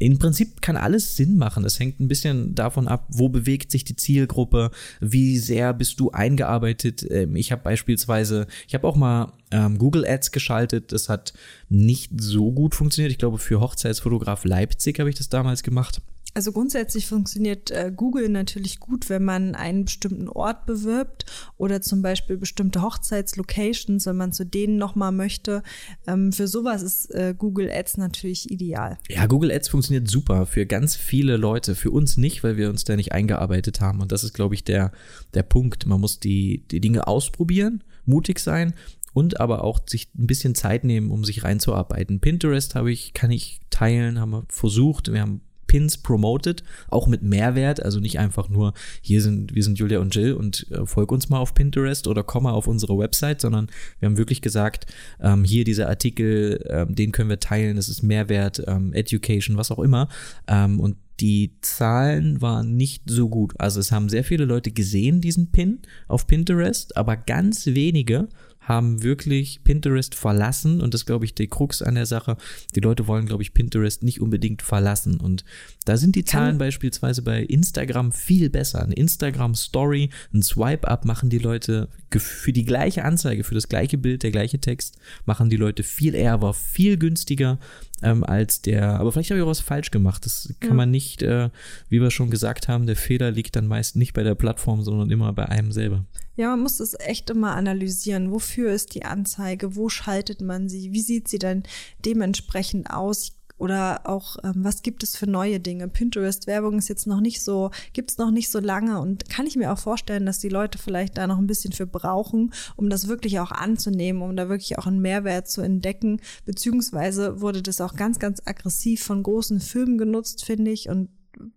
im 0.00 0.18
Prinzip 0.18 0.62
kann 0.62 0.76
alles 0.76 1.16
Sinn 1.16 1.38
machen. 1.38 1.64
Es 1.64 1.80
hängt 1.80 1.98
ein 1.98 2.06
bisschen 2.06 2.54
davon 2.54 2.86
ab, 2.86 3.06
wo 3.08 3.28
bewegt 3.28 3.72
sich 3.72 3.82
die 3.82 3.96
Zielgruppe, 3.96 4.70
wie 5.00 5.38
sehr 5.38 5.74
bist 5.74 5.98
du 5.98 6.12
eingearbeitet. 6.12 7.04
Ähm, 7.10 7.34
ich 7.34 7.50
habe 7.50 7.62
beispielsweise, 7.62 8.46
ich 8.68 8.74
habe 8.74 8.86
auch 8.86 8.94
mal 8.94 9.32
ähm, 9.50 9.76
Google 9.76 10.06
Ads 10.06 10.30
geschaltet. 10.30 10.92
Das 10.92 11.08
hat 11.08 11.32
nicht 11.68 12.12
so 12.16 12.52
gut 12.52 12.76
funktioniert. 12.76 13.10
Ich 13.10 13.18
glaube, 13.18 13.38
für 13.38 13.60
Hochzeitsfotograf 13.60 14.44
Leipzig 14.44 15.00
habe 15.00 15.10
ich 15.10 15.16
das 15.16 15.30
damals 15.30 15.64
gemacht. 15.64 16.00
Also 16.38 16.52
grundsätzlich 16.52 17.08
funktioniert 17.08 17.72
äh, 17.72 17.90
Google 17.92 18.28
natürlich 18.28 18.78
gut, 18.78 19.10
wenn 19.10 19.24
man 19.24 19.56
einen 19.56 19.86
bestimmten 19.86 20.28
Ort 20.28 20.66
bewirbt 20.66 21.26
oder 21.56 21.82
zum 21.82 22.00
Beispiel 22.00 22.36
bestimmte 22.36 22.80
Hochzeitslocations, 22.80 24.06
wenn 24.06 24.16
man 24.16 24.32
zu 24.32 24.46
denen 24.46 24.76
nochmal 24.76 25.10
möchte. 25.10 25.64
Ähm, 26.06 26.30
für 26.30 26.46
sowas 26.46 26.82
ist 26.82 27.12
äh, 27.12 27.34
Google 27.36 27.68
Ads 27.72 27.96
natürlich 27.96 28.52
ideal. 28.52 28.98
Ja, 29.08 29.26
Google 29.26 29.50
Ads 29.50 29.66
funktioniert 29.66 30.08
super 30.08 30.46
für 30.46 30.64
ganz 30.64 30.94
viele 30.94 31.36
Leute, 31.36 31.74
für 31.74 31.90
uns 31.90 32.16
nicht, 32.16 32.44
weil 32.44 32.56
wir 32.56 32.70
uns 32.70 32.84
da 32.84 32.94
nicht 32.94 33.10
eingearbeitet 33.10 33.80
haben. 33.80 34.00
Und 34.00 34.12
das 34.12 34.22
ist, 34.22 34.32
glaube 34.32 34.54
ich, 34.54 34.62
der, 34.62 34.92
der 35.34 35.42
Punkt. 35.42 35.86
Man 35.86 36.00
muss 36.00 36.20
die, 36.20 36.62
die 36.70 36.80
Dinge 36.80 37.08
ausprobieren, 37.08 37.82
mutig 38.04 38.38
sein 38.38 38.74
und 39.12 39.40
aber 39.40 39.64
auch 39.64 39.80
sich 39.88 40.08
ein 40.16 40.28
bisschen 40.28 40.54
Zeit 40.54 40.84
nehmen, 40.84 41.10
um 41.10 41.24
sich 41.24 41.42
reinzuarbeiten. 41.42 42.20
Pinterest 42.20 42.76
habe 42.76 42.92
ich, 42.92 43.12
kann 43.12 43.32
ich 43.32 43.58
teilen, 43.70 44.20
haben 44.20 44.30
wir 44.30 44.44
versucht. 44.48 45.12
Wir 45.12 45.22
haben 45.22 45.40
Pins 45.68 45.98
promoted, 45.98 46.64
auch 46.88 47.06
mit 47.06 47.22
Mehrwert, 47.22 47.80
also 47.80 48.00
nicht 48.00 48.18
einfach 48.18 48.48
nur, 48.48 48.74
hier 49.00 49.22
sind, 49.22 49.54
wir 49.54 49.62
sind 49.62 49.78
Julia 49.78 50.00
und 50.00 50.12
Jill 50.14 50.32
und 50.32 50.66
äh, 50.72 50.84
folg 50.84 51.12
uns 51.12 51.28
mal 51.28 51.38
auf 51.38 51.54
Pinterest 51.54 52.08
oder 52.08 52.24
komm 52.24 52.42
mal 52.42 52.52
auf 52.52 52.66
unsere 52.66 52.98
Website, 52.98 53.40
sondern 53.40 53.68
wir 54.00 54.08
haben 54.08 54.18
wirklich 54.18 54.42
gesagt, 54.42 54.86
ähm, 55.20 55.44
hier 55.44 55.62
dieser 55.62 55.88
Artikel, 55.88 56.64
ähm, 56.68 56.96
den 56.96 57.12
können 57.12 57.30
wir 57.30 57.38
teilen, 57.38 57.76
das 57.76 57.88
ist 57.88 58.02
Mehrwert, 58.02 58.64
ähm, 58.66 58.92
Education, 58.92 59.56
was 59.56 59.70
auch 59.70 59.78
immer. 59.78 60.08
Ähm, 60.48 60.80
und 60.80 60.96
die 61.20 61.56
Zahlen 61.62 62.40
waren 62.40 62.76
nicht 62.76 63.02
so 63.06 63.28
gut. 63.28 63.54
Also 63.58 63.80
es 63.80 63.90
haben 63.90 64.08
sehr 64.08 64.24
viele 64.24 64.44
Leute 64.44 64.70
gesehen, 64.70 65.20
diesen 65.20 65.50
Pin 65.50 65.80
auf 66.06 66.26
Pinterest, 66.26 66.96
aber 66.96 67.16
ganz 67.16 67.66
wenige 67.66 68.28
haben 68.68 69.02
wirklich 69.02 69.64
Pinterest 69.64 70.14
verlassen 70.14 70.80
und 70.80 70.92
das 70.92 71.06
glaube 71.06 71.24
ich 71.24 71.34
der 71.34 71.46
Krux 71.46 71.80
an 71.80 71.94
der 71.94 72.06
Sache. 72.06 72.36
Die 72.74 72.80
Leute 72.80 73.06
wollen 73.06 73.26
glaube 73.26 73.42
ich 73.42 73.54
Pinterest 73.54 74.02
nicht 74.02 74.20
unbedingt 74.20 74.62
verlassen 74.62 75.18
und 75.18 75.44
da 75.86 75.96
sind 75.96 76.16
die 76.16 76.24
Zahlen 76.24 76.50
Kann 76.50 76.58
beispielsweise 76.58 77.22
bei 77.22 77.42
Instagram 77.42 78.12
viel 78.12 78.50
besser. 78.50 78.82
Eine 78.82 78.94
Instagram 78.94 79.54
Story, 79.54 80.10
ein 80.34 80.42
Swipe 80.42 80.86
Up 80.86 81.06
machen 81.06 81.30
die 81.30 81.38
Leute 81.38 81.88
für 82.10 82.52
die 82.52 82.64
gleiche 82.64 83.04
Anzeige, 83.04 83.42
für 83.42 83.54
das 83.54 83.68
gleiche 83.68 83.96
Bild, 83.96 84.22
der 84.22 84.30
gleiche 84.30 84.58
Text 84.58 84.98
machen 85.24 85.48
die 85.48 85.56
Leute 85.56 85.82
viel 85.82 86.14
eher, 86.14 86.42
war 86.42 86.52
viel 86.52 86.98
günstiger 86.98 87.58
ähm, 88.02 88.22
als 88.22 88.60
der, 88.60 89.00
aber 89.00 89.12
vielleicht 89.12 89.30
habe 89.30 89.40
ich 89.40 89.44
auch 89.44 89.50
was 89.50 89.60
falsch 89.60 89.90
gemacht. 89.90 90.26
Das 90.26 90.54
kann 90.60 90.70
ja. 90.70 90.76
man 90.76 90.90
nicht, 90.90 91.22
äh, 91.22 91.50
wie 91.88 92.00
wir 92.00 92.10
schon 92.10 92.30
gesagt 92.30 92.68
haben, 92.68 92.86
der 92.86 92.96
Fehler 92.96 93.30
liegt 93.30 93.56
dann 93.56 93.66
meist 93.66 93.96
nicht 93.96 94.12
bei 94.12 94.22
der 94.22 94.34
Plattform, 94.34 94.82
sondern 94.82 95.10
immer 95.10 95.32
bei 95.32 95.46
einem 95.46 95.72
selber. 95.72 96.04
Ja, 96.38 96.50
man 96.50 96.60
muss 96.60 96.78
es 96.78 96.94
echt 97.00 97.30
immer 97.30 97.56
analysieren. 97.56 98.30
Wofür 98.30 98.70
ist 98.70 98.94
die 98.94 99.04
Anzeige? 99.04 99.74
Wo 99.74 99.88
schaltet 99.88 100.40
man 100.40 100.68
sie? 100.68 100.92
Wie 100.92 101.00
sieht 101.00 101.26
sie 101.26 101.40
dann 101.40 101.64
dementsprechend 102.04 102.90
aus? 102.90 103.32
Oder 103.56 104.02
auch, 104.04 104.36
ähm, 104.44 104.62
was 104.62 104.82
gibt 104.82 105.02
es 105.02 105.16
für 105.16 105.26
neue 105.26 105.58
Dinge? 105.58 105.88
Pinterest-Werbung 105.88 106.78
ist 106.78 106.88
jetzt 106.88 107.08
noch 107.08 107.20
nicht 107.20 107.42
so, 107.42 107.72
gibt 107.92 108.12
es 108.12 108.18
noch 108.18 108.30
nicht 108.30 108.50
so 108.50 108.60
lange 108.60 109.00
und 109.00 109.28
kann 109.28 109.48
ich 109.48 109.56
mir 109.56 109.72
auch 109.72 109.80
vorstellen, 109.80 110.26
dass 110.26 110.38
die 110.38 110.48
Leute 110.48 110.78
vielleicht 110.78 111.18
da 111.18 111.26
noch 111.26 111.38
ein 111.38 111.48
bisschen 111.48 111.72
für 111.72 111.88
brauchen, 111.88 112.54
um 112.76 112.88
das 112.88 113.08
wirklich 113.08 113.40
auch 113.40 113.50
anzunehmen, 113.50 114.22
um 114.22 114.36
da 114.36 114.48
wirklich 114.48 114.78
auch 114.78 114.86
einen 114.86 115.00
Mehrwert 115.00 115.48
zu 115.48 115.60
entdecken. 115.60 116.20
Beziehungsweise 116.44 117.40
wurde 117.40 117.62
das 117.62 117.80
auch 117.80 117.96
ganz, 117.96 118.20
ganz 118.20 118.40
aggressiv 118.44 119.02
von 119.02 119.24
großen 119.24 119.58
Firmen 119.58 119.98
genutzt, 119.98 120.44
finde 120.44 120.70
ich. 120.70 120.88
Und 120.88 121.08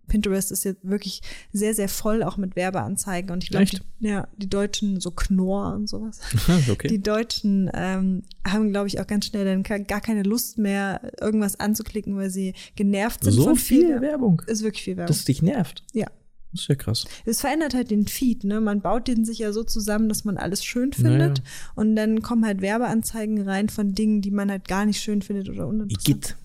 Pinterest 0.08 0.52
ist 0.52 0.64
jetzt 0.64 0.88
wirklich 0.88 1.22
sehr, 1.52 1.74
sehr 1.74 1.88
voll, 1.88 2.22
auch 2.22 2.36
mit 2.36 2.56
Werbeanzeigen. 2.56 3.30
Und 3.30 3.44
ich 3.44 3.50
glaube, 3.50 3.66
die, 3.66 3.80
ja, 4.00 4.28
die 4.36 4.48
Deutschen, 4.48 5.00
so 5.00 5.10
Knorr 5.10 5.74
und 5.74 5.88
sowas, 5.88 6.20
okay. 6.70 6.88
die 6.88 7.02
Deutschen 7.02 7.70
ähm, 7.74 8.22
haben, 8.46 8.70
glaube 8.70 8.88
ich, 8.88 9.00
auch 9.00 9.06
ganz 9.06 9.26
schnell 9.26 9.44
dann 9.44 9.62
gar 9.62 10.00
keine 10.00 10.22
Lust 10.22 10.58
mehr, 10.58 11.12
irgendwas 11.20 11.58
anzuklicken, 11.58 12.16
weil 12.16 12.30
sie 12.30 12.54
genervt 12.76 13.24
sind 13.24 13.32
so 13.34 13.44
von 13.44 13.56
viel, 13.56 13.86
viel 13.86 14.00
Werbung. 14.00 14.42
Ist 14.46 14.62
wirklich 14.62 14.84
viel 14.84 14.96
Werbung. 14.96 15.08
Dass 15.08 15.18
es 15.18 15.24
dich 15.24 15.42
nervt. 15.42 15.84
Ja. 15.92 16.06
Das 16.52 16.62
ist 16.62 16.68
ja 16.68 16.74
krass. 16.74 17.06
Es 17.24 17.40
verändert 17.40 17.72
halt 17.72 17.90
den 17.90 18.06
Feed, 18.06 18.44
ne? 18.44 18.60
Man 18.60 18.82
baut 18.82 19.08
den 19.08 19.24
sich 19.24 19.38
ja 19.38 19.52
so 19.52 19.64
zusammen, 19.64 20.10
dass 20.10 20.24
man 20.24 20.36
alles 20.36 20.62
schön 20.62 20.92
findet. 20.92 21.38
Naja. 21.38 21.72
Und 21.74 21.96
dann 21.96 22.20
kommen 22.20 22.44
halt 22.44 22.60
Werbeanzeigen 22.60 23.40
rein 23.48 23.70
von 23.70 23.94
Dingen, 23.94 24.20
die 24.20 24.30
man 24.30 24.50
halt 24.50 24.68
gar 24.68 24.84
nicht 24.84 25.00
schön 25.00 25.22
findet 25.22 25.48
oder 25.48 25.66
uninteressant. 25.66 26.08
Igitt. 26.08 26.36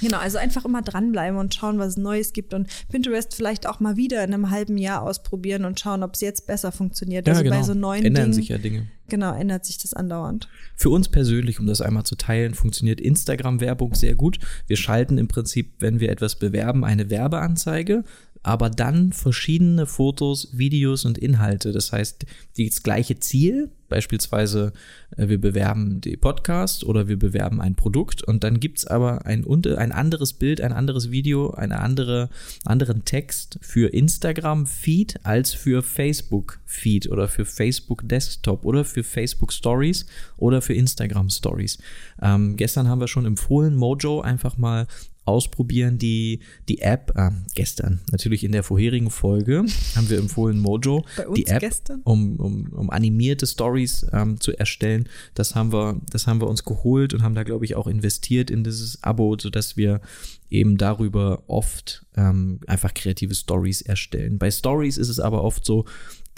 Genau, 0.00 0.18
also 0.18 0.38
einfach 0.38 0.64
immer 0.64 0.82
dranbleiben 0.82 1.38
und 1.38 1.54
schauen, 1.54 1.78
was 1.78 1.88
es 1.88 1.96
Neues 1.96 2.32
gibt 2.32 2.54
und 2.54 2.68
Pinterest 2.90 3.34
vielleicht 3.34 3.66
auch 3.66 3.80
mal 3.80 3.96
wieder 3.96 4.24
in 4.24 4.34
einem 4.34 4.50
halben 4.50 4.78
Jahr 4.78 5.02
ausprobieren 5.02 5.64
und 5.64 5.78
schauen, 5.78 6.02
ob 6.02 6.14
es 6.14 6.20
jetzt 6.20 6.46
besser 6.46 6.72
funktioniert. 6.72 7.26
Ja, 7.26 7.34
also 7.34 7.44
genau. 7.44 7.56
bei 7.56 7.62
so 7.62 7.74
neuen 7.74 8.04
Ändern 8.04 8.24
Dingen, 8.24 8.34
sich 8.34 8.48
ja 8.48 8.58
Dinge. 8.58 8.86
Genau, 9.08 9.34
ändert 9.34 9.66
sich 9.66 9.78
das 9.78 9.92
andauernd. 9.92 10.48
Für 10.76 10.90
uns 10.90 11.08
persönlich, 11.08 11.58
um 11.58 11.66
das 11.66 11.80
einmal 11.80 12.04
zu 12.04 12.16
teilen, 12.16 12.54
funktioniert 12.54 13.00
Instagram-Werbung 13.00 13.94
sehr 13.94 14.14
gut. 14.14 14.38
Wir 14.66 14.76
schalten 14.76 15.18
im 15.18 15.28
Prinzip, 15.28 15.74
wenn 15.80 16.00
wir 16.00 16.10
etwas 16.10 16.36
bewerben, 16.36 16.84
eine 16.84 17.10
Werbeanzeige 17.10 18.04
aber 18.42 18.70
dann 18.70 19.12
verschiedene 19.12 19.86
Fotos, 19.86 20.48
Videos 20.52 21.04
und 21.04 21.18
Inhalte. 21.18 21.72
Das 21.72 21.92
heißt, 21.92 22.24
das 22.56 22.82
gleiche 22.82 23.18
Ziel, 23.20 23.70
beispielsweise 23.88 24.72
äh, 25.16 25.28
wir 25.28 25.38
bewerben 25.38 26.00
die 26.00 26.16
Podcast 26.16 26.84
oder 26.84 27.08
wir 27.08 27.18
bewerben 27.18 27.60
ein 27.60 27.74
Produkt 27.74 28.22
und 28.22 28.42
dann 28.42 28.60
gibt's 28.60 28.86
aber 28.86 29.26
ein, 29.26 29.44
ein 29.46 29.92
anderes 29.92 30.32
Bild, 30.32 30.62
ein 30.62 30.72
anderes 30.72 31.10
Video, 31.10 31.50
einen 31.50 31.72
andere, 31.72 32.30
anderen 32.64 33.04
Text 33.04 33.58
für 33.60 33.92
Instagram-Feed 33.92 35.26
als 35.26 35.52
für 35.52 35.82
Facebook-Feed 35.82 37.10
oder 37.10 37.28
für 37.28 37.44
Facebook-Desktop 37.44 38.64
oder 38.64 38.84
für 38.84 39.04
Facebook 39.04 39.52
Stories 39.52 40.06
oder 40.38 40.62
für 40.62 40.74
Instagram 40.74 41.28
Stories. 41.28 41.78
Ähm, 42.22 42.56
gestern 42.56 42.88
haben 42.88 43.00
wir 43.00 43.08
schon 43.08 43.26
empfohlen, 43.26 43.74
Mojo 43.74 44.22
einfach 44.22 44.56
mal 44.56 44.86
ausprobieren, 45.30 45.98
die, 45.98 46.40
die 46.68 46.80
App, 46.80 47.12
äh, 47.16 47.30
gestern, 47.54 48.00
natürlich 48.10 48.44
in 48.44 48.52
der 48.52 48.62
vorherigen 48.62 49.10
Folge, 49.10 49.64
haben 49.96 50.10
wir 50.10 50.18
empfohlen 50.18 50.58
Mojo, 50.58 51.04
die 51.34 51.46
App, 51.46 51.60
gestern? 51.60 52.00
um, 52.04 52.36
um, 52.36 52.72
um 52.72 52.90
animierte 52.90 53.46
Stories 53.46 54.06
ähm, 54.12 54.40
zu 54.40 54.56
erstellen. 54.56 55.08
Das 55.34 55.54
haben 55.54 55.72
wir, 55.72 56.00
das 56.10 56.26
haben 56.26 56.40
wir 56.40 56.48
uns 56.48 56.64
geholt 56.64 57.14
und 57.14 57.22
haben 57.22 57.34
da, 57.34 57.44
glaube 57.44 57.64
ich, 57.64 57.76
auch 57.76 57.86
investiert 57.86 58.50
in 58.50 58.64
dieses 58.64 59.02
Abo, 59.02 59.36
sodass 59.38 59.76
wir 59.76 60.00
eben 60.50 60.76
darüber 60.76 61.44
oft 61.46 62.04
ähm, 62.16 62.60
einfach 62.66 62.94
kreative 62.94 63.34
Stories 63.34 63.82
erstellen. 63.82 64.38
Bei 64.38 64.50
Stories 64.50 64.98
ist 64.98 65.08
es 65.08 65.20
aber 65.20 65.44
oft 65.44 65.64
so, 65.64 65.84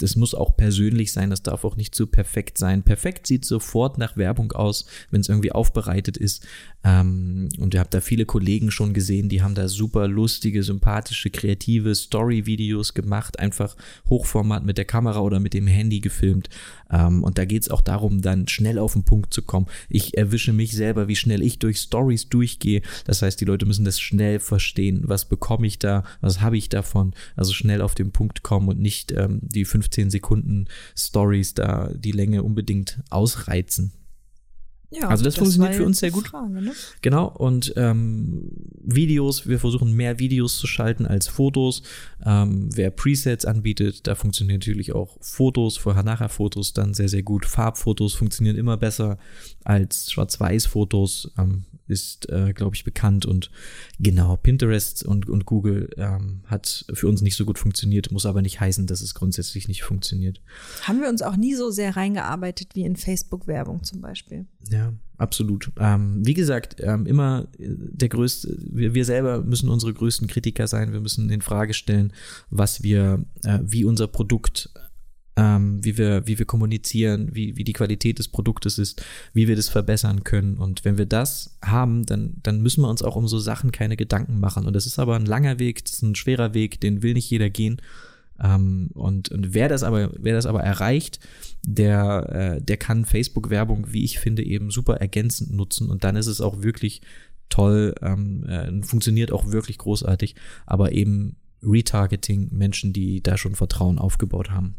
das 0.03 0.17
muss 0.17 0.35
auch 0.35 0.57
persönlich 0.57 1.13
sein, 1.13 1.31
das 1.31 1.43
darf 1.43 1.65
auch 1.65 1.77
nicht 1.77 1.95
zu 1.95 2.07
perfekt 2.07 2.59
sein. 2.59 2.83
Perfekt 2.83 3.27
sieht 3.27 3.45
sofort 3.45 3.99
nach 3.99 4.17
Werbung 4.17 4.53
aus, 4.53 4.87
wenn 5.11 5.21
es 5.21 5.29
irgendwie 5.29 5.53
aufbereitet 5.53 6.17
ist. 6.17 6.45
Ähm, 6.83 7.49
und 7.59 7.75
ihr 7.75 7.81
habt 7.81 7.95
da 7.95 8.01
viele 8.01 8.27
Kollegen 8.27 8.71
schon 8.71 8.95
gesehen, 8.95 9.29
die 9.29 9.43
haben 9.43 9.55
da 9.55 9.69
super 9.69 10.09
lustige, 10.09 10.63
sympathische, 10.63 11.31
kreative 11.31 11.95
Story-Videos 11.95 12.95
gemacht, 12.95 13.39
einfach 13.39 13.77
Hochformat 14.09 14.65
mit 14.65 14.79
der 14.79 14.85
Kamera 14.85 15.21
oder 15.21 15.39
mit 15.39 15.55
dem 15.55 15.69
Handy 15.69 16.01
gefilmt. 16.01 16.49
Ähm, 16.91 17.23
und 17.23 17.39
da 17.39 17.45
geht 17.45 17.63
es 17.63 17.71
auch 17.71 17.83
darum, 17.83 18.23
dann 18.23 18.49
schnell 18.49 18.79
auf 18.79 18.95
den 18.95 19.05
Punkt 19.05 19.33
zu 19.33 19.43
kommen. 19.43 19.67
Ich 19.89 20.17
erwische 20.17 20.53
mich 20.53 20.73
selber, 20.73 21.07
wie 21.07 21.17
schnell 21.17 21.43
ich 21.43 21.61
durch 21.61 21.79
Stories 21.79 22.29
durchgehe. 22.29 22.83
Das 23.05 23.23
heißt, 23.23 23.41
die 23.41 23.45
Leute 23.45 23.67
müssen 23.67 23.85
das 23.85 24.01
schnell 24.01 24.41
verstehen. 24.41 25.03
Was 25.05 25.29
bekomme 25.29 25.67
ich 25.67 25.72
da? 25.79 26.05
Was 26.21 26.41
habe 26.41 26.57
ich 26.57 26.69
davon? 26.69 27.15
Also 27.37 27.53
schnell 27.53 27.83
auf 27.83 27.95
den 27.95 28.13
Punkt 28.13 28.43
kommen 28.43 28.69
und 28.69 28.81
nicht 28.81 29.13
ähm, 29.13 29.41
die 29.43 29.65
15 29.65 30.11
Sekunden 30.11 30.67
Stories 30.97 31.55
da 31.55 31.91
die 31.95 32.13
Länge 32.13 32.43
unbedingt 32.43 33.01
ausreizen. 33.11 33.93
Ja, 34.93 35.09
also 35.09 35.25
das, 35.25 35.35
das 35.35 35.43
funktioniert 35.43 35.75
für 35.75 35.87
uns 35.87 36.01
sehr 36.01 36.11
gut. 36.11 36.29
Frage, 36.29 36.61
ne? 36.61 36.73
Genau, 37.01 37.27
und 37.27 37.73
ähm, 37.77 38.51
Videos, 38.83 39.49
wir 39.49 39.59
versuchen 39.59 39.95
mehr 39.95 40.19
Videos 40.19 40.59
zu 40.59 40.67
schalten 40.67 41.07
als 41.07 41.29
Fotos. 41.29 41.83
Ähm, 42.25 42.69
wer 42.75 42.91
Presets 42.91 43.47
anbietet, 43.47 44.07
da 44.07 44.15
funktionieren 44.15 44.59
natürlich 44.59 44.93
auch 44.93 45.17
Fotos, 45.21 45.79
Vorher-Nachher-Fotos 45.79 46.75
dann 46.75 46.93
sehr, 46.93 47.09
sehr 47.09 47.23
gut. 47.23 47.47
Farbfotos 47.47 48.13
funktionieren 48.13 48.57
immer 48.57 48.77
besser 48.77 49.17
als 49.65 50.13
Schwarz-Weiß-Fotos. 50.13 51.33
Ähm, 51.39 51.65
ist, 51.89 52.29
äh, 52.31 52.53
glaube 52.53 52.77
ich, 52.77 52.85
bekannt. 52.85 53.27
Und 53.27 53.51
genau, 53.99 54.37
Pinterest 54.37 55.05
und, 55.05 55.29
und 55.29 55.47
Google 55.47 55.91
ähm, 55.97 56.41
hat 56.47 56.85
für 56.93 57.09
uns 57.09 57.23
nicht 57.23 57.37
so 57.37 57.45
gut 57.45 57.59
funktioniert, 57.59 58.13
muss 58.13 58.27
aber 58.27 58.43
nicht 58.43 58.61
heißen, 58.61 58.87
dass 58.87 59.01
es 59.01 59.15
grundsätzlich 59.15 59.69
nicht 59.69 59.83
funktioniert. 59.83 60.41
Haben 60.83 61.01
wir 61.01 61.09
uns 61.09 61.23
auch 61.23 61.37
nie 61.37 61.55
so 61.55 61.71
sehr 61.71 61.97
reingearbeitet 61.97 62.75
wie 62.75 62.85
in 62.85 62.97
Facebook-Werbung 62.97 63.83
zum 63.85 64.01
Beispiel. 64.01 64.47
Ja, 64.71 64.93
absolut. 65.19 65.71
Ähm, 65.79 66.21
wie 66.25 66.35
gesagt, 66.35 66.77
ähm, 66.81 67.07
immer 67.07 67.49
äh, 67.59 67.69
der 67.69 68.09
größte, 68.09 68.57
wir, 68.59 68.95
wir 68.95 69.05
selber 69.05 69.43
müssen 69.43 69.69
unsere 69.69 69.93
größten 69.93 70.29
Kritiker 70.29 70.67
sein. 70.67 70.93
Wir 70.93 71.01
müssen 71.01 71.31
in 71.31 71.43
Frage 71.43 71.75
stellen, 71.75 72.13
was 72.51 72.83
wir, 72.83 73.25
äh, 73.45 73.59
wie 73.63 73.85
unser 73.85 74.07
Produkt 74.07 74.71
ähm, 75.37 75.83
wie 75.83 75.97
wir, 75.97 76.27
wie 76.27 76.39
wir 76.39 76.47
kommunizieren, 76.47 77.31
wie, 77.35 77.57
wie 77.57 77.65
die 77.65 77.73
Qualität 77.73 78.19
des 78.19 78.29
Produktes 78.29 78.79
ist, 78.79 79.03
wie 79.33 79.49
wir 79.49 79.57
das 79.57 79.69
verbessern 79.69 80.25
können. 80.25 80.57
Und 80.57 80.85
wenn 80.85 80.99
wir 80.99 81.07
das 81.07 81.57
haben, 81.65 82.05
dann, 82.05 82.35
dann 82.43 82.61
müssen 82.61 82.83
wir 82.83 82.89
uns 82.89 83.03
auch 83.03 83.17
um 83.17 83.27
so 83.29 83.39
Sachen 83.39 83.73
keine 83.73 83.97
Gedanken 83.97 84.41
machen. 84.41 84.67
Und 84.67 84.75
das 84.75 84.87
ist 84.87 84.99
aber 84.99 85.17
ein 85.17 85.27
langer 85.27 85.59
Weg, 85.59 85.85
das 85.85 85.95
ist 85.95 86.03
ein 86.03 86.15
schwerer 86.15 86.55
Weg, 86.55 86.81
den 86.81 87.03
will 87.03 87.15
nicht 87.15 87.31
jeder 87.31 87.49
gehen. 87.49 87.81
Ähm, 88.43 88.91
und, 88.93 89.31
und 89.31 89.55
wer 89.55 89.69
das 89.69 89.83
aber, 89.83 90.11
wer 90.19 90.35
das 90.35 90.47
aber 90.47 90.63
erreicht, 90.63 91.21
der, 91.65 92.57
äh, 92.59 92.63
der 92.63 92.77
kann 92.77 93.05
Facebook-Werbung, 93.05 93.93
wie 93.93 94.05
ich 94.05 94.19
finde, 94.19 94.45
eben 94.45 94.71
super 94.71 94.97
ergänzend 94.97 95.53
nutzen. 95.53 95.89
Und 95.89 96.05
dann 96.05 96.17
ist 96.17 96.27
es 96.27 96.41
auch 96.41 96.63
wirklich 96.63 97.01
toll, 97.49 97.95
ähm, 98.03 98.45
äh, 98.45 98.83
funktioniert 98.83 99.33
auch 99.33 99.51
wirklich 99.51 99.79
großartig, 99.79 100.35
aber 100.67 100.93
eben 100.93 101.37
Retargeting, 101.63 102.49
Menschen, 102.53 102.93
die 102.93 103.23
da 103.23 103.37
schon 103.39 103.55
Vertrauen 103.55 103.99
aufgebaut 103.99 104.51
haben. 104.51 104.75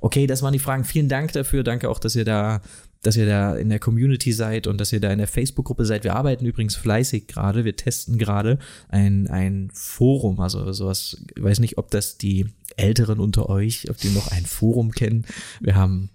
Okay, 0.00 0.26
das 0.26 0.42
waren 0.42 0.52
die 0.52 0.58
Fragen. 0.58 0.84
Vielen 0.84 1.08
Dank 1.08 1.32
dafür. 1.32 1.62
Danke 1.62 1.88
auch, 1.88 1.98
dass 1.98 2.16
ihr 2.16 2.24
da, 2.24 2.60
dass 3.02 3.16
ihr 3.16 3.26
da 3.26 3.56
in 3.56 3.68
der 3.68 3.78
Community 3.78 4.32
seid 4.32 4.66
und 4.66 4.80
dass 4.80 4.92
ihr 4.92 5.00
da 5.00 5.12
in 5.12 5.18
der 5.18 5.28
Facebook-Gruppe 5.28 5.84
seid. 5.84 6.04
Wir 6.04 6.16
arbeiten 6.16 6.46
übrigens 6.46 6.76
fleißig 6.76 7.26
gerade. 7.26 7.64
Wir 7.64 7.76
testen 7.76 8.18
gerade 8.18 8.58
ein, 8.88 9.28
ein 9.28 9.70
Forum, 9.72 10.40
also 10.40 10.72
sowas. 10.72 11.22
Ich 11.36 11.42
weiß 11.42 11.60
nicht, 11.60 11.78
ob 11.78 11.90
das 11.90 12.18
die 12.18 12.46
Älteren 12.76 13.20
unter 13.20 13.48
euch, 13.48 13.90
ob 13.90 13.98
die 13.98 14.10
noch 14.10 14.28
ein 14.32 14.46
Forum 14.46 14.92
kennen. 14.92 15.26
Wir 15.60 15.74
haben 15.74 16.10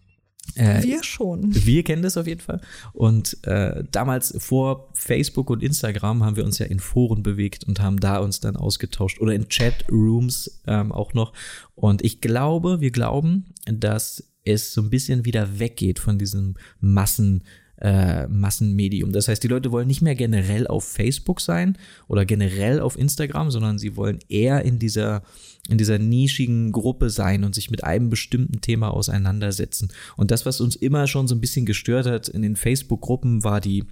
äh, 0.56 0.84
wir 0.84 1.04
schon. 1.04 1.54
Wir 1.54 1.84
kennen 1.84 2.02
das 2.02 2.18
auf 2.18 2.28
jeden 2.28 2.42
Fall. 2.42 2.62
Und 2.94 3.38
äh, 3.46 3.84
damals 3.92 4.36
vor 4.38 4.90
Facebook 4.94 5.50
und 5.50 5.64
Instagram 5.64 6.24
haben 6.24 6.36
wir 6.36 6.46
uns 6.46 6.60
ja 6.60 6.66
in 6.66 6.80
Foren 6.80 7.24
bewegt 7.24 7.64
und 7.64 7.80
haben 7.80 8.00
da 8.00 8.18
uns 8.20 8.40
dann 8.40 8.56
ausgetauscht 8.56 9.20
oder 9.20 9.34
in 9.34 9.50
Chatrooms 9.50 10.62
ähm, 10.68 10.92
auch 10.92 11.14
noch. 11.14 11.34
Und 11.76 12.04
ich 12.04 12.22
glaube, 12.22 12.82
wir 12.82 12.92
glauben, 12.92 13.54
dass 13.66 14.32
es 14.46 14.74
so 14.74 14.82
ein 14.82 14.90
bisschen 14.90 15.26
wieder 15.26 15.60
weggeht 15.60 16.00
von 16.00 16.18
diesem 16.18 16.56
Massen 16.80 17.44
äh, 17.82 18.28
Massenmedium. 18.28 19.12
Das 19.12 19.28
heißt, 19.28 19.44
die 19.44 19.48
Leute 19.48 19.72
wollen 19.72 19.88
nicht 19.88 20.02
mehr 20.02 20.16
generell 20.16 20.68
auf 20.68 20.86
Facebook 20.86 21.42
sein 21.42 21.78
oder 22.08 22.26
generell 22.26 22.80
auf 22.80 22.98
Instagram, 22.98 23.52
sondern 23.52 23.78
sie 23.78 23.98
wollen 23.98 24.20
eher 24.30 24.64
in 24.64 24.80
dieser, 24.80 25.24
in 25.70 25.78
dieser 25.78 26.00
nischigen 26.00 26.72
Gruppe 26.72 27.10
sein 27.10 27.44
und 27.44 27.54
sich 27.54 27.72
mit 27.72 27.84
einem 27.84 28.10
bestimmten 28.10 28.62
Thema 28.62 28.90
auseinandersetzen. 28.92 29.90
Und 30.16 30.32
das, 30.32 30.46
was 30.46 30.62
uns 30.62 30.76
immer 30.76 31.08
schon 31.08 31.28
so 31.28 31.36
ein 31.36 31.42
bisschen 31.42 31.66
gestört 31.66 32.06
hat 32.06 32.30
in 32.30 32.42
den 32.42 32.56
Facebook-Gruppen, 32.56 33.44
war 33.44 33.62
die 33.62 33.84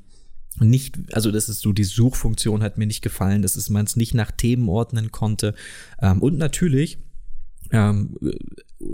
nicht, 0.59 0.97
also 1.13 1.31
das 1.31 1.49
ist 1.49 1.61
so, 1.61 1.73
die 1.73 1.83
Suchfunktion 1.83 2.61
hat 2.61 2.77
mir 2.77 2.85
nicht 2.85 3.01
gefallen, 3.01 3.41
dass 3.41 3.69
man 3.69 3.85
es 3.85 3.95
nicht 3.95 4.13
nach 4.13 4.31
Themen 4.31 4.69
ordnen 4.69 5.11
konnte. 5.11 5.55
Ähm, 6.01 6.21
und 6.21 6.37
natürlich, 6.37 6.99
ähm, 7.71 8.15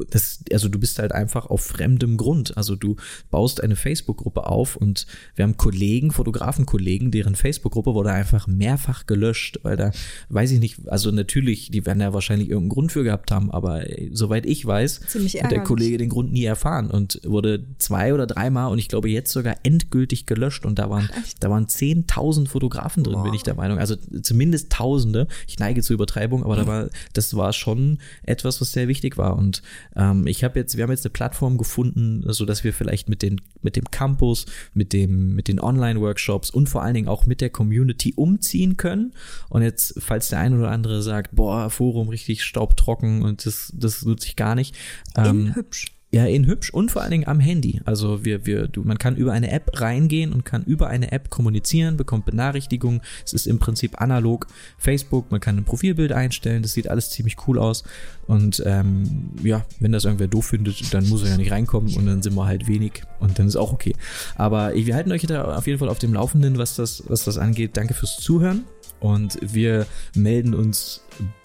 das, 0.09 0.43
also 0.51 0.69
du 0.69 0.79
bist 0.79 0.99
halt 0.99 1.11
einfach 1.11 1.45
auf 1.45 1.61
fremdem 1.61 2.17
Grund. 2.17 2.57
Also 2.57 2.75
du 2.75 2.95
baust 3.31 3.61
eine 3.63 3.75
Facebook-Gruppe 3.75 4.45
auf 4.45 4.75
und 4.75 5.05
wir 5.35 5.43
haben 5.43 5.57
Kollegen, 5.57 6.11
Fotografenkollegen, 6.11 7.11
deren 7.11 7.35
Facebook-Gruppe 7.35 7.93
wurde 7.93 8.11
einfach 8.11 8.47
mehrfach 8.47 9.05
gelöscht, 9.05 9.59
weil 9.63 9.77
da 9.77 9.91
weiß 10.29 10.51
ich 10.51 10.59
nicht, 10.59 10.87
also 10.87 11.11
natürlich, 11.11 11.71
die 11.71 11.85
werden 11.85 12.01
ja 12.01 12.13
wahrscheinlich 12.13 12.49
irgendeinen 12.49 12.69
Grund 12.69 12.91
für 12.91 13.03
gehabt 13.03 13.31
haben, 13.31 13.51
aber 13.51 13.83
soweit 14.11 14.45
ich 14.45 14.65
weiß, 14.65 15.01
hat 15.41 15.51
der 15.51 15.63
Kollege 15.63 15.97
den 15.97 16.09
Grund 16.09 16.31
nie 16.31 16.45
erfahren 16.45 16.91
und 16.91 17.21
wurde 17.25 17.65
zwei 17.77 18.13
oder 18.13 18.27
dreimal 18.27 18.71
und 18.71 18.79
ich 18.79 18.87
glaube 18.87 19.09
jetzt 19.09 19.31
sogar 19.31 19.55
endgültig 19.63 20.25
gelöscht 20.25 20.65
und 20.65 20.79
da 20.79 20.89
waren, 20.89 21.09
da 21.39 21.49
waren 21.49 21.67
10.000 21.67 22.47
Fotografen 22.47 23.03
drin, 23.03 23.15
wow. 23.15 23.23
bin 23.23 23.33
ich 23.33 23.43
der 23.43 23.55
Meinung. 23.55 23.77
Also 23.79 23.95
zumindest 23.95 24.71
Tausende. 24.71 25.27
Ich 25.47 25.59
neige 25.59 25.81
zur 25.81 25.95
Übertreibung, 25.95 26.43
aber 26.43 26.55
da 26.55 26.67
war, 26.67 26.89
das 27.13 27.35
war 27.35 27.53
schon 27.53 27.99
etwas, 28.23 28.61
was 28.61 28.71
sehr 28.71 28.87
wichtig 28.87 29.17
war 29.17 29.37
und 29.37 29.61
ähm, 29.95 30.27
ich 30.27 30.43
habe 30.43 30.59
jetzt, 30.59 30.77
wir 30.77 30.83
haben 30.83 30.91
jetzt 30.91 31.05
eine 31.05 31.11
Plattform 31.11 31.57
gefunden, 31.57 32.23
so 32.27 32.45
dass 32.45 32.63
wir 32.63 32.73
vielleicht 32.73 33.09
mit 33.09 33.21
den, 33.21 33.41
mit 33.61 33.75
dem 33.75 33.85
Campus, 33.91 34.45
mit 34.73 34.93
dem, 34.93 35.35
mit 35.35 35.47
den 35.47 35.59
Online-Workshops 35.59 36.49
und 36.49 36.69
vor 36.69 36.83
allen 36.83 36.93
Dingen 36.93 37.07
auch 37.07 37.25
mit 37.25 37.41
der 37.41 37.49
Community 37.49 38.13
umziehen 38.15 38.77
können. 38.77 39.13
Und 39.49 39.61
jetzt, 39.61 39.95
falls 39.99 40.29
der 40.29 40.39
ein 40.39 40.57
oder 40.57 40.71
andere 40.71 41.01
sagt, 41.01 41.35
boah, 41.35 41.69
Forum 41.69 42.09
richtig 42.09 42.43
staubtrocken 42.43 43.21
und 43.21 43.45
das, 43.45 43.73
das 43.75 44.03
nutze 44.03 44.27
ich 44.27 44.35
gar 44.35 44.55
nicht. 44.55 44.75
Ähm, 45.15 45.55
hübsch. 45.55 45.98
Ja, 46.11 46.25
in 46.25 46.47
hübsch 46.47 46.73
und 46.73 46.89
vor 46.89 47.03
allen 47.03 47.11
Dingen 47.11 47.27
am 47.27 47.39
Handy. 47.39 47.81
Also 47.85 48.25
wir, 48.25 48.47
wir, 48.47 48.67
du, 48.67 48.81
man 48.81 48.97
kann 48.97 49.15
über 49.15 49.31
eine 49.31 49.51
App 49.51 49.79
reingehen 49.79 50.33
und 50.33 50.43
kann 50.43 50.63
über 50.63 50.87
eine 50.87 51.11
App 51.11 51.29
kommunizieren, 51.29 51.97
bekommt 51.97 52.25
Benachrichtigungen. 52.25 53.01
Es 53.23 53.33
ist 53.33 53.45
im 53.45 53.59
Prinzip 53.59 54.01
analog 54.01 54.47
Facebook. 54.79 55.29
Man 55.29 55.39
kann 55.39 55.57
ein 55.57 55.65
Profilbild 55.65 56.11
einstellen. 56.11 56.63
Das 56.63 56.73
sieht 56.73 56.87
alles 56.87 57.11
ziemlich 57.11 57.37
cool 57.47 57.59
aus. 57.59 57.83
Und 58.25 58.63
ähm, 58.65 59.29
ja, 59.43 59.63
wenn 59.79 59.91
das 59.91 60.05
irgendwer 60.05 60.27
doof 60.27 60.47
findet, 60.47 60.91
dann 60.91 61.07
muss 61.09 61.21
er 61.21 61.29
ja 61.29 61.37
nicht 61.37 61.51
reinkommen 61.51 61.95
und 61.95 62.07
dann 62.07 62.23
sind 62.23 62.33
wir 62.33 62.45
halt 62.45 62.67
wenig 62.67 63.03
und 63.19 63.37
dann 63.37 63.47
ist 63.47 63.55
auch 63.55 63.71
okay. 63.71 63.93
Aber 64.35 64.73
wir 64.73 64.95
halten 64.95 65.11
euch 65.11 65.21
da 65.27 65.57
auf 65.57 65.67
jeden 65.67 65.77
Fall 65.77 65.89
auf 65.89 65.99
dem 65.99 66.13
Laufenden, 66.13 66.57
was 66.57 66.75
das, 66.75 67.03
was 67.07 67.23
das 67.23 67.37
angeht. 67.37 67.77
Danke 67.77 67.93
fürs 67.93 68.17
Zuhören 68.17 68.63
und 68.99 69.37
wir 69.41 69.85
melden 70.15 70.55
uns 70.55 71.01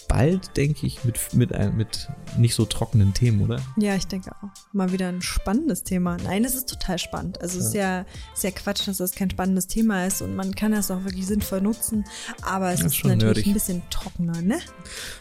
bald, 0.09 0.57
denke 0.57 0.87
ich, 0.87 1.05
mit, 1.05 1.35
mit, 1.35 1.51
mit 1.75 2.09
nicht 2.37 2.55
so 2.55 2.65
trockenen 2.65 3.15
Themen, 3.15 3.43
oder? 3.43 3.61
Ja, 3.77 3.95
ich 3.95 4.07
denke 4.07 4.33
auch. 4.33 4.49
Mal 4.73 4.93
wieder 4.93 5.09
ein 5.09 5.23
spannendes 5.23 5.83
Thema. 5.83 6.17
Nein, 6.23 6.45
es 6.45 6.55
ist 6.55 6.69
total 6.69 6.99
spannend. 6.99 7.41
Also 7.41 7.59
es 7.59 7.67
ist 7.67 7.75
ja, 7.75 8.05
ist 8.35 8.45
ja 8.45 8.51
Quatsch, 8.51 8.87
dass 8.87 8.99
das 8.99 9.13
kein 9.13 9.31
spannendes 9.31 9.67
Thema 9.67 10.07
ist 10.07 10.23
und 10.23 10.35
man 10.35 10.55
kann 10.55 10.73
das 10.73 10.91
auch 10.91 11.05
wirklich 11.05 11.27
sinnvoll 11.27 11.61
nutzen. 11.61 12.05
Aber 12.43 12.71
es 12.73 12.81
ist, 12.81 12.97
ist 12.97 13.05
natürlich 13.05 13.23
nerdig. 13.23 13.47
ein 13.47 13.53
bisschen 13.55 13.83
trockener, 13.91 14.41
ne? 14.41 14.59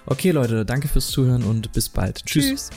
Okay, 0.06 0.32
Leute, 0.32 0.66
danke 0.66 0.88
fürs 0.88 1.08
Zuhören 1.08 1.44
und 1.44 1.72
bis 1.72 1.90
bald. 1.90 2.26
Tschüss. 2.26 2.46
Tschüss. 2.46 2.70